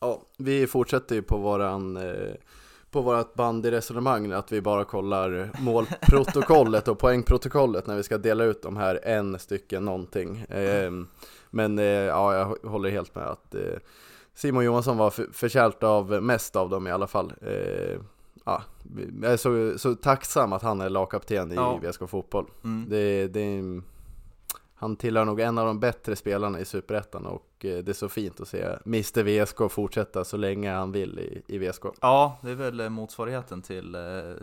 Ja, 0.00 0.22
vi 0.38 0.66
fortsätter 0.66 1.14
ju 1.14 1.22
på 1.22 1.36
våran 1.36 1.96
eh, 1.96 2.34
på 2.94 3.00
vårat 3.00 3.34
bandyresonemang 3.34 4.32
att 4.32 4.52
vi 4.52 4.60
bara 4.60 4.84
kollar 4.84 5.50
målprotokollet 5.58 6.88
och 6.88 6.98
poängprotokollet 6.98 7.86
när 7.86 7.96
vi 7.96 8.02
ska 8.02 8.18
dela 8.18 8.44
ut 8.44 8.62
de 8.62 8.76
här 8.76 9.00
en 9.02 9.38
stycken 9.38 9.84
någonting. 9.84 10.38
Eh, 10.38 10.90
men 11.50 11.78
eh, 11.78 11.84
ja, 11.84 12.34
jag 12.34 12.70
håller 12.70 12.90
helt 12.90 13.14
med 13.14 13.26
att 13.26 13.54
eh, 13.54 13.78
Simon 14.34 14.64
Johansson 14.64 14.96
var 14.96 15.10
förtjänt 15.32 15.82
av 15.82 16.22
mest 16.22 16.56
av 16.56 16.70
dem 16.70 16.86
i 16.86 16.90
alla 16.90 17.06
fall. 17.06 17.32
Ja, 18.44 18.62
jag 19.22 19.32
är 19.32 19.36
så, 19.36 19.78
så 19.78 19.94
tacksam 19.94 20.52
att 20.52 20.62
han 20.62 20.80
är 20.80 20.90
lagkapten 20.90 21.52
i 21.52 21.54
Ja. 21.54 21.76
VSK 21.82 22.08
Fotboll. 22.08 22.46
Mm. 22.64 22.86
Det, 22.88 23.28
det, 23.28 23.62
han 24.74 24.96
tillhör 24.96 25.24
nog 25.24 25.40
en 25.40 25.58
av 25.58 25.66
de 25.66 25.80
bättre 25.80 26.16
spelarna 26.16 26.60
i 26.60 26.64
Superettan 26.64 27.26
och 27.26 27.64
eh, 27.64 27.78
det 27.78 27.88
är 27.88 27.92
så 27.92 28.08
fint 28.08 28.40
att 28.40 28.48
se 28.48 28.76
Mr 28.86 29.22
VSK 29.44 29.72
fortsätta 29.72 30.24
så 30.24 30.36
länge 30.36 30.72
han 30.72 30.92
vill 30.92 31.18
i, 31.18 31.42
i 31.46 31.58
VSK. 31.58 31.82
Ja, 32.00 32.38
det 32.42 32.50
är 32.50 32.54
väl 32.54 32.90
motsvarigheten 32.90 33.62
till, 33.62 33.94
eh, 33.94 34.00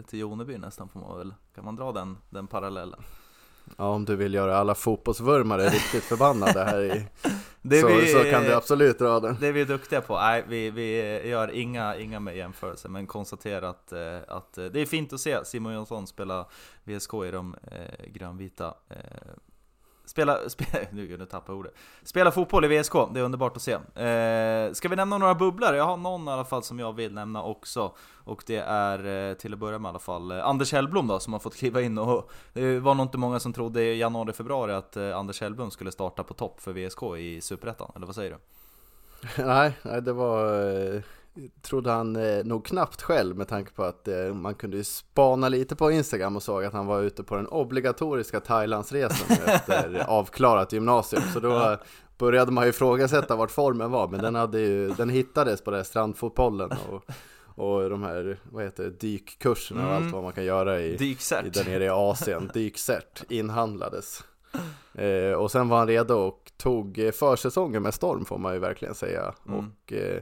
till 0.08 0.20
Joneby 0.20 0.58
nästan, 0.58 0.90
får 0.90 1.00
man 1.00 1.18
väl, 1.18 1.34
kan 1.56 1.66
man 1.66 1.76
dra 1.76 1.92
den, 1.92 2.18
den 2.30 2.48
parallellen? 2.48 3.00
Ja, 3.78 3.90
om 3.90 4.06
du 4.06 4.16
vill 4.16 4.34
göra 4.34 4.58
alla 4.58 4.76
fotbollsvurmare 4.76 5.70
riktigt 5.70 6.04
förbannade 6.04 6.64
här 6.64 6.82
i, 6.82 7.06
Det 7.62 7.82
så, 7.82 7.88
vi, 7.88 8.08
så 8.08 8.24
kan 8.24 8.44
du 8.44 8.54
absolut 8.54 9.00
dra 9.00 9.20
den. 9.20 9.38
Det 9.40 9.48
är 9.48 9.52
vi 9.52 9.66
duktiga 9.66 10.02
på. 10.02 10.16
Nej, 10.16 10.44
vi, 10.48 10.70
vi 10.70 11.22
gör 11.30 11.52
inga, 11.52 11.96
inga 11.96 12.20
med 12.20 12.38
jämförelser, 12.38 12.90
men 12.90 13.08
konstaterar 13.08 13.70
att, 13.70 13.92
eh, 13.92 14.18
att 14.28 14.58
eh, 14.58 14.66
det 14.66 14.80
är 14.80 14.86
fint 14.86 15.14
att 15.14 15.20
se 15.20 15.46
Simon 15.46 15.74
Jonsson 15.74 16.08
spela 16.08 16.46
VSK 16.84 17.14
i 17.14 17.32
de 17.32 17.56
eh, 17.72 18.06
grönvita. 18.14 18.74
Eh, 18.90 18.96
spela, 20.12 20.38
spela, 20.50 20.86
nu, 20.92 21.18
nu 21.18 21.26
tappar 21.26 21.54
jag 21.54 21.60
ordet. 21.60 21.74
Spela 22.04 22.32
fotboll 22.32 22.66
i 22.66 22.68
VSK, 22.68 22.94
det 23.14 23.20
är 23.20 23.24
underbart 23.24 23.56
att 23.56 23.62
se. 23.62 23.74
Eh, 23.74 24.74
ska 24.74 24.90
vi 24.90 24.96
nämna 24.96 25.18
några 25.18 25.36
bubblare? 25.36 25.78
Jag 25.78 25.84
har 25.84 25.98
någon 25.98 26.28
i 26.28 26.32
alla 26.32 26.46
fall 26.46 26.64
som 26.64 26.80
jag 26.80 26.94
vill 26.94 27.14
nämna 27.14 27.44
också. 27.44 27.94
Och 28.24 28.44
det 28.48 28.58
är 28.58 29.30
eh, 29.30 29.34
till 29.34 29.54
att 29.54 29.60
börja 29.60 29.80
med 29.80 29.90
i 29.90 29.92
alla 29.92 30.00
fall 30.00 30.32
eh, 30.32 30.48
Anders 30.48 30.72
Hellblom 30.72 31.08
då, 31.08 31.20
som 31.20 31.34
har 31.34 31.40
fått 31.40 31.56
kliva 31.56 31.82
in 31.82 31.98
och 31.98 32.32
det 32.54 32.80
var 32.80 32.96
nog 32.96 33.06
inte 33.06 33.18
många 33.18 33.40
som 33.40 33.54
trodde 33.54 33.84
i 33.84 33.98
januari-februari 33.98 34.74
att 34.74 34.98
eh, 34.98 35.18
Anders 35.18 35.42
Hellblom 35.42 35.72
skulle 35.72 35.92
starta 35.92 36.24
på 36.24 36.34
topp 36.34 36.62
för 36.62 36.74
VSK 36.74 37.04
i 37.18 37.42
Superettan, 37.42 37.92
eller 37.96 38.06
vad 38.06 38.16
säger 38.16 38.32
du? 38.32 38.38
Nej, 39.46 39.78
nej, 39.82 40.02
det 40.02 40.14
var, 40.14 40.70
eh, 40.70 41.02
trodde 41.62 41.92
han 41.92 42.16
eh, 42.16 42.44
nog 42.46 42.66
knappt 42.66 43.02
själv 43.02 43.38
med 43.38 43.48
tanke 43.48 43.72
på 43.72 43.84
att 43.84 44.08
eh, 44.08 44.34
man 44.34 44.56
kunde 44.56 44.78
ju 44.78 44.84
spana 44.84 45.50
lite 45.50 45.76
på 45.76 45.92
Instagram 45.92 46.36
och 46.36 46.44
såg 46.44 46.64
att 46.66 46.74
han 46.74 46.86
var 46.86 47.02
ute 47.02 47.24
på 47.24 47.36
den 47.36 47.48
obligatoriska 47.48 48.40
Thailandsresan 48.40 49.38
efter 49.46 50.06
avklarat 50.08 50.74
gymnasium. 50.74 51.24
Så 51.34 51.40
då 51.40 51.78
började 52.18 52.52
man 52.52 52.64
ju 52.64 52.70
ifrågasätta 52.70 53.36
vart 53.36 53.52
formen 53.52 53.92
var, 53.92 54.08
men 54.08 54.22
den, 54.22 54.36
hade 54.36 54.60
ju, 54.60 54.90
den 54.90 55.10
hittades 55.10 55.62
på 55.62 55.72
den 55.72 55.78
här 55.80 55.84
strandfotbollen 55.84 56.72
och, 56.90 57.04
och 57.46 57.90
de 57.90 58.04
här, 58.04 58.40
vad 58.52 58.64
heter 58.64 58.84
det, 58.84 58.90
dykkurserna 58.90 59.82
och 59.82 59.92
Mm. 59.92 60.04
allt 60.04 60.14
vad 60.14 60.24
man 60.24 60.34
kan 60.34 60.46
göra 60.46 60.82
i, 60.82 60.94
i 61.46 61.50
där 61.50 61.66
nere 61.66 61.84
i 61.86 61.90
Asien, 61.90 62.52
dykcert, 62.54 63.24
inhandlades. 63.30 64.24
Eh, 64.94 65.34
och 65.34 65.52
sen 65.52 65.70
var 65.70 65.78
han 65.78 65.88
redo 65.88 66.14
och 66.14 66.52
tog 66.58 67.00
eh, 67.00 67.12
försäsongen 67.12 67.84
med 67.84 67.94
storm 67.94 68.26
får 68.26 68.38
man 68.38 68.54
ju 68.54 68.60
verkligen 68.60 68.96
säga. 68.96 69.34
Mm. 69.48 69.60
Och 69.60 69.94
eh, 69.94 70.22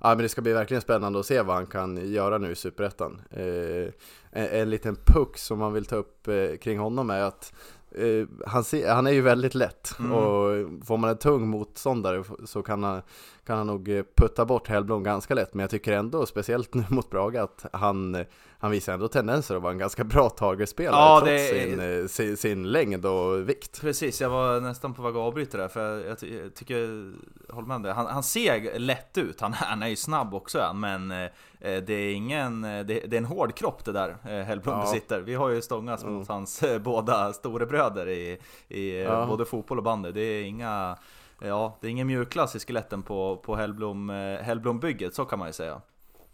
ja, 0.00 0.08
men 0.08 0.18
det 0.18 0.28
ska 0.28 0.42
bli 0.42 0.52
verkligen 0.52 0.80
spännande 0.80 1.20
att 1.20 1.26
se 1.26 1.42
vad 1.42 1.56
han 1.56 1.66
kan 1.66 2.12
göra 2.12 2.38
nu 2.38 2.50
i 2.50 2.54
Superettan. 2.54 3.20
Eh, 3.30 3.92
en, 4.32 4.46
en 4.60 4.70
liten 4.70 4.96
puck 5.06 5.38
som 5.38 5.58
man 5.58 5.72
vill 5.72 5.84
ta 5.84 5.96
upp 5.96 6.28
eh, 6.28 6.56
kring 6.60 6.78
honom 6.78 7.10
är 7.10 7.20
att 7.22 7.52
eh, 7.94 8.26
han, 8.46 8.64
ser, 8.64 8.92
han 8.92 9.06
är 9.06 9.10
ju 9.10 9.20
väldigt 9.20 9.54
lätt 9.54 9.90
Mm. 10.00 10.12
och 10.12 10.50
får 10.86 10.96
man 10.96 11.10
en 11.10 11.18
tung 11.18 11.48
motståndare 11.48 12.24
så 12.44 12.62
kan 12.62 12.82
han, 12.82 13.02
kan 13.46 13.58
han 13.58 13.66
nog 13.66 13.88
eh, 13.88 14.04
putta 14.16 14.44
bort 14.44 14.68
Hellblom 14.68 15.02
ganska 15.02 15.34
lätt. 15.34 15.54
Men 15.54 15.60
jag 15.60 15.70
tycker 15.70 15.92
ändå, 15.92 16.26
speciellt 16.26 16.74
nu 16.74 16.84
mot 16.88 17.10
Braga, 17.10 17.42
att 17.42 17.66
han, 17.72 18.24
han 18.62 18.70
visar 18.70 18.92
ändå 18.92 19.08
tendenser 19.08 19.56
att 19.56 19.62
vara 19.62 19.72
en 19.72 19.78
ganska 19.78 20.04
bra 20.04 20.30
targetspelare 20.30 21.00
Ja, 21.00 21.18
trots 21.20 21.30
det 21.30 21.48
sin, 21.64 21.80
eh, 21.80 22.06
sin, 22.06 22.36
sin 22.36 22.72
längd 22.72 23.06
och 23.06 23.48
vikt. 23.48 23.80
Precis, 23.80 24.20
jag 24.20 24.30
var 24.30 24.60
nästan 24.60 24.94
på 24.94 25.02
väg 25.02 25.10
att 25.10 25.16
avbryta 25.16 25.58
där, 25.58 25.68
för 25.68 26.04
jag, 26.08 26.18
ty- 26.18 26.38
jag 26.42 26.54
tycker, 26.54 27.12
håller 27.52 27.68
med 27.68 27.74
om 27.76 27.82
det. 27.82 27.92
Han, 27.92 28.06
han 28.06 28.22
ser 28.22 28.78
lätt 28.78 29.18
ut, 29.18 29.40
han, 29.40 29.52
han 29.52 29.82
är 29.82 29.88
ju 29.88 29.96
snabb 29.96 30.34
också, 30.34 30.72
men 30.74 31.10
eh, 31.10 31.26
det 31.60 31.92
är 31.92 32.14
ingen, 32.14 32.64
eh, 32.64 32.70
det, 32.86 33.00
det 33.06 33.16
är 33.16 33.18
en 33.18 33.24
hård 33.24 33.54
kropp 33.54 33.84
det 33.84 33.92
där 33.92 34.16
eh, 34.24 34.44
Hellblom 34.44 34.74
Ja. 34.74 34.80
besitter. 34.82 35.20
Vi 35.20 35.34
har 35.34 35.48
ju 35.48 35.62
stångats 35.62 36.02
Mm. 36.02 36.14
mot 36.14 36.28
hans 36.28 36.62
eh, 36.62 36.78
båda 36.78 37.32
storebröder 37.32 38.08
i, 38.08 38.38
i 38.68 38.90
eh, 38.90 39.02
Ja. 39.02 39.26
både 39.26 39.44
fotboll 39.44 39.78
och 39.78 39.84
bandy. 39.84 40.12
Det 40.12 40.20
är 40.20 40.42
inga, 40.44 40.96
ja, 41.40 41.78
det 41.80 41.86
är 41.86 41.90
ingen 41.90 42.06
mjukglass 42.06 42.56
i 42.56 42.58
skeletten 42.58 43.02
på, 43.02 43.36
på 43.36 43.56
Hellblom, 43.56 44.10
eh, 44.10 44.16
Hellblombygget, 44.42 45.14
så 45.14 45.24
kan 45.24 45.38
man 45.38 45.48
ju 45.48 45.52
säga. 45.52 45.80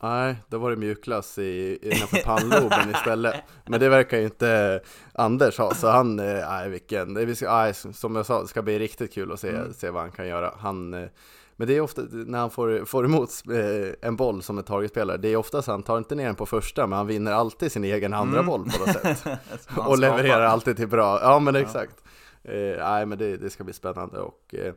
Nej, 0.02 0.36
då 0.48 0.58
var 0.58 0.70
det 0.70 0.76
mjukglass 0.76 1.38
i, 1.38 1.78
innanför 1.82 2.16
pannloben 2.24 2.90
istället. 2.90 3.34
Men 3.66 3.80
det 3.80 3.88
verkar 3.88 4.18
ju 4.18 4.24
inte 4.24 4.80
Anders 5.12 5.58
ha, 5.58 5.74
så 5.74 5.88
han, 5.88 6.18
eh, 6.18 6.48
nej 6.48 6.68
vilken, 6.68 7.14
det, 7.14 7.40
nej, 7.42 7.74
som 7.74 8.16
jag 8.16 8.26
sa, 8.26 8.42
det 8.42 8.48
ska 8.48 8.62
bli 8.62 8.78
riktigt 8.78 9.12
kul 9.14 9.32
att 9.32 9.40
se, 9.40 9.48
Mm. 9.48 9.72
se 9.72 9.90
vad 9.90 10.02
han 10.02 10.10
kan 10.12 10.28
göra. 10.28 10.52
Han, 10.58 10.94
eh, 10.94 11.08
men 11.56 11.68
det 11.68 11.76
är 11.76 11.80
ofta, 11.80 12.02
när 12.10 12.38
han 12.38 12.50
får, 12.50 12.84
får 12.84 13.04
emot 13.04 13.30
eh, 13.52 14.08
en 14.08 14.16
boll 14.16 14.42
som 14.42 14.58
en 14.58 14.64
targetspelare, 14.64 15.16
det 15.16 15.28
är 15.28 15.36
oftast 15.36 15.68
han 15.68 15.82
tar 15.82 15.98
inte 15.98 16.14
ner 16.14 16.26
den 16.26 16.34
på 16.34 16.46
första, 16.46 16.86
men 16.86 16.96
han 16.96 17.06
vinner 17.06 17.32
alltid 17.32 17.72
sin 17.72 17.84
egen 17.84 18.14
andra 18.14 18.38
Mm. 18.40 18.46
boll 18.46 18.64
på 18.64 18.78
något 18.86 18.96
sätt. 19.18 19.26
Och 19.76 19.98
levererar 19.98 20.44
alltid 20.44 20.76
till 20.76 20.88
bra, 20.88 21.18
ja 21.22 21.38
men 21.38 21.56
exakt. 21.56 22.04
Eh, 22.44 22.78
nej 22.78 23.06
men 23.06 23.18
det, 23.18 23.36
det 23.36 23.50
ska 23.50 23.64
bli 23.64 23.72
spännande 23.72 24.18
och 24.18 24.54
eh, 24.54 24.74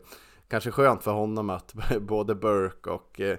kanske 0.50 0.72
skönt 0.72 1.04
för 1.04 1.12
honom 1.12 1.50
att 1.50 1.74
både 2.00 2.36
Burke 2.36 2.90
och 2.90 3.22
eh, 3.22 3.38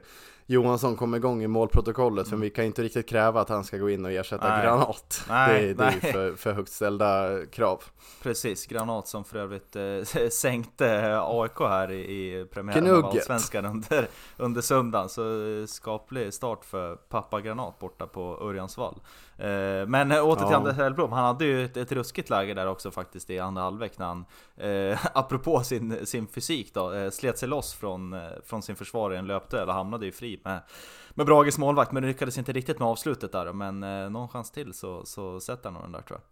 Johansson 0.50 0.96
kommer 0.96 1.16
igång 1.16 1.42
i 1.42 1.46
målprotokollet 1.46 2.28
för 2.28 2.36
vi 2.36 2.50
kan 2.50 2.64
inte 2.64 2.82
riktigt 2.82 3.08
kräva 3.08 3.40
att 3.40 3.48
han 3.48 3.64
ska 3.64 3.76
gå 3.76 3.90
in 3.90 4.04
och 4.04 4.12
ersätta 4.12 4.46
Mm. 4.46 4.58
Nej. 4.58 4.66
Granat. 4.66 5.24
Nej, 5.28 5.62
det, 5.66 5.74
det 5.74 5.84
är 5.84 5.90
ju 5.92 5.98
nej. 6.02 6.12
för, 6.12 6.32
för 6.36 6.52
högt 6.52 6.72
ställda 6.72 7.28
krav. 7.46 7.82
Precis, 8.22 8.66
Granat 8.66 9.08
som 9.08 9.24
för 9.24 9.38
övrigt 9.38 9.76
eh, 9.76 10.28
sänkte 10.30 11.20
AIK 11.22 11.58
här 11.58 11.90
i, 11.92 12.00
i 12.00 12.44
premiären 12.44 12.90
av. 12.90 13.04
Allsvenskan 13.04 13.64
under, 13.64 14.08
under 14.36 14.60
söndagen. 14.60 15.08
Så 15.08 15.22
eh, 15.60 15.66
skaplig 15.66 16.34
start 16.34 16.64
för 16.64 16.96
pappa 16.96 17.40
Granat 17.40 17.78
borta 17.78 18.06
på 18.06 18.38
Örjansvall. 18.42 19.00
Eh, 19.40 19.86
men 19.86 20.12
åter 20.22 20.36
till 20.36 20.46
Ja. 20.50 20.56
Anders 20.56 20.76
Hellblom, 20.76 21.12
han 21.12 21.24
hade 21.24 21.44
ju 21.44 21.64
ett, 21.64 21.76
ett 21.76 21.92
ruskigt 21.92 22.30
läge 22.30 22.54
där 22.54 22.66
också 22.66 22.90
faktiskt 22.90 23.30
i 23.30 23.38
andra 23.38 23.62
halvlek 23.62 23.98
när 23.98 24.06
han, 24.06 24.24
eh, 24.56 24.98
apropå 25.14 25.62
sin, 25.62 26.06
sin 26.06 26.26
fysik 26.26 26.74
då, 26.74 26.92
eh, 26.92 27.10
slet 27.10 27.38
sig 27.38 27.48
loss 27.48 27.74
från, 27.74 28.12
eh, 28.12 28.20
från 28.44 28.62
sin 28.62 28.76
försvarare 28.76 29.14
i 29.14 29.18
en 29.18 29.26
löpduell 29.26 29.68
och 29.68 29.74
hamnade 29.74 30.06
ju 30.06 30.12
fri 30.12 30.40
med, 30.44 30.60
med 31.10 31.26
Brages 31.26 31.58
målvakt. 31.58 31.92
Men 31.92 32.06
lyckades 32.06 32.38
inte 32.38 32.52
riktigt 32.52 32.78
med 32.78 32.88
avslutet 32.88 33.32
där 33.32 33.52
men 33.52 33.82
eh, 33.82 34.10
någon 34.10 34.28
chans 34.28 34.50
till 34.50 34.74
så, 34.74 35.04
så 35.04 35.40
sätter 35.40 35.64
han 35.64 35.74
nog 35.74 35.82
den 35.82 35.92
där 35.92 36.02
tror 36.02 36.18
jag. 36.18 36.26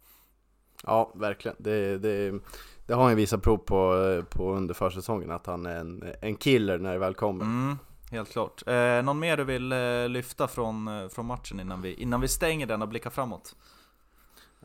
Ja, 0.83 1.11
verkligen. 1.15 1.57
Det, 1.59 1.97
det, 1.97 2.39
det 2.85 2.93
har 2.93 3.01
han 3.01 3.11
ju 3.11 3.15
visat 3.15 3.41
prov 3.41 3.57
på, 3.57 3.95
eh, 3.95 4.23
på 4.23 4.53
under 4.53 4.73
försäsongen, 4.73 5.31
att 5.31 5.45
han 5.45 5.65
är 5.65 5.75
en, 5.75 6.03
en 6.21 6.35
killer 6.35 6.77
när 6.79 6.93
det 6.93 6.99
väl 6.99 7.13
kommer. 7.13 7.45
Mm, 7.45 7.77
helt 8.11 8.29
klart. 8.31 8.63
Eh, 8.67 9.01
någon 9.03 9.19
mer 9.19 9.37
du 9.37 9.43
vill 9.43 9.71
eh, 9.71 10.09
lyfta 10.09 10.47
från, 10.47 10.87
eh, 10.87 11.07
från 11.09 11.25
matchen 11.25 11.59
innan 11.59 11.81
vi, 11.81 11.93
innan 11.93 12.21
vi 12.21 12.27
stänger 12.27 12.65
den 12.65 12.81
och 12.81 12.87
blickar 12.87 13.09
framåt? 13.09 13.55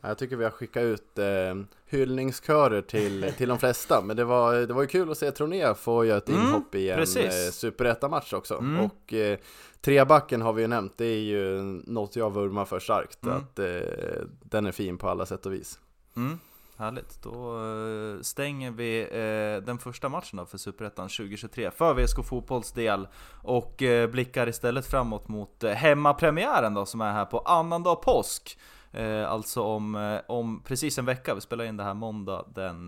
Jag 0.01 0.17
tycker 0.17 0.35
vi 0.35 0.43
har 0.43 0.51
skickat 0.51 0.83
ut 0.83 1.19
eh, 1.19 1.25
hyllningskörer 1.85 2.81
till, 2.81 3.33
till 3.37 3.49
de 3.49 3.59
flesta, 3.59 4.01
men 4.01 4.17
det 4.17 4.23
var, 4.23 4.53
det 4.55 4.73
var 4.73 4.81
ju 4.81 4.87
kul 4.87 5.11
att 5.11 5.17
se 5.17 5.31
Troné 5.31 5.73
få 5.75 6.05
göra 6.05 6.17
ett 6.17 6.29
Mm, 6.29 6.41
inhopp 6.41 6.75
i 6.75 6.89
en 6.89 6.99
eh, 6.99 7.29
superettamatch 7.51 8.33
också. 8.33 8.57
Mm. 8.57 8.85
Och 8.85 9.13
eh, 9.13 9.39
trebacken 9.81 10.41
har 10.41 10.53
vi 10.53 10.61
ju 10.61 10.67
nämnt, 10.67 10.93
det 10.97 11.05
är 11.05 11.19
ju 11.21 11.61
något 11.85 12.15
jag 12.15 12.33
vurmar 12.33 12.65
för 12.65 12.79
starkt, 12.79 13.23
Mm. 13.23 13.37
att 13.37 13.59
eh, 13.59 13.65
den 14.43 14.65
är 14.65 14.71
fin 14.71 14.97
på 14.97 15.09
alla 15.09 15.25
sätt 15.25 15.45
och 15.45 15.53
vis. 15.53 15.79
Mm, 16.15 16.39
härligt. 16.77 17.21
Då 17.23 17.57
eh, 17.57 18.21
stänger 18.21 18.71
vi 18.71 19.01
eh, 19.01 19.65
den 19.65 19.77
första 19.77 20.09
matchen 20.09 20.37
då 20.37 20.45
för 20.45 20.57
Superettan 20.57 21.09
2023 21.09 21.71
för 21.71 21.93
VSK 21.93 22.25
Fotbolls 22.25 22.71
del 22.71 23.07
och 23.41 23.83
eh, 23.83 24.09
blickar 24.09 24.49
istället 24.49 24.85
framåt 24.85 25.27
mot 25.27 25.63
hemmapremiären 25.63 26.73
då 26.73 26.85
som 26.85 27.01
är 27.01 27.11
här 27.11 27.25
på 27.25 27.39
annandag 27.39 27.95
påsk. 27.95 28.59
Alltså 29.27 29.63
om, 29.63 30.19
om 30.27 30.63
precis 30.63 30.97
en 30.97 31.05
vecka, 31.05 31.35
vi 31.35 31.41
spelar 31.41 31.65
in 31.65 31.77
det 31.77 31.83
här 31.83 31.93
måndag 31.93 32.45
den, 32.55 32.87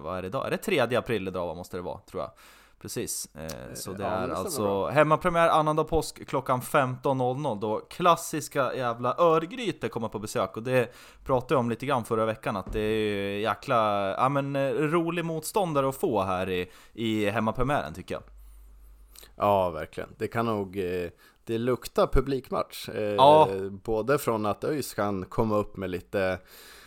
vad 0.00 0.18
är 0.18 0.22
det 0.22 0.26
idag? 0.26 0.46
Är 0.46 0.50
det 0.50 0.56
3 0.56 0.96
april 0.96 1.28
idag 1.28 1.56
måste 1.56 1.76
det 1.76 1.80
vara, 1.80 1.98
tror 1.98 2.22
jag. 2.22 2.30
Precis, 2.80 3.28
eh, 3.34 3.74
så 3.74 3.92
det 3.92 4.04
är 4.04 4.20
det 4.20 4.26
stämmer 4.26 4.34
alltså 4.34 4.86
hemmapremiär 4.86 5.48
annandag 5.48 5.84
påsk 5.84 6.26
klockan 6.28 6.60
15.00 6.60 7.60
då 7.60 7.80
klassiska 7.90 8.74
jävla 8.74 9.14
Örgryte 9.18 9.88
kommer 9.88 10.08
på 10.08 10.18
besök 10.18 10.56
och 10.56 10.62
det 10.62 10.94
pratade 11.24 11.54
jag 11.54 11.60
om 11.60 11.70
lite 11.70 11.86
grann 11.86 12.04
förra 12.04 12.26
veckan 12.26 12.56
att 12.56 12.72
det 12.72 12.80
är 12.80 13.38
jäkla, 13.38 14.10
ja 14.10 14.28
men 14.28 14.56
eh, 14.56 14.68
rolig 14.72 15.24
motståndare 15.24 15.88
att 15.88 15.96
få 15.96 16.22
här 16.22 16.50
i, 16.50 16.70
i 16.92 17.30
hemmapremiären 17.30 17.94
tycker 17.94 18.14
jag. 18.14 18.22
Ja, 19.36 19.70
verkligen. 19.70 20.08
Det 20.18 20.28
kan 20.28 20.46
nog, 20.46 20.76
eh, 20.78 21.10
det 21.44 21.58
luktar 21.58 22.06
publikmatch. 22.06 22.88
Eh, 22.88 23.02
Ja. 23.02 23.48
Både 23.70 24.18
från 24.18 24.46
att 24.46 24.64
ÖIS 24.64 24.94
kan 24.94 25.24
komma 25.24 25.56
upp 25.56 25.76
med 25.76 25.90
lite 25.90 26.38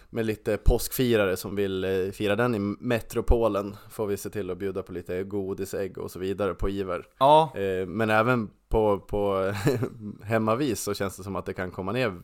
med 0.10 0.26
lite 0.26 0.58
påskfirare 0.58 1.38
som 1.38 1.56
vill 1.56 1.84
eh, 1.84 2.12
fira 2.12 2.36
den 2.36 2.56
i 2.56 2.60
metropolen 2.80 3.76
får 3.90 4.08
vi 4.08 4.18
se 4.18 4.30
till 4.30 4.50
att 4.50 4.58
bjuda 4.58 4.84
på 4.84 4.94
lite 4.94 5.24
godisägg 5.24 5.98
och 5.98 6.12
så 6.12 6.20
vidare 6.20 6.54
på 6.54 6.70
Iver. 6.70 7.06
Ja, 7.20 7.52
Eh, 7.56 7.86
Men 7.88 8.10
även 8.10 8.50
på, 8.70 9.00
på 9.00 9.54
hemmavis 10.24 10.82
så 10.82 10.94
känns 10.94 11.18
det 11.18 11.24
som 11.24 11.36
att 11.36 11.46
det 11.46 11.54
kan 11.54 11.72
komma 11.72 11.92
ner 11.92 12.22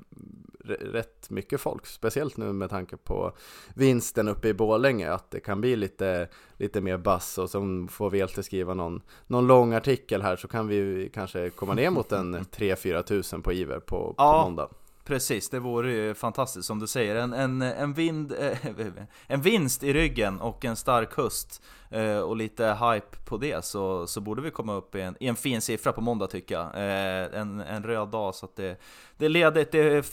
rätt 0.79 1.29
mycket 1.29 1.61
folk. 1.61 1.85
Speciellt 1.85 2.37
nu 2.37 2.53
med 2.53 2.69
tanke 2.69 2.97
på 2.97 3.31
vinsten 3.75 4.27
uppe 4.27 4.47
i 4.47 4.53
Borlänge. 4.53 5.11
Att 5.11 5.31
det 5.31 5.39
kan 5.39 5.61
bli 5.61 5.75
lite, 5.75 6.27
lite 6.57 6.81
mer 6.81 6.97
bass 6.97 7.37
och 7.37 7.49
så 7.49 7.87
får 7.91 8.09
vi 8.09 8.21
alltid 8.21 8.45
skriva 8.45 8.73
någon, 8.73 9.01
någon 9.27 9.47
lång 9.47 9.73
artikel 9.73 10.21
här 10.21 10.35
så 10.35 10.47
kan 10.47 10.67
vi 10.67 11.09
kanske 11.13 11.49
komma 11.49 11.73
ner 11.73 11.89
mot 11.89 12.11
en 12.11 12.35
3-4 12.51 13.01
tusen 13.01 13.41
på 13.41 13.53
Iver 13.53 13.79
på, 13.79 13.85
på 13.97 14.13
Ja. 14.17 14.43
måndag. 14.43 14.69
Precis, 15.05 15.49
det 15.49 15.59
vore 15.59 15.91
ju 15.91 16.13
fantastiskt 16.13 16.67
som 16.67 16.79
du 16.79 16.87
säger. 16.87 17.15
En, 17.15 17.33
en, 17.33 17.61
en, 17.61 17.93
vind, 17.93 18.31
eh, 18.39 18.57
en 19.27 19.41
vinst 19.41 19.83
i 19.83 19.93
ryggen 19.93 20.41
och 20.41 20.65
en 20.65 20.75
stark 20.75 21.13
höst 21.17 21.61
eh, 21.89 22.17
och 22.17 22.35
lite 22.35 22.65
hype 22.65 23.17
på 23.25 23.37
det 23.37 23.65
så, 23.65 24.07
så 24.07 24.21
borde 24.21 24.41
vi 24.41 24.51
komma 24.51 24.73
upp 24.73 24.95
i 24.95 25.01
en, 25.01 25.15
i 25.19 25.27
en 25.27 25.35
fin 25.35 25.61
siffra 25.61 25.93
på 25.93 26.01
måndag 26.01 26.27
tycker 26.27 26.55
jag. 26.55 26.65
Eh, 26.75 27.39
en, 27.39 27.59
en 27.59 27.83
röd 27.83 28.07
dag 28.07 28.35
så 28.35 28.45
att 28.45 28.55
det, 28.55 28.77
det 29.17 29.25
är 29.25 29.29
ledigt, 29.29 29.71
det 29.71 29.79
är, 29.79 30.05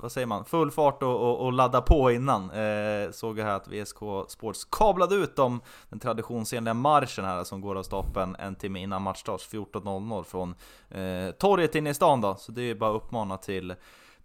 vad 0.00 0.12
säger 0.12 0.26
man, 0.26 0.44
full 0.44 0.70
fart 0.70 1.02
och, 1.02 1.20
och, 1.20 1.44
och 1.44 1.52
ladda 1.52 1.82
på 1.82 2.10
innan. 2.10 2.50
Eh, 2.50 3.10
såg 3.10 3.38
jag 3.38 3.44
här 3.44 3.56
att 3.56 3.68
VSK 3.68 3.98
Sports 4.28 4.64
kablade 4.64 5.14
ut 5.14 5.36
dem, 5.36 5.60
den 5.88 5.98
traditionsenliga 5.98 6.74
marschen 6.74 7.24
här 7.24 7.44
som 7.44 7.60
går 7.60 7.76
av 7.78 7.82
stapeln 7.82 8.36
en 8.38 8.54
timme 8.54 8.80
innan 8.80 9.02
matchstart 9.02 9.40
14.00 9.40 10.22
från 10.22 10.54
eh, 10.90 11.30
torget 11.30 11.74
inne 11.74 11.90
i 11.90 11.94
stan 11.94 12.20
då. 12.20 12.34
Så 12.34 12.52
det 12.52 12.62
är 12.62 12.74
bara 12.74 12.90
att 12.90 13.02
uppmana 13.02 13.36
till 13.36 13.74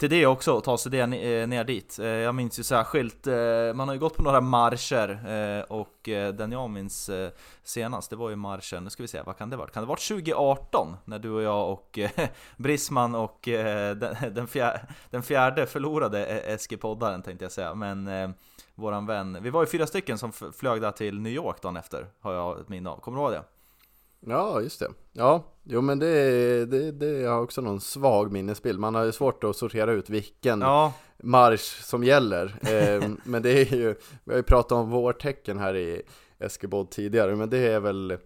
till 0.01 0.09
det 0.09 0.25
också, 0.25 0.53
och 0.53 0.63
ta 0.63 0.77
sig 0.77 0.91
det 0.91 0.99
eh, 0.99 1.47
ner 1.47 1.63
dit. 1.63 1.99
Eh, 1.99 2.07
jag 2.07 2.35
minns 2.35 2.59
ju 2.59 2.63
särskilt, 2.63 3.27
eh, 3.27 3.33
man 3.75 3.87
har 3.87 3.93
ju 3.93 3.99
gått 3.99 4.17
på 4.17 4.23
några 4.23 4.41
marscher 4.41 5.65
och 5.69 5.97
den 6.33 6.51
jag 6.51 6.69
minns 6.69 7.09
senast, 7.63 8.09
det 8.09 8.15
var 8.15 8.29
ju 8.29 8.35
marschen, 8.35 8.83
nu 8.83 8.89
ska 8.89 9.03
vi 9.03 9.07
se, 9.07 9.21
vad 9.21 9.37
kan 9.37 9.49
det 9.49 9.57
varit? 9.57 9.71
Kan 9.71 9.83
det 9.83 9.87
varit 9.87 10.07
2018? 10.07 10.97
När 11.05 11.19
du 11.19 11.29
och 11.29 11.41
jag 11.41 11.71
och 11.71 11.99
Brisman 12.57 13.15
och 13.15 13.39
den, 14.31 14.47
fjärde, 14.47 14.87
den 15.09 15.23
fjärde 15.23 15.65
förlorade 15.65 16.25
e-, 16.25 16.53
Eskipoddaren 16.53 17.21
tänkte 17.21 17.45
jag 17.45 17.51
säga, 17.51 17.75
men 17.75 18.33
våran 18.75 19.05
vän, 19.05 19.37
vi 19.41 19.49
var 19.49 19.61
ju 19.61 19.67
fyra 19.67 19.87
stycken 19.87 20.17
som 20.17 20.31
flög 20.31 20.81
där 20.81 20.91
till 20.91 21.19
New 21.19 21.33
York 21.33 21.61
dagen 21.61 21.77
efter, 21.77 22.07
har 22.21 22.33
jag 22.33 22.59
ett 22.59 22.69
minne 22.69 22.89
av. 22.89 22.99
Kommer 22.99 23.17
du 23.17 23.23
ihåg 23.23 23.31
det? 23.31 23.43
Ja, 24.27 24.61
just 24.61 24.79
det. 24.79 24.89
Ja, 25.13 25.43
jo 25.63 25.81
men 25.81 25.99
det, 25.99 26.65
det, 26.65 26.91
det 26.91 27.25
har 27.25 27.41
också 27.41 27.61
någon 27.61 27.81
svag 27.81 28.31
minnesbild. 28.31 28.79
Man 28.79 28.95
har 28.95 29.03
ju 29.03 29.11
svårt 29.11 29.43
att 29.43 29.55
sortera 29.55 29.91
ut 29.91 30.09
vilken 30.09 30.61
ja. 30.61 30.93
marsch 31.23 31.83
som 31.83 32.03
gäller. 32.03 32.55
Eh, 32.61 33.09
men 33.23 33.41
det 33.41 33.49
är 33.49 33.75
ju, 33.75 33.95
vi 34.23 34.31
har 34.31 34.37
ju 34.37 34.43
pratat 34.43 34.71
om 34.71 34.89
vårtecken 34.89 35.59
här 35.59 35.75
i 35.75 36.01
Eskebodd 36.39 36.89
tidigare, 36.89 37.35
men 37.35 37.49
det 37.49 37.67
är 37.67 37.79
väl 37.79 38.17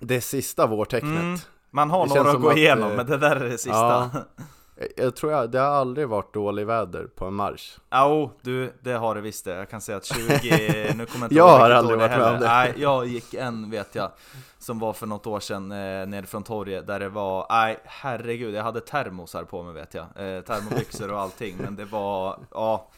det 0.00 0.20
sista 0.20 0.66
vårtecknet. 0.66 1.22
Mm, 1.22 1.38
man 1.70 1.90
har 1.90 2.08
det 2.08 2.14
några 2.14 2.30
att 2.30 2.40
gå 2.40 2.52
igenom, 2.52 2.90
eh, 2.90 2.96
men 2.96 3.06
det 3.06 3.16
där 3.16 3.36
är 3.36 3.48
det 3.48 3.58
sista. 3.58 3.70
Ja, 3.78 4.10
jag 4.96 5.16
tror 5.16 5.32
jag, 5.32 5.50
det 5.50 5.58
har 5.58 5.66
aldrig 5.66 6.08
varit 6.08 6.34
dålig 6.34 6.66
väder 6.66 7.06
på 7.06 7.24
en 7.24 7.34
marsch. 7.34 7.78
Jo, 7.92 8.30
du, 8.42 8.72
det 8.80 8.92
har 8.92 9.14
det 9.14 9.20
visst 9.20 9.44
det. 9.44 9.54
Jag 9.54 9.70
kan 9.70 9.80
säga 9.80 9.98
att 9.98 10.04
20, 10.04 10.18
nu 10.94 11.06
kommer 11.06 11.24
jag 11.24 11.26
inte 11.26 11.34
Jag 11.34 11.48
har 11.48 11.70
aldrig 11.70 11.98
varit 11.98 12.10
med 12.10 12.32
om 12.32 12.40
det 12.40 12.46
Nej, 12.46 12.74
jag 12.76 13.06
gick 13.06 13.34
en 13.34 13.70
vet 13.70 13.94
jag 13.94 14.10
Som 14.58 14.78
var 14.78 14.92
för 14.92 15.06
något 15.06 15.26
år 15.26 15.40
sedan 15.40 15.72
eh, 15.72 16.06
nere 16.06 16.26
från 16.26 16.42
torget 16.42 16.86
där 16.86 17.00
det 17.00 17.08
var, 17.08 17.46
nej 17.50 17.78
herregud, 17.84 18.54
jag 18.54 18.62
hade 18.62 18.80
termosar 18.80 19.44
på 19.44 19.62
mig 19.62 19.74
vet 19.74 19.94
jag. 19.94 20.04
Eh, 20.04 20.40
Termobyxor 20.40 21.12
och 21.12 21.20
allting, 21.20 21.56
men 21.60 21.76
det 21.76 21.84
var, 21.84 22.38
ja 22.50 22.88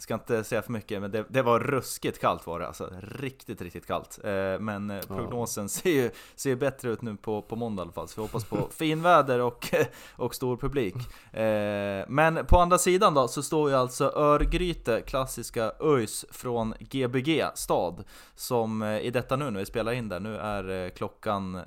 ska 0.00 0.14
inte 0.14 0.44
säga 0.44 0.62
för 0.62 0.72
mycket, 0.72 1.00
men 1.00 1.10
det, 1.10 1.24
det, 1.28 1.42
var 1.42 1.60
ruskigt 1.60 2.20
kallt 2.20 2.46
var 2.46 2.60
det 2.60 2.66
alltså. 2.66 2.92
Riktigt, 3.02 3.62
riktigt 3.62 3.86
kallt. 3.86 4.18
Eh, 4.24 4.58
men 4.60 4.90
eh, 4.90 5.00
prognosen 5.00 5.64
ja. 5.64 5.68
ser 5.68 5.90
ju 5.90 6.10
ser 6.34 6.56
bättre 6.56 6.90
ut 6.90 7.02
nu 7.02 7.16
på, 7.16 7.42
på 7.42 7.56
måndag 7.56 7.80
i 7.80 7.84
alla 7.84 7.92
fall. 7.92 8.08
Så 8.08 8.20
vi 8.20 8.26
hoppas 8.26 8.44
på 8.44 8.68
finväder 8.70 9.38
och, 9.38 9.74
och 10.16 10.34
stor 10.34 10.56
publik. 10.56 10.94
Eh, 11.32 12.04
men 12.08 12.46
på 12.46 12.58
andra 12.58 12.78
sidan 12.78 13.14
då 13.14 13.28
så 13.28 13.42
står 13.42 13.70
ju 13.70 13.76
alltså 13.76 14.12
Örgryte, 14.16 15.00
klassiska 15.00 15.72
ÖIS 15.80 16.24
från 16.30 16.74
Gbg 16.80 17.44
stad. 17.54 18.04
Som 18.34 18.82
i 18.82 19.10
detta 19.10 19.36
nu 19.36 19.50
när 19.50 19.60
vi 19.60 19.66
spelar 19.66 19.92
in 19.92 20.08
där, 20.08 20.20
nu 20.20 20.36
är 20.36 20.90
klockan 20.90 21.60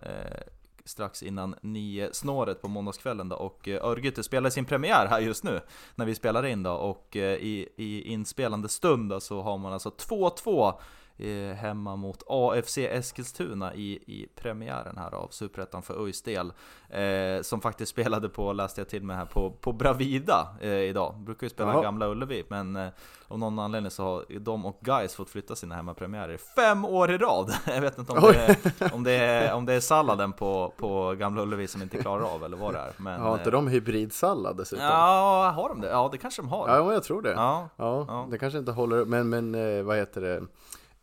strax 0.86 1.24
innan 1.24 1.56
nio 1.62 2.10
snåret 2.14 2.62
på 2.62 2.68
måndagskvällen 2.68 3.30
då. 3.30 3.36
Och 3.36 3.68
eh, 3.68 3.86
Örgryte 3.86 4.24
spelar 4.24 4.50
sin 4.50 4.66
premiär 4.66 5.08
här 5.10 5.20
just 5.20 5.44
nu 5.44 5.62
när 5.96 6.06
vi 6.06 6.16
spelar 6.16 6.46
in 6.46 6.64
då. 6.64 6.72
Och 6.72 7.16
eh, 7.16 7.38
i, 7.38 7.70
i 7.76 8.02
inspelande 8.02 8.70
stund 8.70 9.10
då 9.10 9.20
så 9.20 9.42
har 9.42 9.58
man 9.58 9.74
alltså 9.74 9.90
2-2 9.90 10.74
eh, 11.18 11.56
hemma 11.56 11.96
mot 11.96 12.24
AFC 12.28 12.78
Eskilstuna 12.78 13.74
i, 13.74 13.92
i 13.92 14.28
premiären 14.36 14.98
här 14.98 15.14
av 15.14 15.28
Superettan 15.32 15.84
för 15.84 16.06
ÖIS 16.06 16.22
del. 16.22 16.54
Eh, 16.90 17.42
som 17.42 17.62
faktiskt 17.62 17.92
spelade 17.92 18.30
på, 18.30 18.54
läste 18.54 18.82
jag 18.82 18.90
till 18.90 19.04
mig 19.04 19.16
här, 19.16 19.26
på, 19.26 19.52
på 19.52 19.74
Bravida 19.74 20.48
eh, 20.62 20.72
idag. 20.72 21.16
Brukar 21.18 21.46
ju 21.46 21.50
spela 21.50 21.72
Jaha. 21.72 21.82
Gamla 21.82 22.08
Ullevi, 22.08 22.44
men 22.48 22.76
eh, 22.76 22.88
av 23.28 23.40
någon 23.40 23.60
anledning 23.60 23.92
så 23.92 24.04
har 24.04 24.40
de 24.40 24.66
och 24.66 24.80
Guys 24.82 25.16
fått 25.16 25.30
flytta 25.30 25.56
sina 25.56 25.76
hemmapremiärer 25.76 26.38
fem 26.38 26.86
år 26.86 27.12
i 27.12 27.18
rad. 27.18 27.54
jag 27.66 27.82
vet 27.82 27.98
inte 27.98 28.12
om 28.12 28.22
det, 28.22 28.40
är, 28.80 28.94
om, 28.94 29.04
det 29.04 29.12
är, 29.12 29.54
om 29.54 29.66
det 29.66 29.74
är 29.74 29.80
salladen 29.80 30.34
på, 30.34 30.74
på 30.78 31.16
Gamla 31.20 31.42
Ullevi 31.42 31.68
som 31.68 31.82
inte 31.82 31.98
klarar 31.98 32.36
av 32.36 32.44
eller 32.44 32.58
vad 32.58 32.74
det 32.74 32.80
är. 32.80 32.92
Men, 32.98 33.22
har 33.22 33.34
inte 33.34 33.50
eh, 33.50 33.52
de 33.52 33.68
hybridsallad 33.68 34.58
dessutom? 34.58 34.86
Ja, 34.86 35.54
har 35.56 35.70
de 35.70 35.82
det? 35.82 35.90
Ja, 35.90 36.10
det 36.12 36.18
kanske 36.18 36.42
de 36.42 36.50
har. 36.50 36.70
Ja, 36.70 36.94
jag 36.94 37.04
tror 37.04 37.22
det. 37.22 37.32
Ja, 37.32 37.70
ja, 37.76 38.06
ja. 38.08 38.28
Det 38.32 38.38
kanske 38.38 38.60
inte 38.60 38.72
håller, 38.72 39.06
men, 39.06 39.30
men 39.30 39.56
eh, 39.56 39.84
vad 39.84 39.98
heter 39.98 40.22
det? 40.22 40.44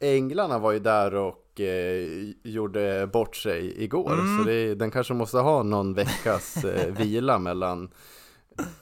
Änglarna 0.01 0.59
var 0.59 0.72
ju 0.72 0.78
där 0.78 1.14
och 1.14 1.61
eh, 1.61 2.07
gjorde 2.42 3.07
bort 3.12 3.36
sig 3.36 3.84
igår, 3.84 4.12
mm. 4.12 4.38
så 4.38 4.44
det, 4.44 4.74
den 4.74 4.90
kanske 4.90 5.14
måste 5.14 5.38
ha 5.38 5.62
någon 5.62 5.94
veckas 5.94 6.64
eh, 6.64 6.94
vila 6.94 7.38
mellan 7.38 7.90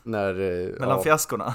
när, 0.03 0.31
eh, 0.31 0.81
Mellan 0.81 0.97
ja, 0.97 1.03
fiaskorna? 1.03 1.55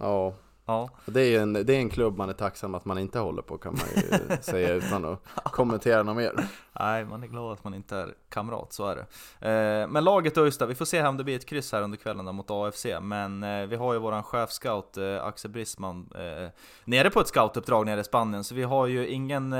Ja, 0.00 0.34
Ja. 0.66 0.88
Det 1.06 1.20
är, 1.20 1.40
en, 1.40 1.52
det 1.52 1.74
är 1.74 1.78
en 1.78 1.90
klubb 1.90 2.16
man 2.16 2.28
är 2.28 2.32
tacksam 2.32 2.74
att 2.74 2.84
man 2.84 2.98
inte 2.98 3.18
håller 3.18 3.42
på 3.42 3.58
kan 3.58 3.72
man 3.72 4.02
ju 4.02 4.36
säga 4.40 4.74
utan 4.74 5.04
att 5.04 5.52
kommentera 5.52 6.02
något 6.02 6.16
mer. 6.16 6.32
Nej, 6.80 7.04
man 7.04 7.22
är 7.22 7.26
glad 7.26 7.52
att 7.52 7.64
man 7.64 7.74
inte 7.74 7.96
är 7.96 8.14
kamrat, 8.28 8.72
så 8.72 8.86
är 8.86 8.96
det. 8.96 9.02
Eh, 9.48 9.88
men 9.88 10.04
laget 10.04 10.38
Öysta, 10.38 10.66
vi 10.66 10.74
får 10.74 10.84
se 10.84 11.06
om 11.06 11.16
det 11.16 11.24
blir 11.24 11.36
ett 11.36 11.46
kryss 11.46 11.72
här 11.72 11.82
under 11.82 11.98
kvällen 11.98 12.34
mot 12.34 12.50
AFC. 12.50 12.86
Men 13.02 13.42
eh, 13.42 13.66
vi 13.66 13.76
har 13.76 13.92
ju 13.92 13.98
våran 13.98 14.22
chefscout 14.22 14.96
eh, 14.96 15.24
Axel 15.24 15.50
Brisman 15.50 16.10
eh, 16.14 16.48
nere 16.84 17.10
på 17.10 17.20
ett 17.20 17.28
scoutuppdrag 17.28 17.86
nere 17.86 18.00
i 18.00 18.04
Spanien. 18.04 18.44
Så 18.44 18.54
vi 18.54 18.62
har 18.62 18.86
ju 18.86 19.08
ingen, 19.08 19.54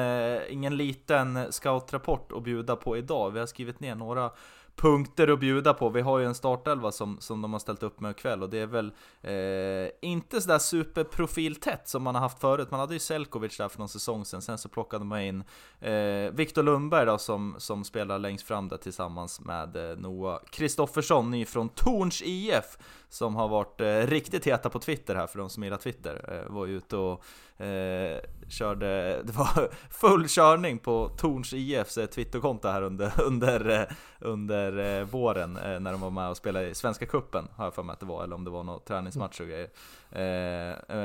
ingen 0.48 0.76
liten 0.76 1.52
scoutrapport 1.52 2.32
att 2.32 2.42
bjuda 2.42 2.76
på 2.76 2.96
idag. 2.96 3.30
Vi 3.30 3.38
har 3.38 3.46
skrivit 3.46 3.80
ner 3.80 3.94
några 3.94 4.30
punkter 4.76 5.28
att 5.28 5.40
bjuda 5.40 5.74
på. 5.74 5.88
Vi 5.88 6.00
har 6.00 6.18
ju 6.18 6.24
en 6.24 6.34
startelva 6.34 6.92
som, 6.92 7.16
som 7.20 7.42
de 7.42 7.52
har 7.52 7.60
ställt 7.60 7.82
upp 7.82 8.00
med 8.00 8.10
ikväll 8.10 8.42
och 8.42 8.50
det 8.50 8.58
är 8.58 8.66
väl 8.66 8.92
eh, 9.22 10.10
inte 10.10 10.40
sådär 10.40 10.58
superprofiltätt 10.58 11.88
som 11.88 12.02
man 12.02 12.14
har 12.14 12.22
haft 12.22 12.40
förut. 12.40 12.70
Man 12.70 12.80
hade 12.80 12.94
ju 12.94 13.00
Selkovic 13.00 13.56
där 13.56 13.68
för 13.68 13.78
någon 13.78 13.88
säsong 13.88 14.24
sedan, 14.24 14.42
sen 14.42 14.58
så 14.58 14.68
plockade 14.68 15.04
man 15.04 15.20
in 15.20 15.44
eh, 15.80 16.32
Viktor 16.32 16.62
Lundberg 16.62 17.06
då 17.06 17.18
som, 17.18 17.54
som 17.58 17.84
spelar 17.84 18.18
längst 18.18 18.46
fram 18.46 18.68
där 18.68 18.76
tillsammans 18.76 19.40
med 19.40 19.76
eh, 19.76 19.96
Noah 19.96 20.40
Kristoffersson, 20.50 21.30
ny 21.30 21.44
från 21.44 21.68
Torns 21.68 22.22
IF 22.24 22.78
som 23.14 23.36
har 23.36 23.48
varit 23.48 23.80
eh, 23.80 23.86
riktigt 23.86 24.46
heta 24.46 24.70
på 24.70 24.78
Twitter 24.78 25.14
här 25.14 25.26
för 25.26 25.38
de 25.38 25.50
som 25.50 25.64
gillar 25.64 25.76
Twitter. 25.76 26.42
Eh, 26.46 26.54
var 26.54 26.66
ute 26.66 26.96
och 26.96 27.24
eh, 27.64 28.20
körde, 28.54 29.22
det 29.24 29.32
var 29.32 29.68
full 29.90 30.28
körning 30.28 30.78
på 30.78 31.08
Torns 31.08 31.52
IFs 31.52 31.98
eh, 31.98 32.06
Twitterkonto 32.06 32.68
här 32.68 32.82
under, 32.82 33.12
under, 33.20 33.68
eh, 33.80 33.96
under 34.18 34.98
eh, 34.98 35.04
våren 35.04 35.52
när 35.52 35.92
de 35.92 36.00
var 36.00 36.10
med 36.10 36.30
och 36.30 36.36
spelade 36.36 36.68
i 36.68 36.74
Svenska 36.74 37.06
Kuppen 37.06 37.48
har 37.56 37.64
jag 37.64 37.74
för 37.74 37.82
mig 37.82 37.92
att 37.92 38.00
det 38.00 38.06
var, 38.06 38.24
eller 38.24 38.36
om 38.36 38.44
det 38.44 38.50
var 38.50 38.62
någon 38.62 38.80
träningsmatch 38.84 39.40
och 39.40 39.46
grejer. 39.46 39.68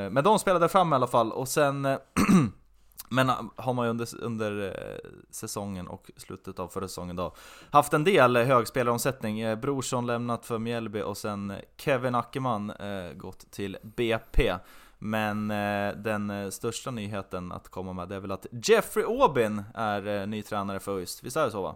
Men 0.10 0.24
de 0.24 0.40
spelade 0.40 0.70
fram 0.70 0.94
i 0.94 0.96
alla 0.96 1.08
fall 1.08 1.32
och 1.32 1.48
sen 1.48 1.88
Men 3.12 3.32
har 3.56 3.74
man 3.74 3.86
ju 3.86 3.90
under, 3.90 4.24
under 4.24 4.80
säsongen 5.32 5.88
och 5.88 6.12
slutet 6.18 6.60
av 6.60 6.68
förra 6.68 6.88
säsongen 6.88 7.16
då 7.16 7.36
haft 7.72 7.94
en 7.94 8.04
del 8.04 8.38
hög 8.38 8.68
spelaromsättning. 8.68 9.60
Brorsson 9.62 10.06
lämnat 10.06 10.46
för 10.46 10.60
Mjällby 10.60 11.02
och 11.02 11.18
sen 11.18 11.54
Kevin 11.78 12.16
Ackerman 12.16 12.72
gått 13.16 13.52
till 13.52 13.78
BP. 13.84 14.54
Men 15.00 15.52
eh, 15.52 15.96
den 15.98 16.30
eh, 16.30 16.50
största 16.50 16.92
nyheten 16.92 17.52
att 17.52 17.70
komma 17.70 17.94
med 17.94 18.10
det 18.10 18.16
är 18.16 18.20
väl 18.20 18.32
att 18.32 18.46
Jeffrey 18.52 19.06
Aubin 19.06 19.64
är 19.74 20.08
eh, 20.08 20.28
ny 20.28 20.42
tränare 20.42 20.80
för 20.80 20.98
ÖIS. 20.98 21.24
Visst 21.24 21.38
är 21.38 21.46
det 21.46 21.52
så 21.52 21.62
va? 21.62 21.76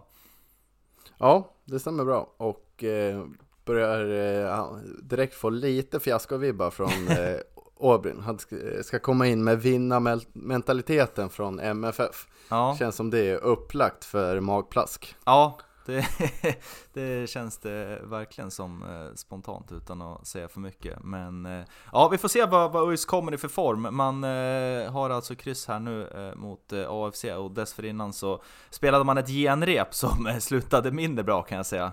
Ja, 1.18 1.54
det 1.64 1.78
stämmer 1.78 2.04
bra. 2.04 2.34
Och 2.36 2.84
eh, 2.84 3.24
börjar 3.64 4.00
eh, 4.48 4.76
direkt 5.02 5.34
få 5.34 5.50
lite 5.50 6.00
fiaskovibbar 6.00 6.70
från 6.70 7.08
eh, 7.08 7.36
Aubin. 7.80 8.20
Han 8.20 8.38
ska, 8.38 8.56
ska 8.82 8.98
komma 8.98 9.26
in 9.26 9.44
med 9.44 9.62
vinnarmentaliteten 9.62 11.30
från 11.30 11.60
MFF. 11.60 12.28
Ja. 12.48 12.76
Känns 12.78 12.96
som 12.96 13.10
det 13.10 13.30
är 13.30 13.36
upplagt 13.36 14.04
för 14.04 14.40
magplask. 14.40 15.16
Ja, 15.24 15.58
det, 15.86 16.06
det 16.92 17.30
känns 17.30 17.58
det 17.58 18.00
verkligen 18.02 18.50
som 18.50 18.82
eh, 18.82 19.14
spontant 19.14 19.72
utan 19.72 20.02
att 20.02 20.26
säga 20.26 20.48
för 20.48 20.60
mycket. 20.60 20.98
Men 21.04 21.46
eh, 21.46 21.64
ja, 21.92 22.08
vi 22.08 22.18
får 22.18 22.28
se 22.28 22.46
vad, 22.46 22.72
vad 22.72 22.88
ÖIS 22.88 23.04
kommer 23.04 23.34
i 23.34 23.38
för 23.38 23.48
form. 23.48 23.88
Man 23.90 24.24
eh, 24.24 24.92
har 24.92 25.10
alltså 25.10 25.34
kryss 25.34 25.68
här 25.68 25.78
nu 25.78 26.08
eh, 26.08 26.38
mot 26.38 26.72
eh, 26.72 26.84
AFC 26.88 27.24
och 27.24 27.50
dessförinnan 27.50 28.12
så 28.12 28.42
spelade 28.70 29.04
man 29.04 29.18
ett 29.18 29.28
genrep 29.28 29.94
som 29.94 30.26
eh, 30.26 30.38
slutade 30.38 30.90
mindre 30.90 31.24
bra 31.24 31.42
kan 31.42 31.56
jag 31.56 31.66
säga. 31.66 31.92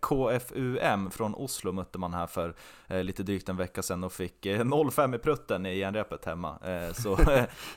KFUM 0.00 1.10
från 1.10 1.34
Oslo 1.34 1.72
mötte 1.72 1.98
man 1.98 2.14
här 2.14 2.26
för 2.26 2.54
lite 3.02 3.22
drygt 3.22 3.48
en 3.48 3.56
vecka 3.56 3.82
sedan 3.82 4.04
och 4.04 4.12
fick 4.12 4.46
0-5 4.46 5.16
i 5.16 5.18
prutten 5.18 5.66
i 5.66 5.80
genrepet 5.80 6.24
hemma. 6.24 6.58
så 6.94 7.18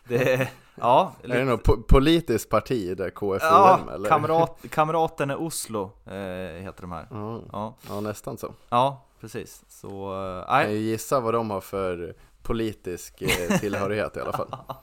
det, 0.08 0.50
ja. 0.76 1.14
Är 1.24 1.28
det 1.28 1.46
något 1.46 1.64
po 1.64 1.82
politiskt 1.82 2.50
parti 2.50 2.98
där 2.98 3.10
KFUM 3.10 3.40
ja, 3.42 3.80
eller? 3.96 4.10
Kamrat, 4.10 4.66
kamraten 4.70 5.30
är 5.30 5.42
Oslo 5.50 5.92
eh, 6.06 6.14
heter 6.64 6.82
de 6.82 6.92
här. 6.92 7.08
Ja, 7.12 7.42
Ja, 7.52 7.74
ja 7.90 8.02
nästan 8.02 8.38
så. 8.38 8.54
ja 8.70 9.06
precis. 9.20 9.64
Så, 9.68 10.14
eh, 10.50 10.62
Jag 10.62 10.74
gissa 10.76 11.20
vad 11.20 11.34
de 11.34 11.50
har 11.50 11.62
för 11.62 12.16
politisk 12.44 13.22
eh, 13.22 13.60
tillhörighet 13.60 14.18
i 14.18 14.20
alla 14.20 14.34
fall. 14.34 14.56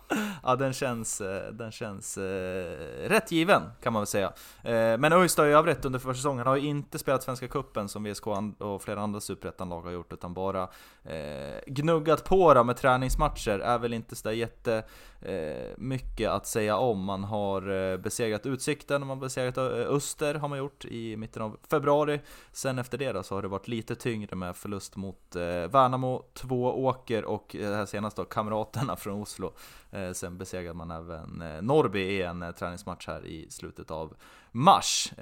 Ja, 0.43 0.57
den 0.57 0.73
känns, 0.73 1.21
eh, 1.21 1.53
den 1.53 1.73
känns 1.73 2.19
eh, 2.19 3.09
rätt 3.09 3.33
given 3.33 3.63
kan 3.83 3.93
man 3.93 4.01
väl 4.01 4.07
säga. 4.07 4.33
Eh, 4.63 4.99
men 4.99 5.13
ÖIS 5.13 5.39
i 5.39 5.43
övrigt 5.43 5.85
under 5.85 5.99
försäsongen 5.99 6.47
har 6.47 6.57
ju 6.57 6.69
inte 6.69 6.99
spelat 6.99 7.23
Svenska 7.23 7.49
Cupen 7.49 7.89
som 7.89 8.05
VSK 8.05 8.27
och 8.59 8.83
flera 8.83 9.01
andra 9.01 9.21
superettan-lag 9.21 9.83
har 9.83 9.91
gjort, 9.91 10.13
utan 10.13 10.35
bara 10.35 10.69
eh, 11.09 11.61
gnuggat 11.67 12.25
på 12.25 12.55
då 12.55 12.65
med 12.65 12.77
träningsmatcher. 12.77 13.59
Är 13.59 13.79
väl 13.79 13.93
inte 13.93 14.17
sådär 14.17 14.35
jätte 14.35 14.85
eh, 15.21 15.75
mycket 15.77 16.31
att 16.31 16.47
säga 16.47 16.77
om. 16.77 17.05
Man 17.05 17.25
har 17.25 17.93
eh, 17.93 17.97
besegrat 17.97 18.47
Utsikten, 18.47 19.01
man 19.01 19.09
har 19.09 19.17
besegrat 19.17 19.57
eh, 19.57 19.65
Öster 19.65 20.35
har 20.35 20.49
man 20.49 20.59
gjort 20.59 20.85
i 20.85 21.17
mitten 21.17 21.43
av 21.43 21.57
februari. 21.71 22.21
Sen 22.53 22.79
efter 22.79 22.99
det 22.99 23.13
då 23.13 23.23
så 23.23 23.35
har 23.35 23.43
det 23.43 23.49
varit 23.49 23.69
lite 23.69 23.95
tyngre 23.95 24.37
med 24.37 24.57
förlust 24.57 24.97
mot 24.97 25.37
eh, 25.37 25.43
Värnamo, 25.43 26.25
två 26.35 26.85
Åker 26.85 27.25
och 27.25 27.47
det 27.59 27.77
här 27.77 27.87
senaste 27.87 28.21
då, 28.21 28.25
Kamraterna 28.25 28.97
från 28.97 29.23
Oslo. 29.23 29.53
Eh, 29.91 30.13
sen 30.13 30.39
besegrade 30.39 30.75
man 30.75 30.91
även 30.91 31.43
eh, 31.43 31.63
Norrby 31.63 32.01
i 32.01 32.23
en 32.23 32.43
eh, 32.43 32.51
träningsmatch 32.51 33.07
här 33.07 33.27
i 33.27 33.47
slutet 33.51 33.91
av 33.91 34.15
mars. 34.53 35.13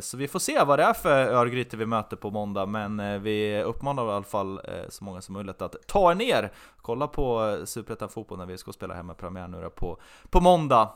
Så 0.00 0.16
vi 0.16 0.28
får 0.28 0.38
se 0.38 0.64
vad 0.64 0.78
det 0.78 0.82
är 0.82 0.92
för 0.92 1.26
Örgryte 1.26 1.76
vi 1.76 1.86
möter 1.86 2.16
på 2.16 2.30
måndag, 2.30 2.66
men 2.66 3.22
vi 3.22 3.62
uppmanar 3.62 4.06
i 4.08 4.10
alla 4.10 4.22
fall 4.24 4.60
så 4.88 5.04
många 5.04 5.20
som 5.20 5.32
möjligt 5.32 5.62
att 5.62 5.76
ta 5.86 6.10
er 6.10 6.14
ner, 6.14 6.52
kolla 6.82 7.06
på 7.06 7.56
Superettan 7.64 8.08
Fotboll 8.08 8.38
när 8.38 8.46
vi 8.46 8.58
ska 8.58 8.72
spela 8.72 8.94
hemmapremiär 8.94 9.48
nu 9.48 9.70
på, 9.76 10.00
på 10.30 10.40
måndag. 10.40 10.88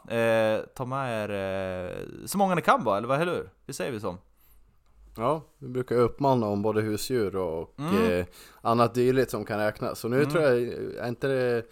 Ta 0.74 0.84
med 0.86 1.30
er 1.30 2.26
så 2.26 2.38
många 2.38 2.54
ni 2.54 2.62
kan 2.62 2.84
bara, 2.84 2.98
eller 2.98 3.08
vad, 3.08 3.20
eller 3.20 3.32
hur? 3.34 3.50
Det 3.66 3.72
säger 3.72 3.92
vi 3.92 4.00
så. 4.00 4.16
Ja, 5.16 5.42
vi 5.58 5.68
brukar 5.68 5.96
uppmana 5.96 6.46
om 6.46 6.62
både 6.62 6.80
husdjur 6.82 7.36
och 7.36 7.74
Mm. 7.78 8.12
eh, 8.20 8.26
annat 8.60 8.94
dylikt 8.94 9.30
som 9.30 9.44
kan 9.44 9.58
räknas. 9.58 9.98
Så 9.98 10.08
nu 10.08 10.16
Mm. 10.18 10.30
tror 10.30 10.44
jag, 10.44 10.52
är 10.62 11.08
inte 11.08 11.28
det, 11.28 11.62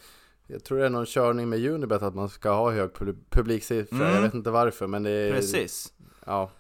jag 0.51 0.65
tror 0.65 0.79
det 0.79 0.87
är 0.87 0.91
någon 0.91 1.07
körning 1.07 1.49
med 1.49 1.67
Unibet 1.67 2.03
att 2.03 2.15
man 2.15 2.29
ska 2.29 2.51
ha 2.51 2.71
hög 2.71 2.91
pub- 2.91 3.25
publiksiffra. 3.31 3.97
Mm. 3.97 4.15
Jag 4.15 4.23
vet 4.23 4.35
inte 4.35 4.51
varför 4.51 4.87
men 4.87 5.03
det 5.03 5.11
är, 5.11 5.33
Precis. 5.33 5.93
Ja. 6.27 6.51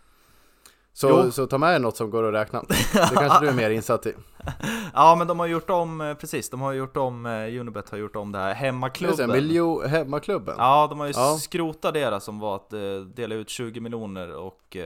Så, 0.93 1.09
Jo. 1.25 1.31
så 1.31 1.47
ta 1.47 1.59
med 1.59 1.75
er 1.75 1.79
något 1.79 1.97
som 1.97 2.11
går 2.11 2.29
att 2.29 2.35
räkna. 2.35 2.63
Det 2.93 3.15
kanske 3.15 3.45
du 3.45 3.49
är 3.49 3.55
mer 3.55 3.71
insatt 3.71 4.07
i. 4.07 4.15
Ja 4.95 5.15
men 5.19 5.27
de 5.27 5.39
har 5.41 5.47
gjort 5.47 5.71
om, 5.71 6.01
eh, 6.01 6.15
precis, 6.15 6.51
de 6.51 6.61
har 6.61 6.73
gjort 6.73 6.97
om, 6.97 7.27
eh, 7.27 7.61
Unibet 7.61 7.91
har 7.91 7.99
gjort 7.99 8.17
om 8.17 8.33
det 8.33 8.39
här 8.39 8.49
Just 8.49 8.61
det, 8.61 8.67
hemmaklubben. 8.67 9.31
miljo, 9.31 9.87
hemmaklubben. 9.87 10.55
Ja, 10.59 10.87
de 10.91 11.01
har 11.01 11.07
ju 11.07 11.13
Ja. 11.17 11.37
skrotat 11.41 11.95
deras 11.95 12.25
som 12.25 12.39
var 12.39 12.57
att 12.57 12.73
eh, 12.73 12.81
dela 13.15 13.35
ut 13.35 13.49
20 13.49 13.81
miljoner 13.81 14.33
och 14.37 14.77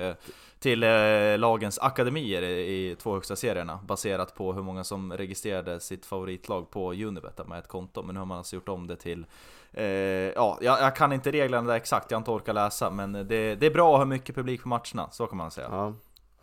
till 0.62 0.82
eh, 0.82 1.38
lagens 1.38 1.78
akademier 1.78 2.42
i, 2.42 2.90
i 2.90 2.96
två 2.96 3.14
högsta 3.14 3.36
serierna 3.36 3.80
baserat 3.86 4.34
på 4.34 4.52
hur 4.52 4.62
många 4.62 4.84
som 4.84 5.12
registrerade 5.12 5.80
sitt 5.80 6.06
favoritlag 6.06 6.70
på 6.70 6.92
Unibet 6.92 7.48
med 7.48 7.58
ett 7.58 7.68
konto. 7.68 8.02
Men 8.02 8.14
nu 8.14 8.20
har 8.20 8.26
man 8.26 8.38
alltså 8.38 8.56
gjort 8.56 8.68
om 8.68 8.86
det 8.86 8.96
till 8.96 9.26
eh, 9.72 9.84
ja, 9.84 10.58
jag, 10.60 10.80
jag 10.80 10.96
kan 10.96 11.12
inte 11.12 11.30
reglerna 11.30 11.68
där 11.68 11.76
exakt, 11.76 12.10
jag 12.10 12.16
har 12.16 12.20
inte 12.20 12.30
orkat 12.30 12.54
läsa 12.54 12.90
men 12.90 13.12
det, 13.12 13.54
det 13.54 13.66
är 13.66 13.70
bra 13.70 13.92
att 13.92 13.98
ha 13.98 14.04
mycket 14.04 14.34
publik 14.34 14.62
på 14.62 14.68
matcherna, 14.68 15.10
så 15.10 15.26
kan 15.26 15.38
man 15.38 15.50
säga. 15.50 15.68
Ja. 15.70 15.94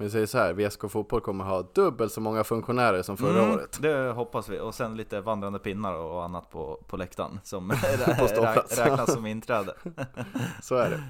Vi 0.02 0.10
säger 0.10 0.26
så 0.26 0.38
här, 0.38 0.54
VSK 0.54 0.92
Fotboll 0.92 1.22
kommer 1.22 1.44
ha 1.44 1.62
dubbelt 1.62 2.14
så 2.14 2.22
många 2.22 2.44
funktionärer 2.44 3.02
som 3.02 3.18
förra 3.18 3.40
Mm, 3.44 3.52
året. 3.54 3.78
Det 3.82 4.12
hoppas 4.12 4.50
vi, 4.50 4.60
och 4.60 4.76
sen 4.76 4.98
lite 4.98 5.22
vandrande 5.22 5.60
pinnar 5.60 5.94
och 5.94 6.24
annat 6.24 6.50
på, 6.50 6.84
på 6.88 6.98
läktaren 6.98 7.40
som 7.44 7.70
På 8.20 8.26
räknas 8.76 9.14
som 9.14 9.26
inträde. 9.26 9.74
Så 10.62 10.76
är 10.76 10.90
det. 10.90 11.04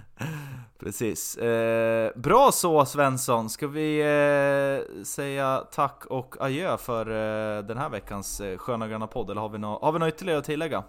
Precis. 0.80 1.38
Eh, 1.38 2.12
bra 2.16 2.52
så 2.52 2.86
Svensson, 2.86 3.50
ska 3.50 3.68
vi 3.68 4.00
eh, 4.00 5.04
säga 5.04 5.64
tack 5.72 6.06
och 6.06 6.36
adjö 6.40 6.78
för 6.78 7.06
eh, 7.10 7.64
den 7.64 7.78
här 7.78 7.90
veckans 7.90 8.42
eh, 8.42 8.58
Sköna 8.58 8.88
Gröna 8.88 9.08
Podd, 9.08 9.30
eller 9.30 9.42
har 9.42 9.92
vi, 9.92 10.00
något 10.00 10.14
ytterligare 10.14 10.40
att 10.40 10.46
tillägga? 10.46 10.84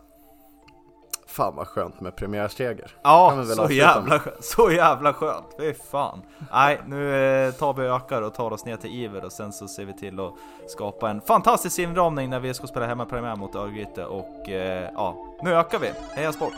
Fan 1.31 1.57
vad 1.57 1.67
skönt 1.69 2.01
med 2.01 2.17
premiärseger. 2.17 2.91
Ja, 3.03 3.45
så 3.57 3.73
jävla, 3.73 4.19
skö- 4.19 4.41
så 4.41 4.71
jävla 4.71 5.13
skönt! 5.13 5.47
Fy 5.59 5.75
fan! 5.75 6.23
Nej, 6.53 6.81
nu 6.87 7.15
eh, 7.47 7.53
tar 7.55 7.75
vi 7.75 7.83
ökar 7.87 8.23
och 8.23 8.35
tar 8.35 8.51
oss 8.51 8.65
ner 8.65 8.77
till 8.77 8.91
Iver 9.05 9.25
och 9.25 9.33
sen 9.33 9.53
så 9.53 9.69
ser 9.69 9.85
vi 9.85 9.93
till 9.93 10.21
att 10.21 10.33
skapa 10.67 11.11
en 11.11 11.21
fantastisk 11.21 11.79
inramning 11.79 12.31
när 12.31 12.41
vi 12.41 12.55
ska 12.55 12.67
spela 12.67 12.87
hemma 12.87 13.05
premiär 13.07 13.37
mot 13.37 13.55
Örgryte 13.55 14.05
och 14.05 14.49
eh, 14.49 14.91
ja, 14.95 15.17
nu 15.43 15.55
ökar 15.55 15.79
vi! 15.79 15.93
Heja 16.15 16.33
sport! 16.33 16.55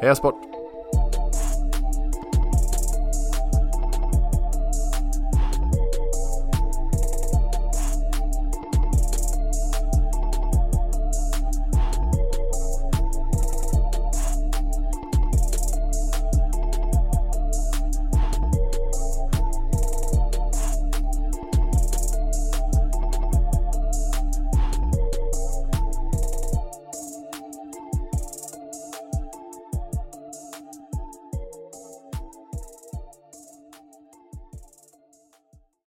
Heja 0.00 0.14
sport! 0.14 0.63